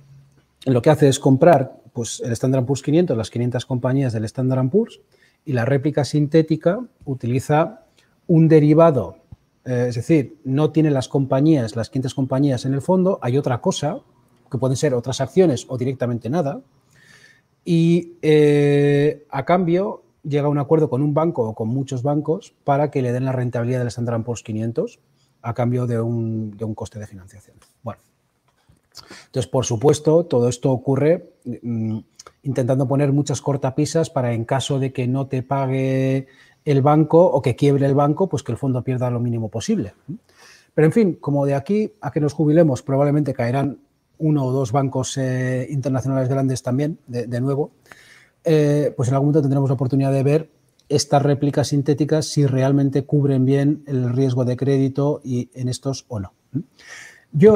[0.66, 4.70] lo que hace es comprar pues, el Standard Poor's 500, las 500 compañías del Standard
[4.70, 5.00] Poor's,
[5.46, 7.86] y la réplica sintética utiliza
[8.28, 9.18] un derivado,
[9.64, 13.62] eh, es decir, no tiene las compañías, las 500 compañías en el fondo, hay otra
[13.62, 14.02] cosa,
[14.50, 16.62] que pueden ser otras acciones o directamente nada,
[17.66, 22.54] y eh, a cambio llega a un acuerdo con un banco o con muchos bancos
[22.64, 25.00] para que le den la rentabilidad del Standard Poor's 500
[25.42, 27.58] a cambio de un, de un coste de financiación.
[27.84, 28.02] Bueno,
[29.26, 32.00] entonces, por supuesto, todo esto ocurre mm,
[32.44, 36.28] intentando poner muchas cortapisas para en caso de que no te pague
[36.66, 39.94] el banco o que quiebre el banco, pues que el fondo pierda lo mínimo posible.
[40.74, 43.80] Pero en fin, como de aquí a que nos jubilemos probablemente caerán
[44.20, 47.72] uno o dos bancos eh, internacionales grandes también, de, nuevo,
[48.44, 50.50] eh, pues en algún momento tendremos la oportunidad de ver
[50.90, 56.20] estas réplicas sintéticas si realmente cubren bien el riesgo de crédito y en estos o
[56.20, 56.34] no.
[57.32, 57.56] Yo,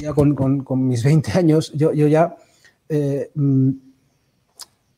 [0.00, 2.36] ya con, mis 20 años, yo, ya...
[2.88, 3.70] Eh, mm,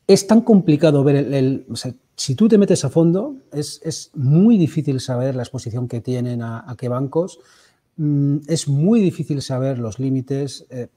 [0.07, 1.67] es tan complicado ver el...
[2.15, 6.75] si tú te metes a fondo, es, muy difícil saber la exposición que tienen a
[6.79, 7.41] qué bancos
[7.97, 10.67] Mm, es muy difícil saber los límites.
[10.71, 10.89] Eh,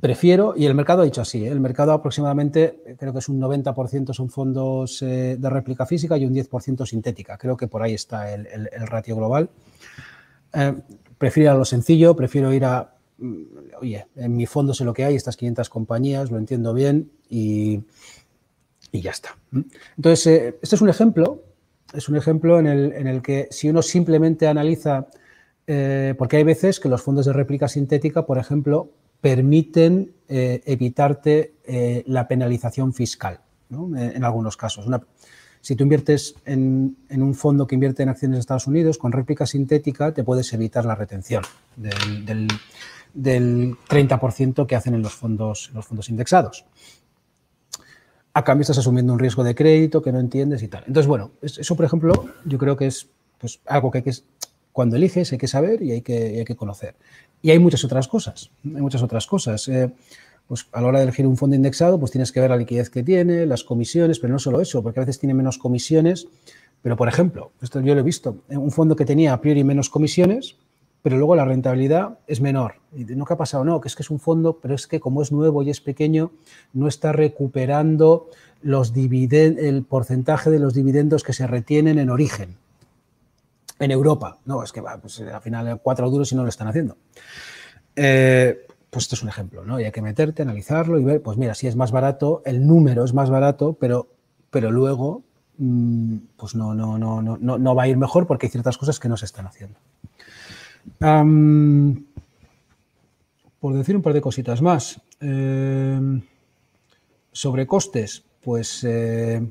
[0.00, 1.48] prefiero, y el mercado ha dicho así, ¿eh?
[1.48, 6.26] el mercado aproximadamente, eh, creo que es un 90% son fondos de réplica física y
[6.26, 7.38] un 10% sintética.
[7.38, 9.50] Creo que por ahí está el, ratio global.
[11.18, 13.42] prefiero ir a lo sencillo, prefiero ir a, mm,
[13.80, 17.82] oye, en mi fondo sé lo que hay, estas 500 compañías, lo entiendo bien y,
[18.92, 19.36] y ya está.
[19.96, 21.42] Entonces, este es un ejemplo,
[21.94, 25.08] es un ejemplo en el, en el que si uno simplemente analiza
[25.66, 31.54] eh, porque hay veces que los fondos de réplica sintética, por ejemplo, permiten eh, evitarte
[31.64, 34.86] eh, la penalización fiscal, en algunos casos.
[35.62, 39.46] si tú inviertes en, un fondo que invierte en acciones de Estados Unidos, con réplica
[39.46, 41.42] sintética te puedes evitar la retención
[41.76, 42.48] del,
[43.16, 46.66] 30% que hacen en los fondos, los fondos indexados.
[48.34, 50.84] A cambio estás asumiendo un riesgo de crédito que no entiendes y tal.
[50.86, 53.08] Entonces, bueno, eso, por ejemplo, yo creo que es
[53.38, 54.14] pues, algo que hay que
[54.74, 56.96] cuando eliges hay que saber y hay que, hay que conocer.
[57.42, 59.68] Y hay muchas otras cosas, hay muchas otras cosas.
[59.68, 59.92] Eh,
[60.48, 62.90] pues a la hora de elegir un fondo indexado, pues tienes que ver la liquidez
[62.90, 66.26] que tiene, las comisiones, pero no solo eso, porque a veces tiene menos comisiones.
[66.82, 69.88] Pero, por ejemplo, esto yo lo he visto, un fondo que tenía a priori menos
[69.90, 70.56] comisiones,
[71.02, 72.80] pero luego la rentabilidad es menor.
[72.96, 74.98] Y no que ha pasado, no, que es que es un fondo, pero es que
[74.98, 76.32] como es nuevo y es pequeño,
[76.72, 78.28] no está recuperando
[78.60, 82.56] los el porcentaje de los dividendos que se retienen en origen
[83.78, 84.38] en Europa.
[84.44, 86.96] No, es que pues al final cuatro duros y no lo están haciendo.
[87.96, 89.80] Eh, pues esto es un ejemplo, ¿no?
[89.80, 93.04] Y hay que meterte, analizarlo y ver, pues mira, si es más barato, el número
[93.04, 94.08] es más barato, pero,
[94.50, 95.22] pero luego
[95.58, 99.00] mm, pues no, no, no, no, no va a ir mejor porque hay ciertas cosas
[99.00, 99.78] que no se están haciendo.
[103.58, 105.00] por decir un par de cositas más.
[105.20, 106.20] Eh,
[107.32, 109.44] sobre costes, pues eh,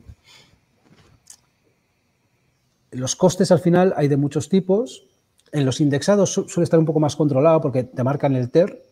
[2.93, 5.07] los costes al final hay de muchos tipos.
[5.51, 8.83] En los indexados suele estar un poco más controlado porque te marcan el TER.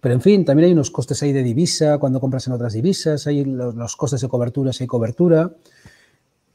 [0.00, 3.26] Pero en fin, también hay unos costes ahí de divisa, cuando compras en otras divisas,
[3.26, 5.52] hay los, costes de cobertura si hay cobertura.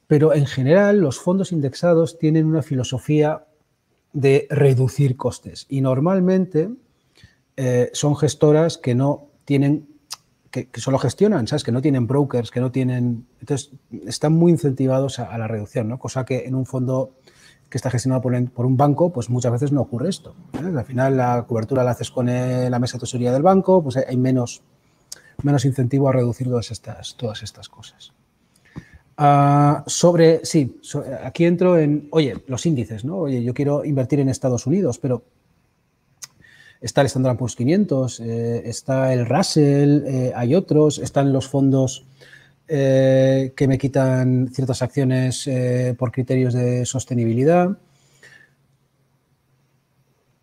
[0.07, 3.45] Pero en general los fondos indexados tienen una filosofía
[4.13, 6.69] de reducir costes y normalmente
[7.57, 9.93] eh, son gestoras que no tienen
[10.53, 11.63] que, solo gestionan, ¿sabes?
[11.63, 13.25] Que no tienen brokers, que no tienen...
[13.39, 13.71] Entonces,
[14.05, 15.97] están muy incentivados a, la reducción, ¿no?
[15.97, 17.15] Cosa que en un fondo
[17.69, 20.35] que está gestionado por, un banco, pues muchas veces no ocurre esto.
[20.53, 24.15] Al final la cobertura la haces con la mesa de tesorería del banco, pues hay
[24.15, 24.61] menos,
[25.41, 28.13] menos incentivo a reducir todas estas, todas estas cosas.
[29.17, 30.80] Ah, sobre, sí,
[31.23, 33.17] aquí entro en, oye, los índices, ¿no?
[33.17, 35.23] Oye, yo quiero invertir en Estados Unidos, pero
[36.84, 42.05] está el Standard Poor's 500, eh, está el Russell, eh, hay otros, están los fondos
[42.68, 45.49] eh, que me quitan ciertas acciones
[45.97, 47.77] por criterios de sostenibilidad.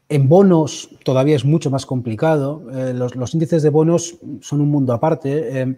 [0.09, 2.65] En bonos todavía es mucho más complicado.
[2.95, 5.77] Los, los, índices de bonos son un mundo aparte.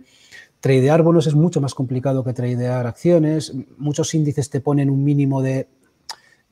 [0.61, 3.53] tradear bonos es mucho más complicado que tradear acciones.
[3.77, 5.69] Muchos índices te ponen un mínimo de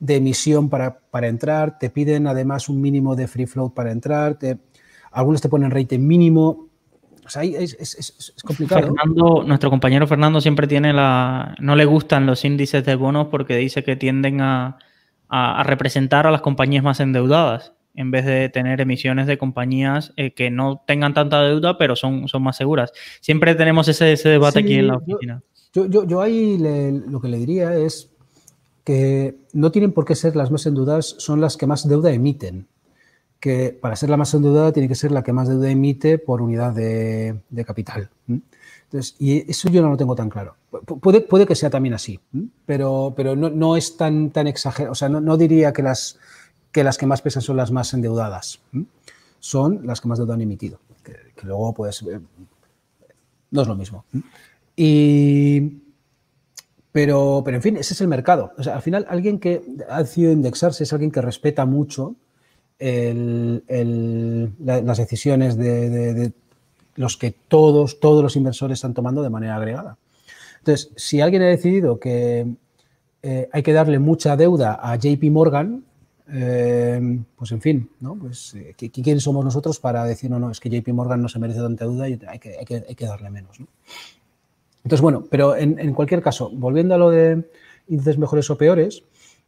[0.01, 0.97] de emisión para,
[1.27, 4.37] entrar, te piden además un mínimo de free float para entrar.
[5.11, 6.67] algunos te ponen rating mínimo.
[7.23, 8.81] O sea, es, es, complicado.
[8.81, 11.55] Fernando, nuestro compañero Fernando siempre tiene la.
[11.59, 14.79] No le gustan los índices de bonos porque dice que tienden a,
[15.29, 20.33] a, representar a las compañías más endeudadas en vez de tener emisiones de compañías eh,
[20.33, 22.91] que no tengan tanta deuda, pero son, son más seguras.
[23.19, 25.43] Siempre tenemos ese, ese debate aquí en la oficina.
[25.73, 28.10] Yo, yo, yo ahí lo que le diría es
[28.83, 32.67] que no tienen por qué ser las más endeudadas, son las que más deuda emiten.
[33.39, 36.41] Que para ser la más endeudada tiene que ser la que más deuda emite por
[36.41, 38.09] unidad de, capital.
[38.27, 40.55] Entonces, y eso yo no lo tengo tan claro.
[41.01, 42.19] Puede, puede que sea también así,
[42.65, 44.91] pero, pero no, no, es tan, tan exagerado.
[44.91, 46.19] O sea, no, no, diría que las,
[46.71, 48.61] que las que más pesan son las más endeudadas.
[49.39, 50.79] Son las que más deuda han emitido.
[51.03, 52.19] Que, que luego, pues, eh,
[53.49, 54.05] no es lo mismo.
[54.75, 55.80] Y,
[56.91, 58.51] pero, pero, en fin, ese es el mercado.
[58.57, 62.15] O sea, al final, alguien que ha decidido indexarse es alguien que respeta mucho
[62.79, 63.61] las
[64.97, 66.33] decisiones de,
[66.95, 69.97] los que todos, todos los inversores están tomando de manera agregada.
[70.59, 72.47] Entonces, si alguien ha decidido que
[73.23, 75.83] eh, hay que darle mucha deuda a JP Morgan,
[76.33, 78.15] eh, pues en fin, ¿no?
[78.15, 81.39] Pues, eh, ¿quién somos nosotros para decir, no, no, es que JP Morgan no se
[81.39, 83.59] merece tanta deuda y hay que, hay que, hay que darle menos?
[83.59, 83.67] ¿no?
[84.83, 87.47] Entonces, bueno, pero en, cualquier caso, volviendo a lo de
[87.87, 89.03] índices mejores o peores,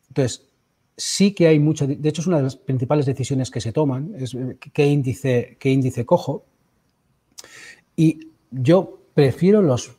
[0.09, 0.47] entonces
[0.95, 4.13] sí que hay mucho, de hecho es una de las principales decisiones que se toman,
[4.15, 6.45] es eh, qué índice, qué índice cojo.
[7.95, 9.95] Y yo prefiero los,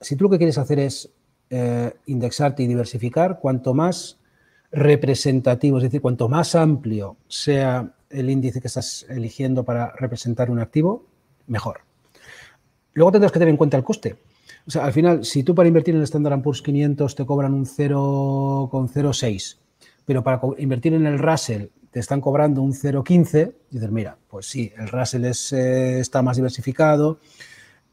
[0.00, 1.10] si tú lo que quieres hacer es
[1.50, 4.18] eh, indexarte y diversificar, cuanto más
[4.72, 10.58] representativo, es decir, cuanto más amplio sea el índice que estás eligiendo para representar un
[10.58, 11.04] activo,
[11.46, 11.85] mejor.
[12.96, 14.16] Luego tendrás que tener en cuenta el coste.
[14.66, 17.52] O sea, al final, si tú para invertir en el Standard Poor's 500 te cobran
[17.52, 19.58] un 0,06,
[20.06, 24.72] pero para invertir en el Russell te están cobrando un 0,15, dices, mira, pues sí,
[24.78, 27.18] el Russell eh, está más diversificado,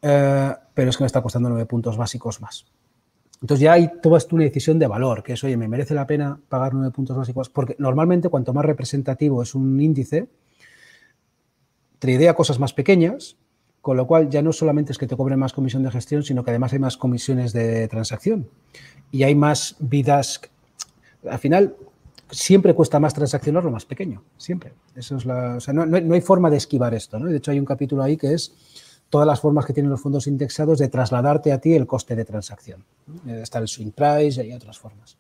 [0.01, 2.65] eh, pero es que me está costando 9 puntos básicos más.
[3.41, 6.07] Entonces ya ahí tomas tú una decisión de valor, que es, oye, me merece la
[6.07, 10.30] pena pagar 9 puntos básicos, porque normalmente cuanto más representativo es un índice,
[11.99, 13.35] te idea cosas más pequeñas,
[13.84, 16.41] con lo cual ya no solamente es que te cobren más comisión de gestión, sino
[16.41, 18.47] que además hay más comisiones de transacción
[19.11, 20.39] y hay más vidas.
[21.30, 21.76] Al final,
[22.31, 24.72] siempre cuesta más transaccionar lo más pequeño, siempre.
[24.95, 27.19] Eso es la, o sea, no, hay forma de esquivar esto.
[27.19, 27.26] ¿no?
[27.26, 28.53] De hecho, hay un capítulo ahí que es
[29.10, 32.23] todas las formas que tienen los fondos indexados de trasladarte a ti el coste de
[32.23, 32.85] transacción.
[33.27, 35.18] Está el swing price y hay otras formas.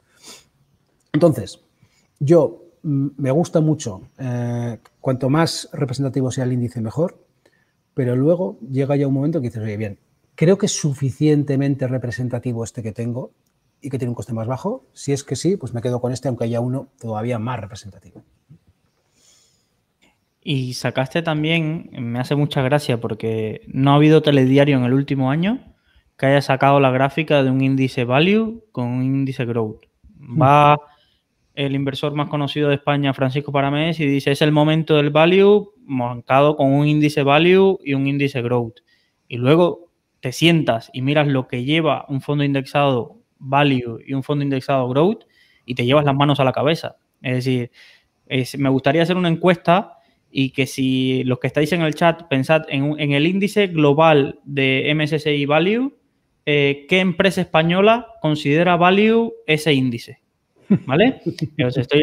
[1.11, 1.59] Entonces,
[2.17, 7.22] yo mm, me gusta mucho, eh, cuanto más representativo sea el índice, mejor
[7.93, 9.99] pero luego llega ya un momento que dices, oye, bien,
[10.35, 13.31] creo que es suficientemente representativo este que tengo
[13.81, 14.85] y que tiene un coste más bajo.
[14.93, 18.23] Si es que sí, pues me quedo con este, aunque haya uno todavía más representativo.
[20.41, 25.31] Y sacaste también, me hace mucha gracia porque no ha habido telediario en el último
[25.31, 25.73] año
[26.17, 29.85] que haya sacado la gráfica de un índice value con un índice growth.
[30.19, 30.77] Va
[31.55, 35.71] el inversor más conocido de España, Francisco Paramés, y dice, es el momento del value
[35.85, 38.79] marcado con un índice value y un índice growth.
[39.27, 44.23] Y luego te sientas y miras lo que lleva un fondo indexado value y un
[44.23, 45.25] fondo indexado growth
[45.65, 46.95] y te llevas las manos a la cabeza.
[47.21, 47.71] Es decir,
[48.57, 49.97] me gustaría hacer una encuesta
[50.31, 54.91] y que si los que estáis en el chat pensad en, el índice global de
[54.95, 55.95] MSCI Value,
[56.45, 60.22] eh, ¿qué empresa española considera value ese índice?
[60.85, 61.21] ¿Vale?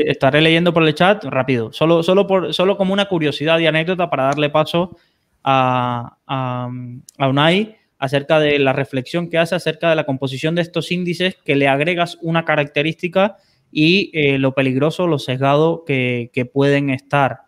[0.07, 4.11] estaré leyendo por el chat rápido, solo, solo, por, solo como una curiosidad y anécdota
[4.11, 4.97] para darle paso
[5.45, 10.91] a, a, Unai acerca de la reflexión que hace acerca de la composición de estos
[10.91, 13.37] índices que le agregas una característica
[13.73, 17.43] y eh, lo peligroso, lo sesgado que, pueden estar.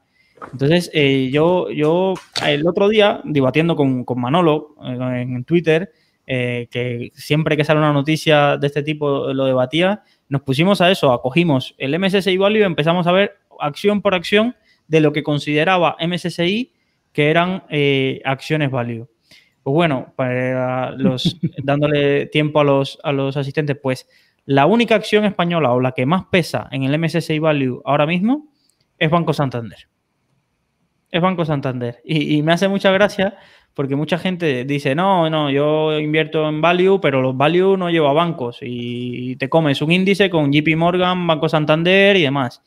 [0.52, 2.14] Entonces, eh, yo, yo
[2.46, 5.90] el otro día, debatiendo con, Manolo eh, en Twitter,
[6.24, 10.02] que siempre que sale una noticia de este tipo lo debatía,
[10.32, 14.56] nos pusimos a eso, acogimos el MSCI Value y empezamos a ver acción por acción
[14.88, 16.72] de lo que consideraba MSCI
[17.12, 19.10] que eran eh, acciones Value.
[19.62, 24.08] Pues bueno, para los, dándole tiempo a los, a los asistentes, pues
[24.46, 28.50] la única acción española o la que más pesa en el MSCI Value ahora mismo
[28.98, 29.86] es Banco Santander.
[31.10, 32.00] Es Banco Santander.
[32.06, 33.36] Y, y me hace mucha gracia
[33.74, 38.12] porque mucha gente dice, no, no, yo invierto en value, pero los value no lleva
[38.12, 42.62] bancos y te comes un índice con JP Morgan, Banco Santander y demás,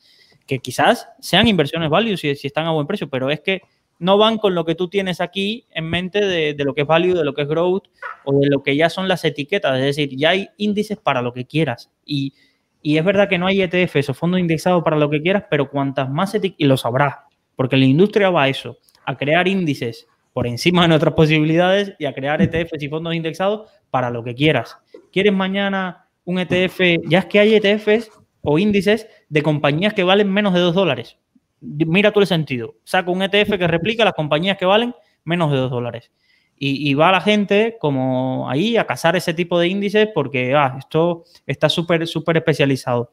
[0.46, 3.62] que quizás sean inversiones value si, si están a buen precio, pero es que
[3.98, 7.14] no van con lo que tú tienes aquí en mente de, lo que es value,
[7.14, 7.84] de lo que es growth
[8.24, 11.32] o de lo que ya son las etiquetas, es decir, ya hay índices para lo
[11.32, 11.90] que quieras.
[12.04, 12.34] Y,
[12.82, 15.70] y es verdad que no hay ETFs o fondos indexados para lo que quieras, pero
[15.70, 17.16] cuantas más etiquetas, y lo sabrás,
[17.54, 20.06] porque la industria va a eso, a crear índices
[20.36, 24.34] por encima de nuestras posibilidades y a crear ETFs y fondos indexados para lo que
[24.34, 24.76] quieras.
[25.10, 26.78] ¿Quieres mañana un ETF?
[27.08, 28.10] Ya es que hay ETFs
[28.42, 31.16] o índices de compañías que valen menos de 2 dólares.
[31.62, 32.74] Mira tú el sentido.
[32.84, 34.94] Saco un ETF que replica las compañías que valen
[35.24, 36.12] menos de 2 dólares.
[36.58, 41.24] Y, va la gente como ahí a cazar ese tipo de índices porque ah, esto
[41.46, 43.10] está súper, súper especializado.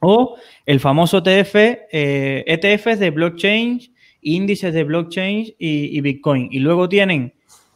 [0.00, 1.56] O el famoso ETF,
[1.90, 3.93] eh, ETFs de blockchain,
[4.24, 6.48] índices de blockchain y, Bitcoin.
[6.50, 7.34] Y luego tienen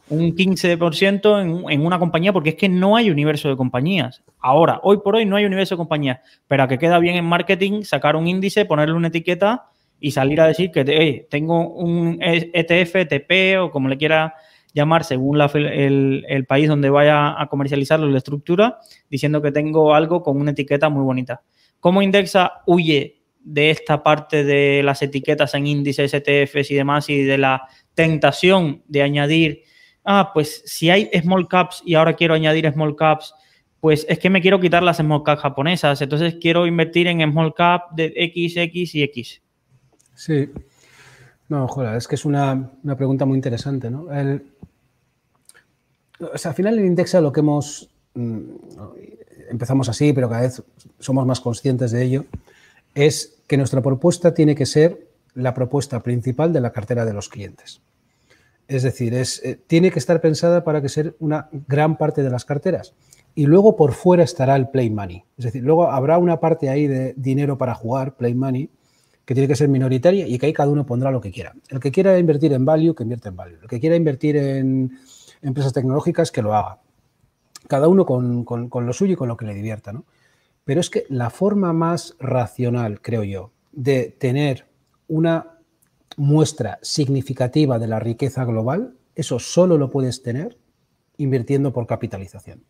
[0.09, 4.23] un 15% en, en, una compañía porque es que no hay universo de compañías.
[4.39, 7.25] Ahora, hoy por hoy no hay universo de compañías, pero a que queda bien en
[7.25, 9.69] marketing sacar un índice, ponerle una etiqueta
[9.99, 14.33] y salir a decir que tengo un ETF, TP o como le quiera
[14.73, 20.39] llamar según el, país donde vaya a comercializarlo la estructura, diciendo que tengo algo con
[20.39, 21.41] una etiqueta muy bonita.
[21.79, 27.23] ¿Cómo Indexa huye de esta parte de las etiquetas en índices, ETFs y demás y
[27.23, 29.63] de la tentación de añadir,
[30.03, 33.33] ah, pues si hay small caps y ahora quiero añadir small caps,
[33.79, 37.53] pues es que me quiero quitar las small caps japonesas, entonces quiero invertir en small
[37.53, 39.41] cap de X, X y X.
[40.15, 40.49] Sí.
[41.47, 44.13] No, joder, es que es una, pregunta muy interesante, ¿no?
[44.13, 44.45] El,
[46.19, 48.41] o sea, al final en Indexa lo que hemos, mm,
[49.49, 50.61] empezamos así, pero cada vez
[50.99, 52.25] somos más conscientes de ello,
[52.95, 57.29] es que nuestra propuesta tiene que ser la propuesta principal de la cartera de los
[57.29, 57.81] clientes.
[58.67, 62.29] Es decir, es, eh, tiene que estar pensada para que sea una gran parte de
[62.29, 62.93] las carteras.
[63.33, 65.23] Y luego por fuera estará el play money.
[65.37, 68.69] Es decir, luego habrá una parte ahí de dinero para jugar, play money,
[69.25, 71.53] que tiene que ser minoritaria y que ahí cada uno pondrá lo que quiera.
[71.69, 73.57] El que quiera invertir en value, que invierta en value.
[73.61, 74.97] El que quiera invertir en
[75.41, 76.79] empresas tecnológicas, que lo haga.
[77.67, 79.93] Cada uno con, lo suyo y con lo que le divierta.
[79.93, 80.05] ¿no?
[80.69, 84.67] Pero es que la forma más racional, creo yo, de tener
[85.07, 85.57] una
[86.15, 90.59] muestra significativa de la riqueza global, eso solo lo puedes tener
[91.17, 92.65] invirtiendo por capitalización.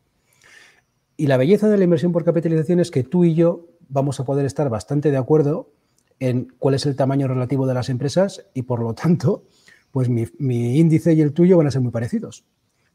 [1.17, 4.23] Y la belleza de la inversión por capitalización es que tú y yo vamos a
[4.23, 5.73] poder estar bastante de acuerdo
[6.21, 9.43] en cuál es el tamaño relativo de las empresas y por lo tanto,
[9.91, 12.45] pues mi, índice y el tuyo van a ser muy parecidos.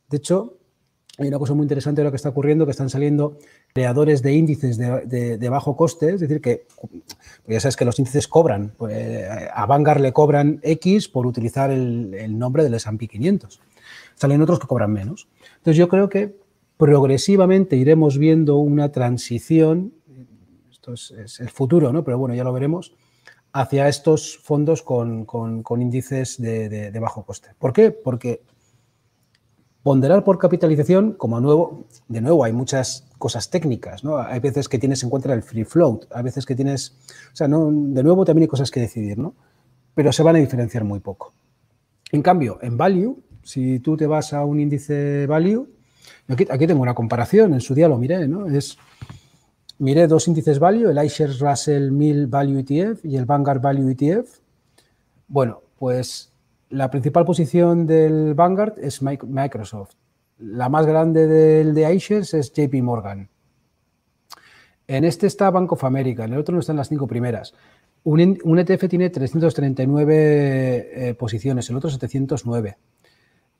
[0.08, 0.56] De hecho,
[1.18, 3.38] hay una cosa muy interesante de lo que está ocurriendo, que están saliendo
[3.72, 6.66] creadores de índices de, bajo coste, es decir, que
[7.44, 11.70] pues ya sabes que los índices cobran, pues, a Vanguard le cobran X por utilizar
[11.70, 13.60] el, nombre del S&P 500.
[14.16, 15.28] Salen otros que cobran menos.
[15.56, 16.36] Entonces yo creo que
[16.76, 19.94] progresivamente iremos viendo una transición,
[20.70, 22.02] esto es, es el futuro, ¿no?
[22.02, 22.92] pero bueno, ya lo veremos,
[23.54, 25.24] hacia estos fondos con,
[25.80, 27.50] índices de, bajo coste.
[27.56, 27.92] ¿Por qué?
[27.92, 28.42] Porque
[29.84, 34.16] ponderar por capitalización, como nuevo, de nuevo hay muchas cosas técnicas, ¿no?
[34.16, 36.96] Hay veces que tienes en cuenta el free float, hay veces que tienes,
[37.32, 39.34] o sea, no, de nuevo también hay cosas que decidir, ¿no?
[39.94, 41.34] Pero se van a diferenciar muy poco.
[42.12, 45.68] En cambio, en value, si tú te vas a un índice value,
[46.28, 48.46] aquí, aquí tengo una comparación, en su día lo miré, ¿no?
[48.46, 48.78] Es
[49.78, 54.38] miré dos índices value, el iShares Russell 1000 Value ETF y el Vanguard Value ETF.
[55.28, 56.32] Bueno, pues
[56.70, 59.94] la principal posición del Vanguard es Microsoft.
[60.38, 63.28] La más grande del de iShares es JP Morgan.
[64.86, 67.54] En este está Bank of America, en el otro no están las cinco primeras.
[68.02, 72.76] Un, ETF tiene 339 eh, posiciones, el otro 709.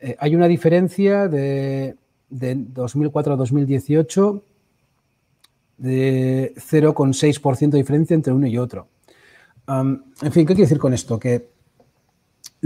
[0.01, 1.97] Eh, hay una diferencia de,
[2.29, 4.43] de 2004 a 2018
[5.79, 8.89] de 0,6% de diferencia entre uno y otro.
[9.67, 11.19] en fin, ¿qué quiero decir con esto?
[11.19, 11.54] Que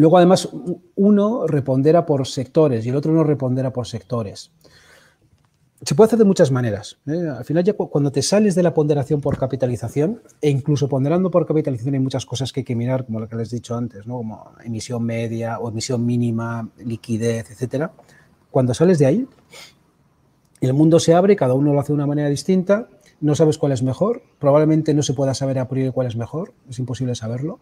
[0.01, 0.49] luego además
[0.97, 4.51] uno repondera por sectores y el otro no repondera por sectores.
[5.83, 6.99] Se puede hacer de muchas maneras.
[7.07, 7.29] ¿eh?
[7.37, 11.47] Al final, ya cuando te sales de la ponderación por capitalización, e incluso ponderando por
[11.47, 14.05] capitalización, hay muchas cosas que hay que mirar, como lo que les he dicho antes,
[14.05, 14.17] ¿no?
[14.17, 17.93] como emisión media o emisión mínima, liquidez, etcétera.
[18.51, 19.29] Cuando sales de ahí,
[20.61, 22.89] el mundo se abre, cada uno lo hace de una manera distinta
[23.21, 26.53] no sabes cuál es mejor, probablemente no se pueda saber a priori cuál es mejor,
[26.69, 27.59] es imposible saberlo.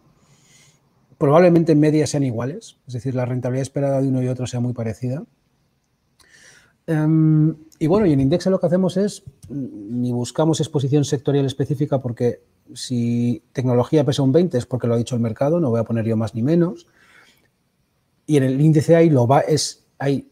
[1.17, 4.59] Probablemente en media sean iguales, es decir, la rentabilidad esperada de uno y otro sea
[4.59, 5.23] muy parecida.
[6.85, 11.45] Em, y bueno, y en Indexa lo que hacemos es, mm, ni buscamos exposición sectorial
[11.45, 12.41] específica porque
[12.73, 15.83] si tecnología pesa un 20 es porque lo ha dicho el mercado, no voy a
[15.83, 16.87] poner yo más ni menos.
[18.25, 20.29] Y en el índice hay, lo va, es, hay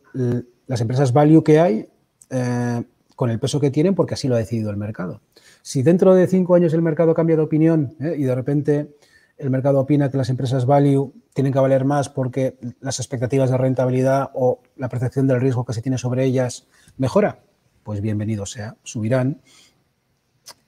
[0.67, 1.89] las empresas value que hay,
[2.29, 2.83] eh,
[3.15, 5.21] con el peso que tienen porque así lo ha decidido el mercado.
[5.61, 8.15] Si dentro de cinco años el mercado cambia de opinión ¿eh?
[8.17, 8.95] y de repente
[9.37, 13.57] el mercado opina que las empresas value tienen que valer más porque las expectativas de
[13.57, 16.67] rentabilidad o la percepción del riesgo que se tiene sobre ellas
[16.97, 17.39] mejora,
[17.83, 19.41] pues bienvenido sea, subirán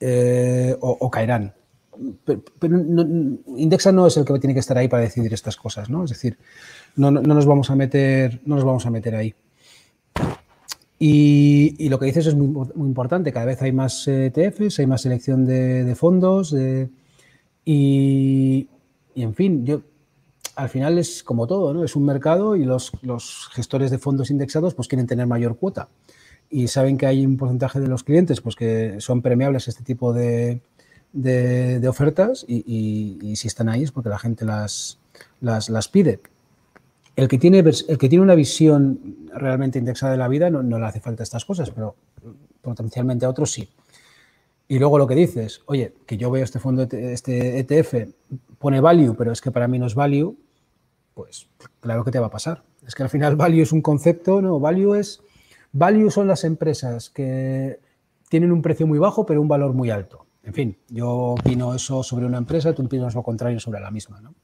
[0.00, 1.54] eh, o, caerán.
[2.58, 2.78] pero,
[3.56, 6.04] Indexa no es el que tiene que estar ahí para decidir estas cosas, ¿no?
[6.04, 6.38] Es decir,
[6.96, 9.34] no, nos vamos a meter, no nos vamos a meter ahí.
[10.98, 13.32] Y, lo que dices es muy, importante.
[13.32, 16.54] Cada vez hay más ETFs, hay más selección de, fondos.
[17.70, 18.66] Y,
[19.14, 19.82] en fin, yo
[20.56, 21.84] al final es como todo, ¿no?
[21.84, 22.92] Es un mercado y los,
[23.52, 25.90] gestores de fondos indexados pues quieren tener mayor cuota.
[26.48, 30.14] Y saben que hay un porcentaje de los clientes pues que son premiables este tipo
[30.14, 30.62] de,
[31.86, 34.98] ofertas y, si están ahí es porque la gente las,
[35.92, 36.20] pide
[37.16, 40.86] el que tiene, el que tiene una visión realmente indexada de la vida no, le
[40.86, 41.96] hace falta estas cosas, pero
[42.62, 43.68] potencialmente a otros sí.
[44.68, 48.10] Y luego lo que dices, oye, que yo veo este fondo, este ETF,
[48.58, 50.36] pone value, pero es que para mí no es value,
[51.14, 51.48] pues
[51.80, 52.64] claro que te va a pasar.
[52.86, 55.22] Es que al final value es un concepto, no, value es,
[55.72, 57.80] value son las empresas que
[58.28, 60.26] tienen un precio muy bajo, pero un valor muy alto.
[60.42, 64.20] En fin, yo opino eso sobre una empresa, tú opinas lo contrario sobre la misma,
[64.20, 64.34] ¿no?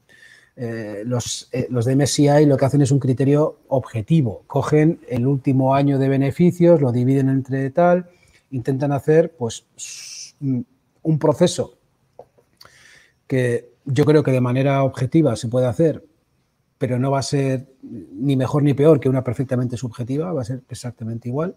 [0.57, 4.43] Eh, los, eh, los, de MSCI lo que hacen es un criterio objetivo.
[4.47, 8.07] Cogen el último año de beneficios, lo dividen entre tal,
[8.51, 9.65] intentan hacer pues
[10.39, 11.77] un proceso
[13.27, 16.03] que yo creo que de manera objetiva se puede hacer,
[16.77, 20.45] pero no va a ser ni mejor ni peor que una perfectamente subjetiva, va a
[20.45, 21.55] ser exactamente igual,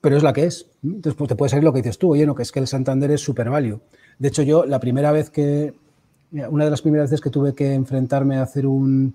[0.00, 0.66] pero es la que es.
[0.82, 2.66] Entonces pues, te puede salir lo que dices tú, oye, no, que es que el
[2.66, 3.80] Santander es super value.
[4.18, 5.74] De hecho, yo la primera vez que,
[6.32, 9.14] una de las primeras veces que tuve que enfrentarme a hacer un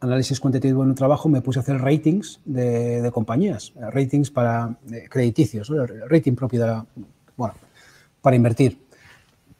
[0.00, 5.06] análisis cuantitativo en un trabajo, me puse a hacer ratings de, compañías, ratings para eh,
[5.08, 5.72] crediticios,
[6.08, 6.84] rating propiedad,
[7.36, 7.54] bueno,
[8.20, 8.86] para invertir.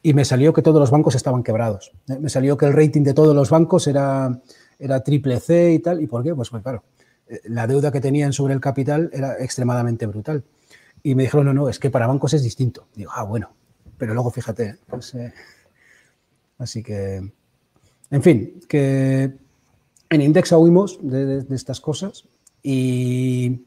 [0.02, 1.92] Y me salió que todos los bancos estaban quebrados.
[2.08, 4.40] Eh, me salió que el rating de todos los bancos era,
[4.78, 6.00] era triple C y tal.
[6.00, 6.34] ¿Y por qué?
[6.34, 6.84] Pues, pues claro,
[7.28, 10.44] eh, la deuda que tenían sobre el capital era extremadamente brutal.
[11.02, 12.86] Y me dijeron, no, no, es que para bancos es distinto.
[12.94, 13.50] Digo, ah, bueno,
[13.98, 15.14] pero luego fíjate, pues,
[16.58, 17.16] Así que,
[18.10, 19.32] en fin, que
[20.08, 22.26] en Indexa huimos de, estas cosas
[22.62, 23.62] y,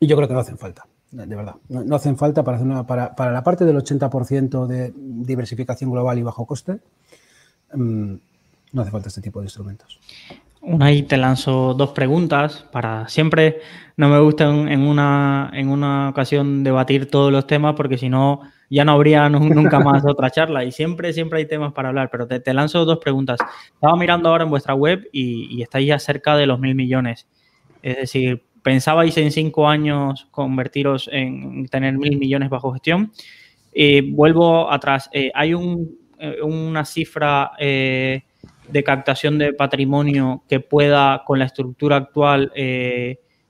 [0.00, 1.54] yo creo que no hacen falta, de verdad.
[1.68, 6.22] No, hacen falta para, hacer para, para, la parte del 80% de diversificación global y
[6.22, 6.78] bajo coste.
[7.72, 8.14] Mm,
[8.72, 10.00] no hace falta este tipo de instrumentos.
[10.60, 13.60] Una y te lanzo dos preguntas para siempre.
[13.96, 18.40] No me gusta en una, en una ocasión debatir todos los temas porque si no
[18.70, 22.26] ya no habría nunca más otra charla y siempre, siempre hay temas para hablar, pero
[22.26, 23.38] te, lanzo dos preguntas.
[23.74, 27.28] Estaba mirando ahora en vuestra web y, estáis ya cerca de los mil millones.
[27.82, 33.12] Es decir, ¿pensabais en cinco años convertiros en tener mil millones bajo gestión?
[33.72, 35.08] Eh, vuelvo atrás.
[35.12, 42.50] Eh, hay eh, una cifra de captación de patrimonio que pueda, con la estructura actual,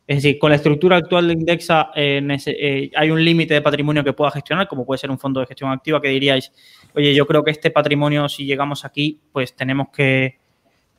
[0.07, 4.13] es decir, con la estructura actual de Indexa eh, hay un límite de patrimonio que
[4.13, 6.53] pueda gestionar, como puede ser un fondo de gestión activa, que diríais,
[6.95, 10.41] oye, yo creo que este patrimonio, si llegamos aquí, pues tenemos que,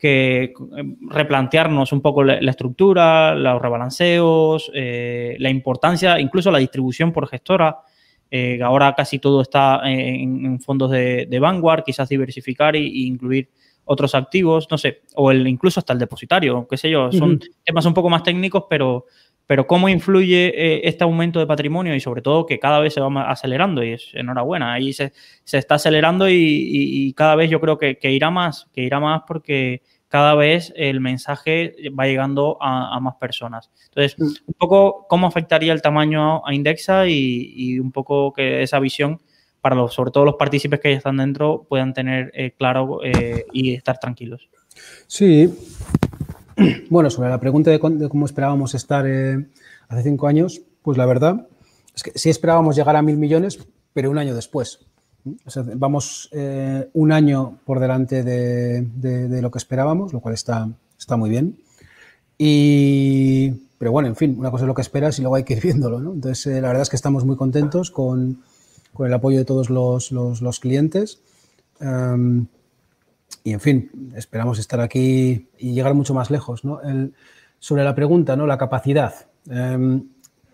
[0.02, 7.80] replantearnos un poco la, estructura, los rebalanceos, eh, la importancia, incluso la distribución por gestora.
[8.30, 13.50] Eh, ahora casi todo está en, fondos de, Vanguard, quizás diversificar e incluir
[13.86, 17.86] otros activos, no sé, o el, incluso hasta el depositario, qué sé yo, son temas
[17.86, 19.06] un poco más técnicos, pero,
[19.48, 23.02] pero cómo influye eh, este aumento de patrimonio y sobre todo que cada vez se
[23.02, 25.14] va acelerando y es enhorabuena, ahí se,
[25.52, 30.36] está acelerando y, cada vez yo creo que, irá más, que irá más porque cada
[30.36, 33.72] vez el mensaje va llegando a, más personas.
[33.90, 34.48] Entonces, mm.
[34.48, 39.20] un poco cómo afectaría el tamaño a Indexa y, y un poco que esa visión
[39.66, 43.48] para los, sobre todo los partícipes que ya están dentro puedan tener eh, claro eh,
[43.52, 44.48] y estar tranquilos.
[45.08, 45.52] Sí.
[46.90, 49.46] Bueno, sobre la pregunta de, cómo esperábamos estar eh,
[49.90, 51.48] hace cinco años, pues la verdad
[51.96, 53.60] es que sí esperábamos llegar a mil millones,
[53.94, 54.80] pero un año después.
[55.76, 56.30] vamos
[56.94, 61.58] un año por delante de, lo que esperábamos, lo cual está, está muy bien.
[62.38, 65.54] Y, pero bueno, en fin, una cosa es lo que esperas y luego hay que
[65.54, 66.00] ir viéndolo.
[66.00, 66.14] ¿no?
[66.14, 68.42] Entonces, la verdad es que estamos muy contentos con,
[68.94, 71.20] con el apoyo de todos los, clientes.
[71.80, 72.48] Em,
[73.44, 76.62] y en fin, esperamos estar aquí y llegar mucho más lejos.
[77.60, 78.46] sobre la pregunta, ¿no?
[78.46, 79.14] la capacidad.
[79.50, 80.04] Em,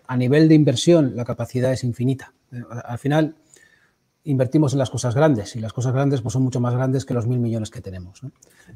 [0.06, 2.32] a nivel de inversión, la capacidad es infinita.
[2.52, 3.34] Eh, al final,
[4.24, 7.14] invertimos en las cosas grandes y las cosas grandes pues, son mucho más grandes que
[7.14, 8.20] los mil millones que tenemos.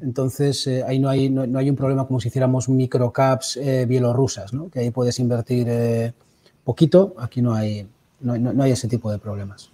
[0.01, 4.51] Entonces, eh, ahí no hay, no, hay un problema como si hiciéramos microcaps eh, bielorrusas,
[4.71, 6.13] que ahí puedes invertir
[6.63, 7.87] poquito, aquí no hay,
[8.19, 9.71] no, hay ese tipo de problemas.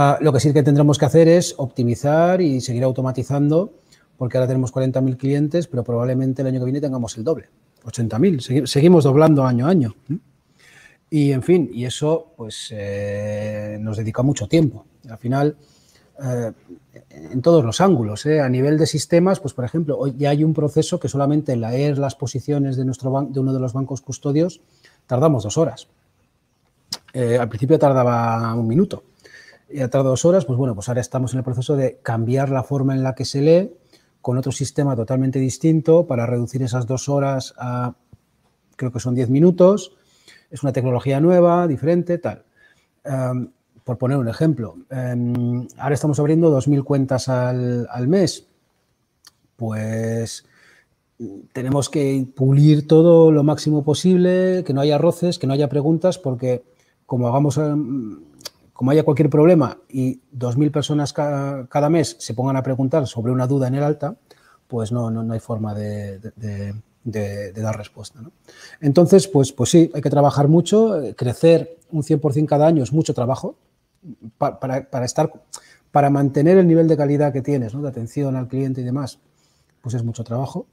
[0.00, 3.72] Ah, lo que sí que tendremos que hacer es optimizar y seguir automatizando,
[4.16, 7.48] porque ahora tenemos 40.000 clientes, pero probablemente el año que viene tengamos el doble,
[7.84, 8.66] 80.000.
[8.66, 9.96] seguimos doblando año a año.
[11.10, 14.86] Y en fin, y eso pues eh, nos dedica mucho tiempo.
[15.10, 15.56] Al final,
[16.22, 16.52] eh,
[17.10, 18.24] en todos los ángulos.
[18.26, 18.40] ¿eh?
[18.40, 21.62] A nivel de sistemas, pues por ejemplo, hoy ya hay un proceso que solamente en
[21.62, 24.60] leer las posiciones de, nuestro de uno de los bancos custodios
[25.08, 25.88] tardamos dos horas.
[27.14, 29.02] Al principio tardaba un minuto
[29.70, 32.62] y tardado dos horas, pues bueno, pues ahora estamos en el proceso de cambiar la
[32.62, 33.72] forma en la que se lee
[34.22, 37.94] con otro sistema totalmente distinto para reducir esas dos horas a,
[38.76, 39.92] creo que son diez minutos.
[40.50, 42.44] Es una tecnología nueva, diferente, tal.
[43.04, 43.50] Em,
[43.84, 48.46] por poner un ejemplo, em, ahora estamos abriendo 2.000 cuentas al, al, mes.
[49.56, 50.44] Pues
[51.52, 56.18] tenemos que pulir todo lo máximo posible, que no haya roces, que no haya preguntas,
[56.18, 56.62] porque
[57.06, 58.20] como hagamos, em,
[58.78, 63.48] como haya cualquier problema y 2.000 personas cada, mes se pongan a preguntar sobre una
[63.48, 64.14] duda en el alta,
[64.68, 66.20] pues no, no, no hay forma de,
[67.02, 68.20] dar respuesta.
[68.80, 73.14] Entonces, pues, pues sí, hay que trabajar mucho, crecer un 100% cada año es mucho
[73.14, 73.56] trabajo,
[74.38, 75.32] para, para, estar,
[75.90, 79.18] para mantener el nivel de calidad que tienes, de atención al cliente y demás,
[79.82, 80.66] pues es mucho trabajo.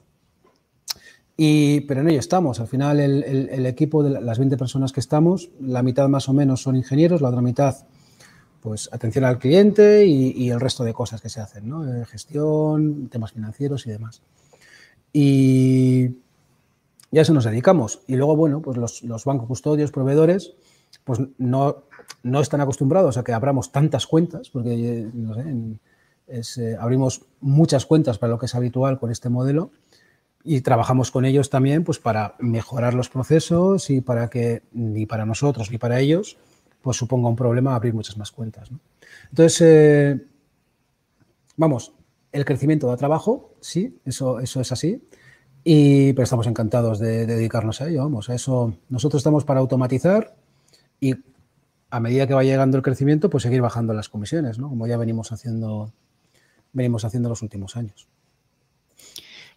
[1.37, 2.59] Y, pero en ello estamos.
[2.59, 6.61] Al final, el, equipo de las 20 personas que estamos, la mitad más o menos
[6.61, 7.75] son ingenieros, la otra mitad,
[8.65, 11.85] pues atención al cliente y, el resto de cosas que se hacen, ¿no?
[11.85, 14.23] Eh, gestión, temas financieros y demás.
[15.13, 16.15] Y
[17.11, 18.01] ya eso nos dedicamos.
[18.07, 20.55] Y luego, bueno, pues los, bancos custodios, proveedores,
[21.03, 21.83] pues no,
[22.23, 25.09] no están acostumbrados a que abramos tantas cuentas, porque
[26.25, 29.69] es, eh, abrimos muchas cuentas para lo que es habitual con este modelo
[30.43, 35.27] y trabajamos con ellos también pues, para mejorar los procesos y para que ni para
[35.27, 36.39] nosotros ni para ellos
[36.85, 38.71] pues suponga un problema abrir muchas más cuentas.
[38.71, 38.79] ¿no?
[39.31, 40.21] Entonces, eh,
[41.57, 41.93] vamos,
[42.31, 45.01] el crecimiento da trabajo, sí, eso, eso es así,
[45.63, 48.75] y, pero estamos encantados de, de dedicarnos a ello, vamos, eso.
[48.87, 50.35] Nosotros estamos para automatizar
[50.99, 51.15] y
[51.89, 54.69] a medida que va llegando el crecimiento, pues seguir bajando las comisiones, ¿no?
[54.69, 55.91] Como ya venimos haciendo,
[56.71, 58.07] venimos haciendo los últimos años.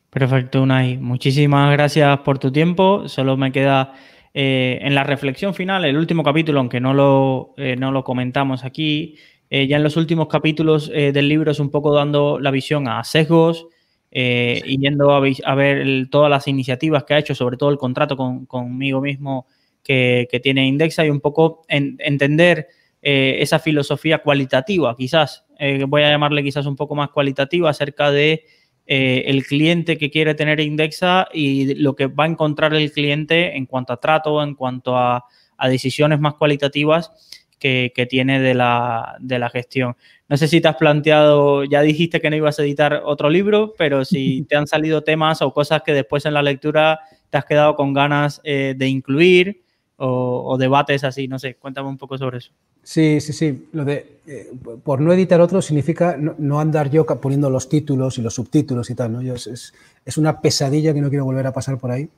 [0.08, 0.96] Perfecto, Unai.
[0.96, 3.06] Muchísimas gracias por tu tiempo.
[3.06, 3.92] Solo me queda
[4.40, 8.64] eh, en la reflexión final, el último capítulo, aunque no lo, eh, no lo comentamos
[8.64, 9.16] aquí,
[9.50, 13.02] eh, ya en los últimos capítulos del libro es un poco dando la visión a
[13.02, 13.66] sesgos
[14.12, 14.62] sí.
[14.64, 17.78] y yendo a, a ver el, todas las iniciativas que ha hecho, sobre todo el
[17.78, 19.48] contrato con, conmigo mismo
[19.82, 22.68] que, que tiene Indexa y un poco en, entender
[23.02, 25.46] esa filosofía cualitativa, quizás,
[25.88, 28.44] voy a llamarle quizás un poco más cualitativa acerca de
[28.90, 33.54] eh, el cliente que quiere tener Indexa y lo que va a encontrar el cliente
[33.54, 35.26] en cuanto a trato, en cuanto a,
[35.58, 37.10] a decisiones más cualitativas
[37.58, 39.94] que, que tiene de la, de la, gestión.
[40.26, 43.74] No sé si te has planteado, ya dijiste que no ibas a editar otro libro,
[43.76, 47.44] pero si te han salido temas o cosas que después en la lectura te has
[47.44, 49.64] quedado con ganas eh, de incluir
[50.00, 52.52] o, debates así, no sé, cuéntame un poco sobre eso.
[52.82, 53.68] Sí, sí, sí.
[53.72, 54.52] Lo de eh,
[54.84, 58.94] por no editar otro significa no, andar yo poniendo los títulos y los subtítulos y
[58.94, 59.20] tal, ¿no?
[59.20, 59.72] Es,
[60.16, 62.08] una pesadilla que no quiero volver a pasar por ahí.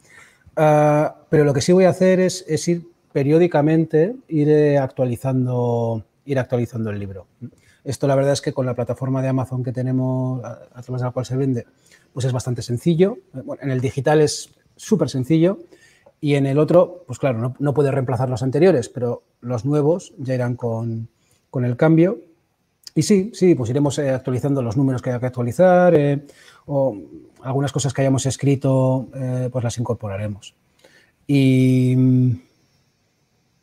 [0.57, 6.91] Uh, pero lo que sí voy a hacer es, ir periódicamente, ir actualizando, ir actualizando
[6.91, 7.27] el libro.
[7.83, 11.01] Esto la verdad es que con la plataforma de Amazon que tenemos, a, a través
[11.01, 11.67] de la cual se vende,
[12.13, 13.17] pues es bastante sencillo.
[13.33, 15.59] Bueno, en el digital es súper sencillo
[16.21, 20.13] y en el otro, pues claro, no, no puede reemplazar los anteriores, pero los nuevos
[20.19, 21.09] ya irán con,
[21.51, 22.21] con el cambio.
[22.95, 26.27] Y sí, sí, pues iremos eh, actualizando los números que haya que actualizar eh,
[26.67, 26.97] o
[27.43, 30.55] algunas cosas que hayamos escrito, eh, pues las incorporaremos.
[31.27, 31.97] Y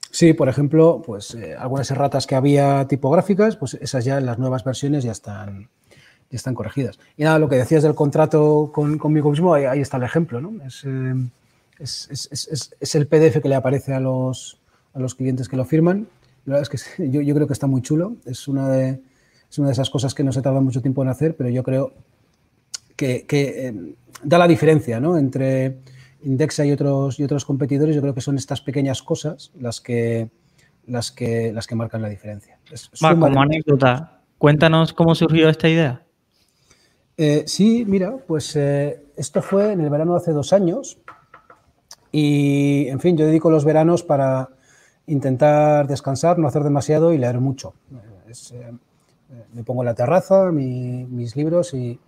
[0.09, 4.63] sí, por ejemplo, pues algunas erratas que había tipográficas, pues esas ya en las nuevas
[4.63, 5.69] versiones ya están,
[6.31, 6.97] ya están corregidas.
[7.17, 10.39] Y nada, lo que decías del contrato con, conmigo mismo, ahí, ahí, está el ejemplo,
[10.39, 10.63] ¿no?
[10.63, 10.85] Es,
[11.79, 14.59] es, es, es, es, el PDF que le aparece a los,
[14.93, 16.07] a los clientes que lo firman.
[16.45, 18.15] La verdad es que yo, yo creo que está muy chulo.
[18.25, 19.01] Es una, de,
[19.49, 21.63] es una de esas cosas que no se tarda mucho tiempo en hacer, pero yo
[21.63, 21.93] creo
[22.95, 25.17] que, que eh, da la diferencia ¿no?
[25.17, 25.77] entre
[26.23, 27.95] Indexa y otros, y otros competidores.
[27.95, 30.29] Yo creo que son estas pequeñas cosas las que,
[30.87, 32.59] las que, las que marcan la diferencia.
[33.03, 36.01] Va, como anécdota, cuéntanos cómo surgió esta idea.
[37.17, 40.99] Eh, sí, mira, pues eh, esto fue en el verano de hace dos años.
[42.11, 44.49] Y, en fin, yo dedico los veranos para
[45.07, 47.73] intentar descansar, no hacer demasiado y leer mucho.
[48.49, 48.71] Eh,
[49.53, 51.99] me pongo en la terraza, mi, mis libros y,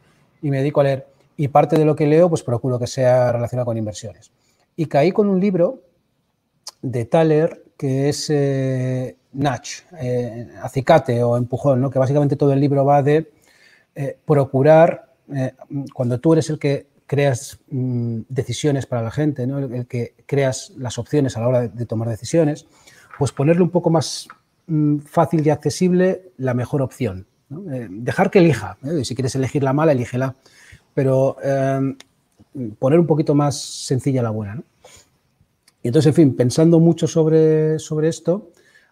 [0.42, 1.08] y, me dedico a leer.
[1.38, 4.32] Y parte de lo que leo, pues procuro que sea relacionado con inversiones.
[4.76, 5.82] Y caí con un libro
[6.82, 11.90] de Thaler que es eh, Natch, eh, acicate o empujón, ¿no?
[11.90, 13.32] que básicamente todo el libro va de
[13.96, 15.06] eh, procurar,
[15.94, 19.58] cuando tú eres el que creas mmm, decisiones para la gente, ¿no?
[19.58, 22.68] el, que creas las opciones a la hora de, tomar decisiones,
[23.18, 24.28] pues ponerle un poco más
[24.68, 27.26] mmm, fácil y accesible la mejor opción.
[27.50, 28.78] dejar que elija.
[29.04, 30.36] Si quieres elegir la mala, elígela.
[30.94, 31.38] Pero
[32.78, 34.62] poner un poquito más sencilla la buena.
[35.82, 38.52] Y entonces, en fin, pensando mucho sobre, sobre esto,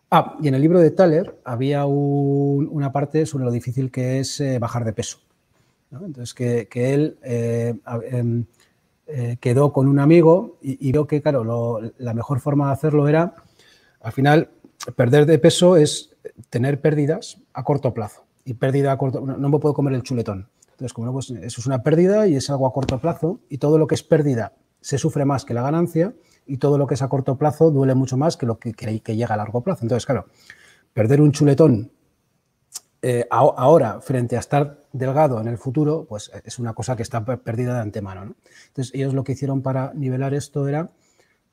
[0.09, 4.39] Ah, y en el libro de Thaler había una parte sobre lo difícil que es
[4.39, 5.19] eh, bajar de peso.
[5.91, 7.73] Entonces, que, él eh,
[8.11, 8.45] em,
[9.07, 13.35] eh, quedó con un amigo y, vio que, claro, la mejor forma de hacerlo era,
[14.01, 14.49] al final,
[14.95, 16.15] perder de peso es
[16.49, 18.25] tener pérdidas a corto plazo.
[18.43, 20.49] Y pérdida a corto no, no me puedo comer el chuletón.
[20.71, 23.57] Entonces, como no, pues eso es una pérdida y es algo a corto plazo y
[23.57, 26.13] todo lo que es pérdida se sufre más que la ganancia
[26.45, 29.15] y todo lo que es a corto plazo duele mucho más que lo que, que
[29.15, 29.83] llega a largo plazo.
[29.83, 30.27] Entonces, claro,
[30.93, 31.91] perder un chuletón
[33.09, 37.23] eh, ahora frente a estar delgado en el futuro, pues es una cosa que está
[37.23, 38.35] perdida de antemano.
[38.67, 40.89] Entonces, ellos lo que hicieron para nivelar esto era,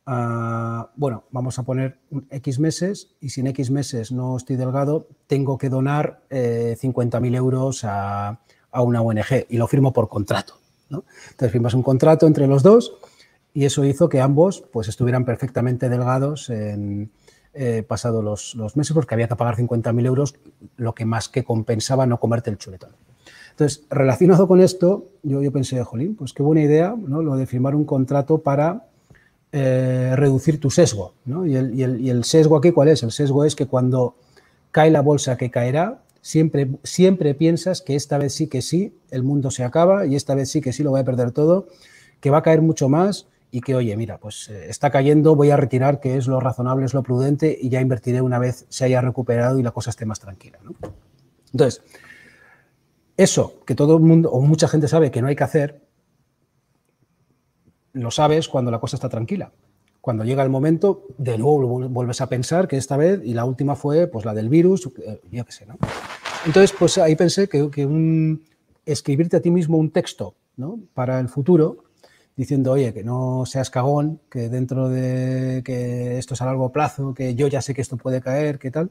[0.05, 2.01] ah, bueno, vamos a poner
[2.31, 7.37] X meses y si en X meses no estoy delgado, tengo que donar 50.000 eh,
[7.37, 8.41] euros a,
[8.73, 10.55] una ONG y lo firmo por contrato.
[10.91, 12.97] Entonces, firmas un contrato entre los dos
[13.53, 17.13] y eso hizo que ambos pues, estuvieran perfectamente delgados en,
[17.55, 18.23] eh, pasados
[18.57, 20.35] los, meses porque había que pagar 50.000 euros,
[20.77, 22.91] lo que más que compensaba no comerte el chuletón.
[23.51, 27.23] Entonces, relacionado con esto, yo, yo pensé, jolín, pues qué buena idea ¿no?
[27.23, 28.87] lo de firmar un contrato para
[29.57, 31.15] eh, reducir tu sesgo.
[31.47, 33.05] Y, el, y, el, sesgo aquí, ¿cuál es?
[33.05, 34.17] El sesgo es que cuando
[34.73, 39.23] cae la bolsa que caerá, siempre, siempre piensas que esta vez sí que sí, el
[39.23, 41.69] mundo se acaba y esta vez sí que sí lo voy a perder todo,
[42.19, 45.51] que va a caer mucho más y que, oye, mira, pues eh, está cayendo, voy
[45.51, 48.85] a retirar, que es lo razonable, es lo prudente, y ya invertiré una vez se
[48.85, 50.59] haya recuperado y la cosa esté más tranquila.
[51.53, 51.81] Entonces,
[53.17, 55.87] eso que todo el mundo o mucha gente sabe que no hay que hacer,
[57.93, 59.53] lo sabes cuando la cosa está tranquila.
[60.01, 63.77] Cuando llega el momento, de nuevo vuelves a pensar que esta vez, y la última
[63.77, 65.79] fue pues la del virus, eh, yo qué sé, ¿no?
[66.45, 68.43] Entonces, pues ahí pensé que, que un,
[68.85, 70.81] escribirte a ti mismo un texto ¿no?
[70.93, 71.84] para el futuro
[72.37, 77.15] diciendo, oye, que no seas cagón, que dentro de que esto es a largo plazo,
[77.15, 78.91] que yo ya sé que esto puede caer, que tal,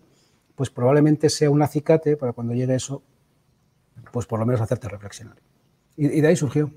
[0.56, 3.04] pues probablemente sea un acicate para cuando llegue eso,
[4.12, 5.36] pues por lo menos hacerte reflexionar.
[5.98, 6.72] Y, de ahí surgió.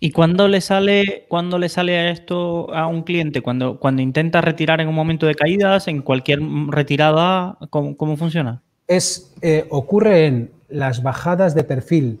[0.00, 3.42] ¿Y cuándo le sale, cuando le sale esto a un cliente?
[3.42, 8.62] Cuando, cuando intenta retirar en un momento de caídas, en cualquier retirada, ¿cómo, funciona?
[8.86, 12.20] Es, eh, ocurre en las bajadas de perfil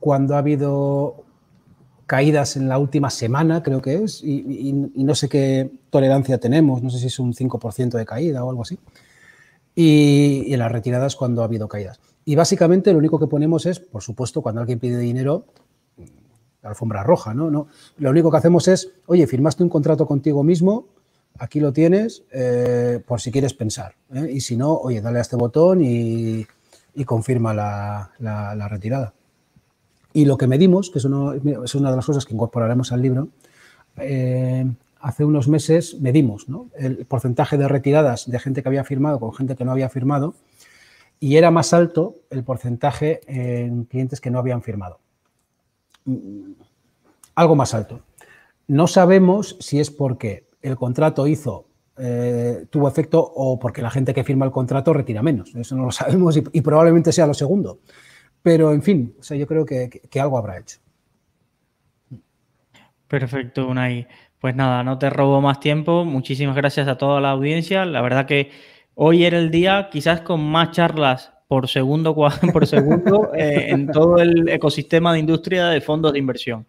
[0.00, 1.25] cuando ha habido
[2.06, 6.90] caídas en la última semana, creo que es, y, no sé qué tolerancia tenemos, no
[6.90, 8.78] sé si es un 5% de caída o algo así.
[9.74, 12.00] Y, en las retiradas cuando ha habido caídas.
[12.24, 15.46] Y básicamente lo único que ponemos es, por supuesto, cuando alguien pide dinero,
[16.62, 17.50] la alfombra roja, ¿no?
[17.50, 17.68] no
[17.98, 20.88] lo único que hacemos es, oye, firmaste un contrato contigo mismo,
[21.38, 23.94] aquí lo tienes, eh, por si quieres pensar.
[24.14, 24.30] ¿eh?
[24.32, 26.46] Y si no, oye, dale a este botón y,
[27.04, 29.12] confirma la retirada.
[30.16, 33.28] Y lo que medimos, que es, es una de las cosas que incorporaremos al libro,
[33.98, 34.64] eh,
[34.98, 36.46] hace unos meses medimos
[36.78, 40.34] el porcentaje de retiradas de gente que había firmado con gente que no había firmado
[41.20, 45.00] y era más alto el porcentaje en clientes que no habían firmado.
[46.06, 46.52] Mm,
[47.34, 48.00] algo más alto.
[48.68, 51.66] No sabemos si es porque el contrato hizo,
[51.98, 55.54] eh, tuvo efecto o porque la gente que firma el contrato retira menos.
[55.54, 57.80] Eso no lo sabemos y probablemente sea lo segundo.
[58.46, 60.78] Pero, en fin, o sea, yo creo que, algo habrá hecho.
[63.08, 64.06] Perfecto, Unai.
[64.38, 66.04] Pues nada, no te robo más tiempo.
[66.04, 67.84] Muchísimas gracias a toda la audiencia.
[67.84, 68.52] La verdad que
[68.94, 72.14] hoy era el día quizás con más charlas por segundo,
[72.52, 76.68] por segundo eh, en todo el ecosistema de industria de fondos de inversión.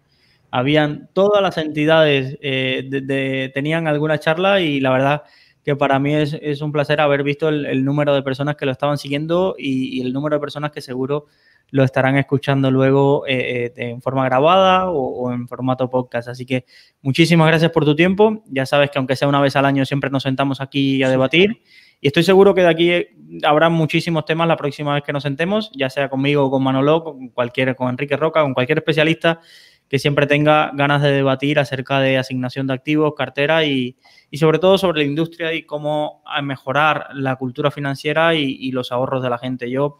[0.49, 5.23] Habían todas las entidades, eh, tenían alguna charla y la verdad
[5.68, 8.98] que para mí es, un placer haber visto el, número de personas que lo estaban
[8.98, 11.26] siguiendo y, y el número de personas que seguro
[11.72, 16.30] lo estarán escuchando luego eh, eh, en forma grabada o, en formato podcast.
[16.30, 16.64] Así que
[17.02, 18.45] muchísimas gracias por tu tiempo.
[18.45, 21.61] Ya sabes que aunque sea una vez al año siempre nos sentamos aquí a debatir.
[21.99, 23.10] Y estoy seguro que de aquí eh,
[23.44, 27.03] habrá muchísimos temas la próxima vez que nos sentemos, ya sea conmigo o con Manolo,
[27.03, 29.41] con cualquier, con Enrique Roca, con cualquier especialista
[29.89, 33.95] que siempre tenga ganas de debatir acerca de asignación de activos, cartera y,
[34.34, 39.23] sobre todo sobre la industria y cómo mejorar la cultura financiera y, y los ahorros
[39.23, 39.69] de la gente.
[39.69, 39.99] Yo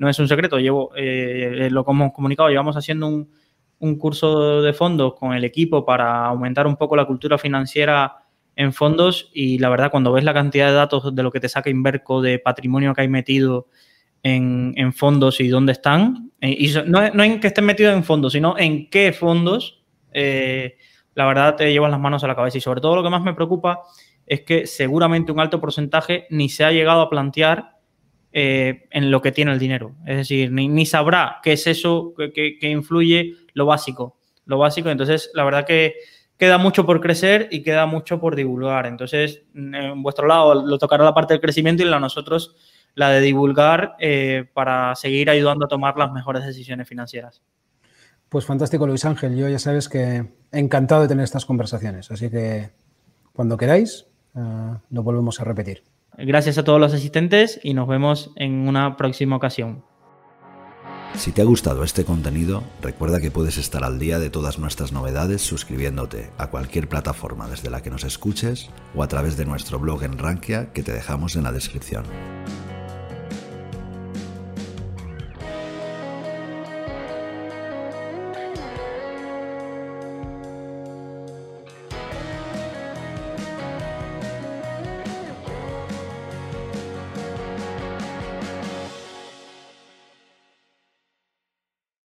[0.00, 4.72] no es un secreto, llevo, eh, lo que hemos comunicado, llevamos haciendo un, curso de
[4.72, 8.24] fondos con el equipo para aumentar un poco la cultura financiera
[8.56, 11.50] en fondos y la verdad cuando ves la cantidad de datos de lo que te
[11.50, 13.68] saca Inverco, de patrimonio que hay metido
[14.22, 18.58] en, fondos y dónde están, eh, y no, en que estén metidos en fondos, sino
[18.58, 19.82] en qué fondos,
[20.12, 20.76] eh,
[21.14, 23.22] la verdad te llevas las manos a la cabeza y sobre todo lo que más
[23.22, 23.82] me preocupa
[24.26, 27.78] es que seguramente un alto porcentaje ni se ha llegado a plantear
[28.32, 29.96] eh, en lo que tiene el dinero.
[30.06, 34.18] Es decir, ni, sabrá qué es eso que, influye lo básico.
[34.44, 35.94] Lo básico, entonces la verdad que
[36.38, 38.86] queda mucho por crecer y queda mucho por divulgar.
[38.86, 42.54] Entonces, en vuestro lado lo tocará la parte del crecimiento y la nosotros
[42.94, 47.42] la de divulgar eh, para seguir ayudando a tomar las mejores decisiones financieras.
[48.28, 49.36] Pues fantástico, Luis Ángel.
[49.36, 52.10] Yo ya sabes que encantado de tener estas conversaciones.
[52.10, 52.70] Así que
[53.32, 54.06] cuando queráis,
[54.36, 54.40] eh,
[54.90, 55.82] lo volvemos a repetir.
[56.16, 59.84] Gracias a todos los asistentes y nos vemos en una próxima ocasión.
[61.14, 64.92] Si te ha gustado este contenido, recuerda que puedes estar al día de todas nuestras
[64.92, 69.78] novedades suscribiéndote a cualquier plataforma desde la que nos escuches o a través de nuestro
[69.78, 72.04] blog en Rankia que te dejamos en la descripción.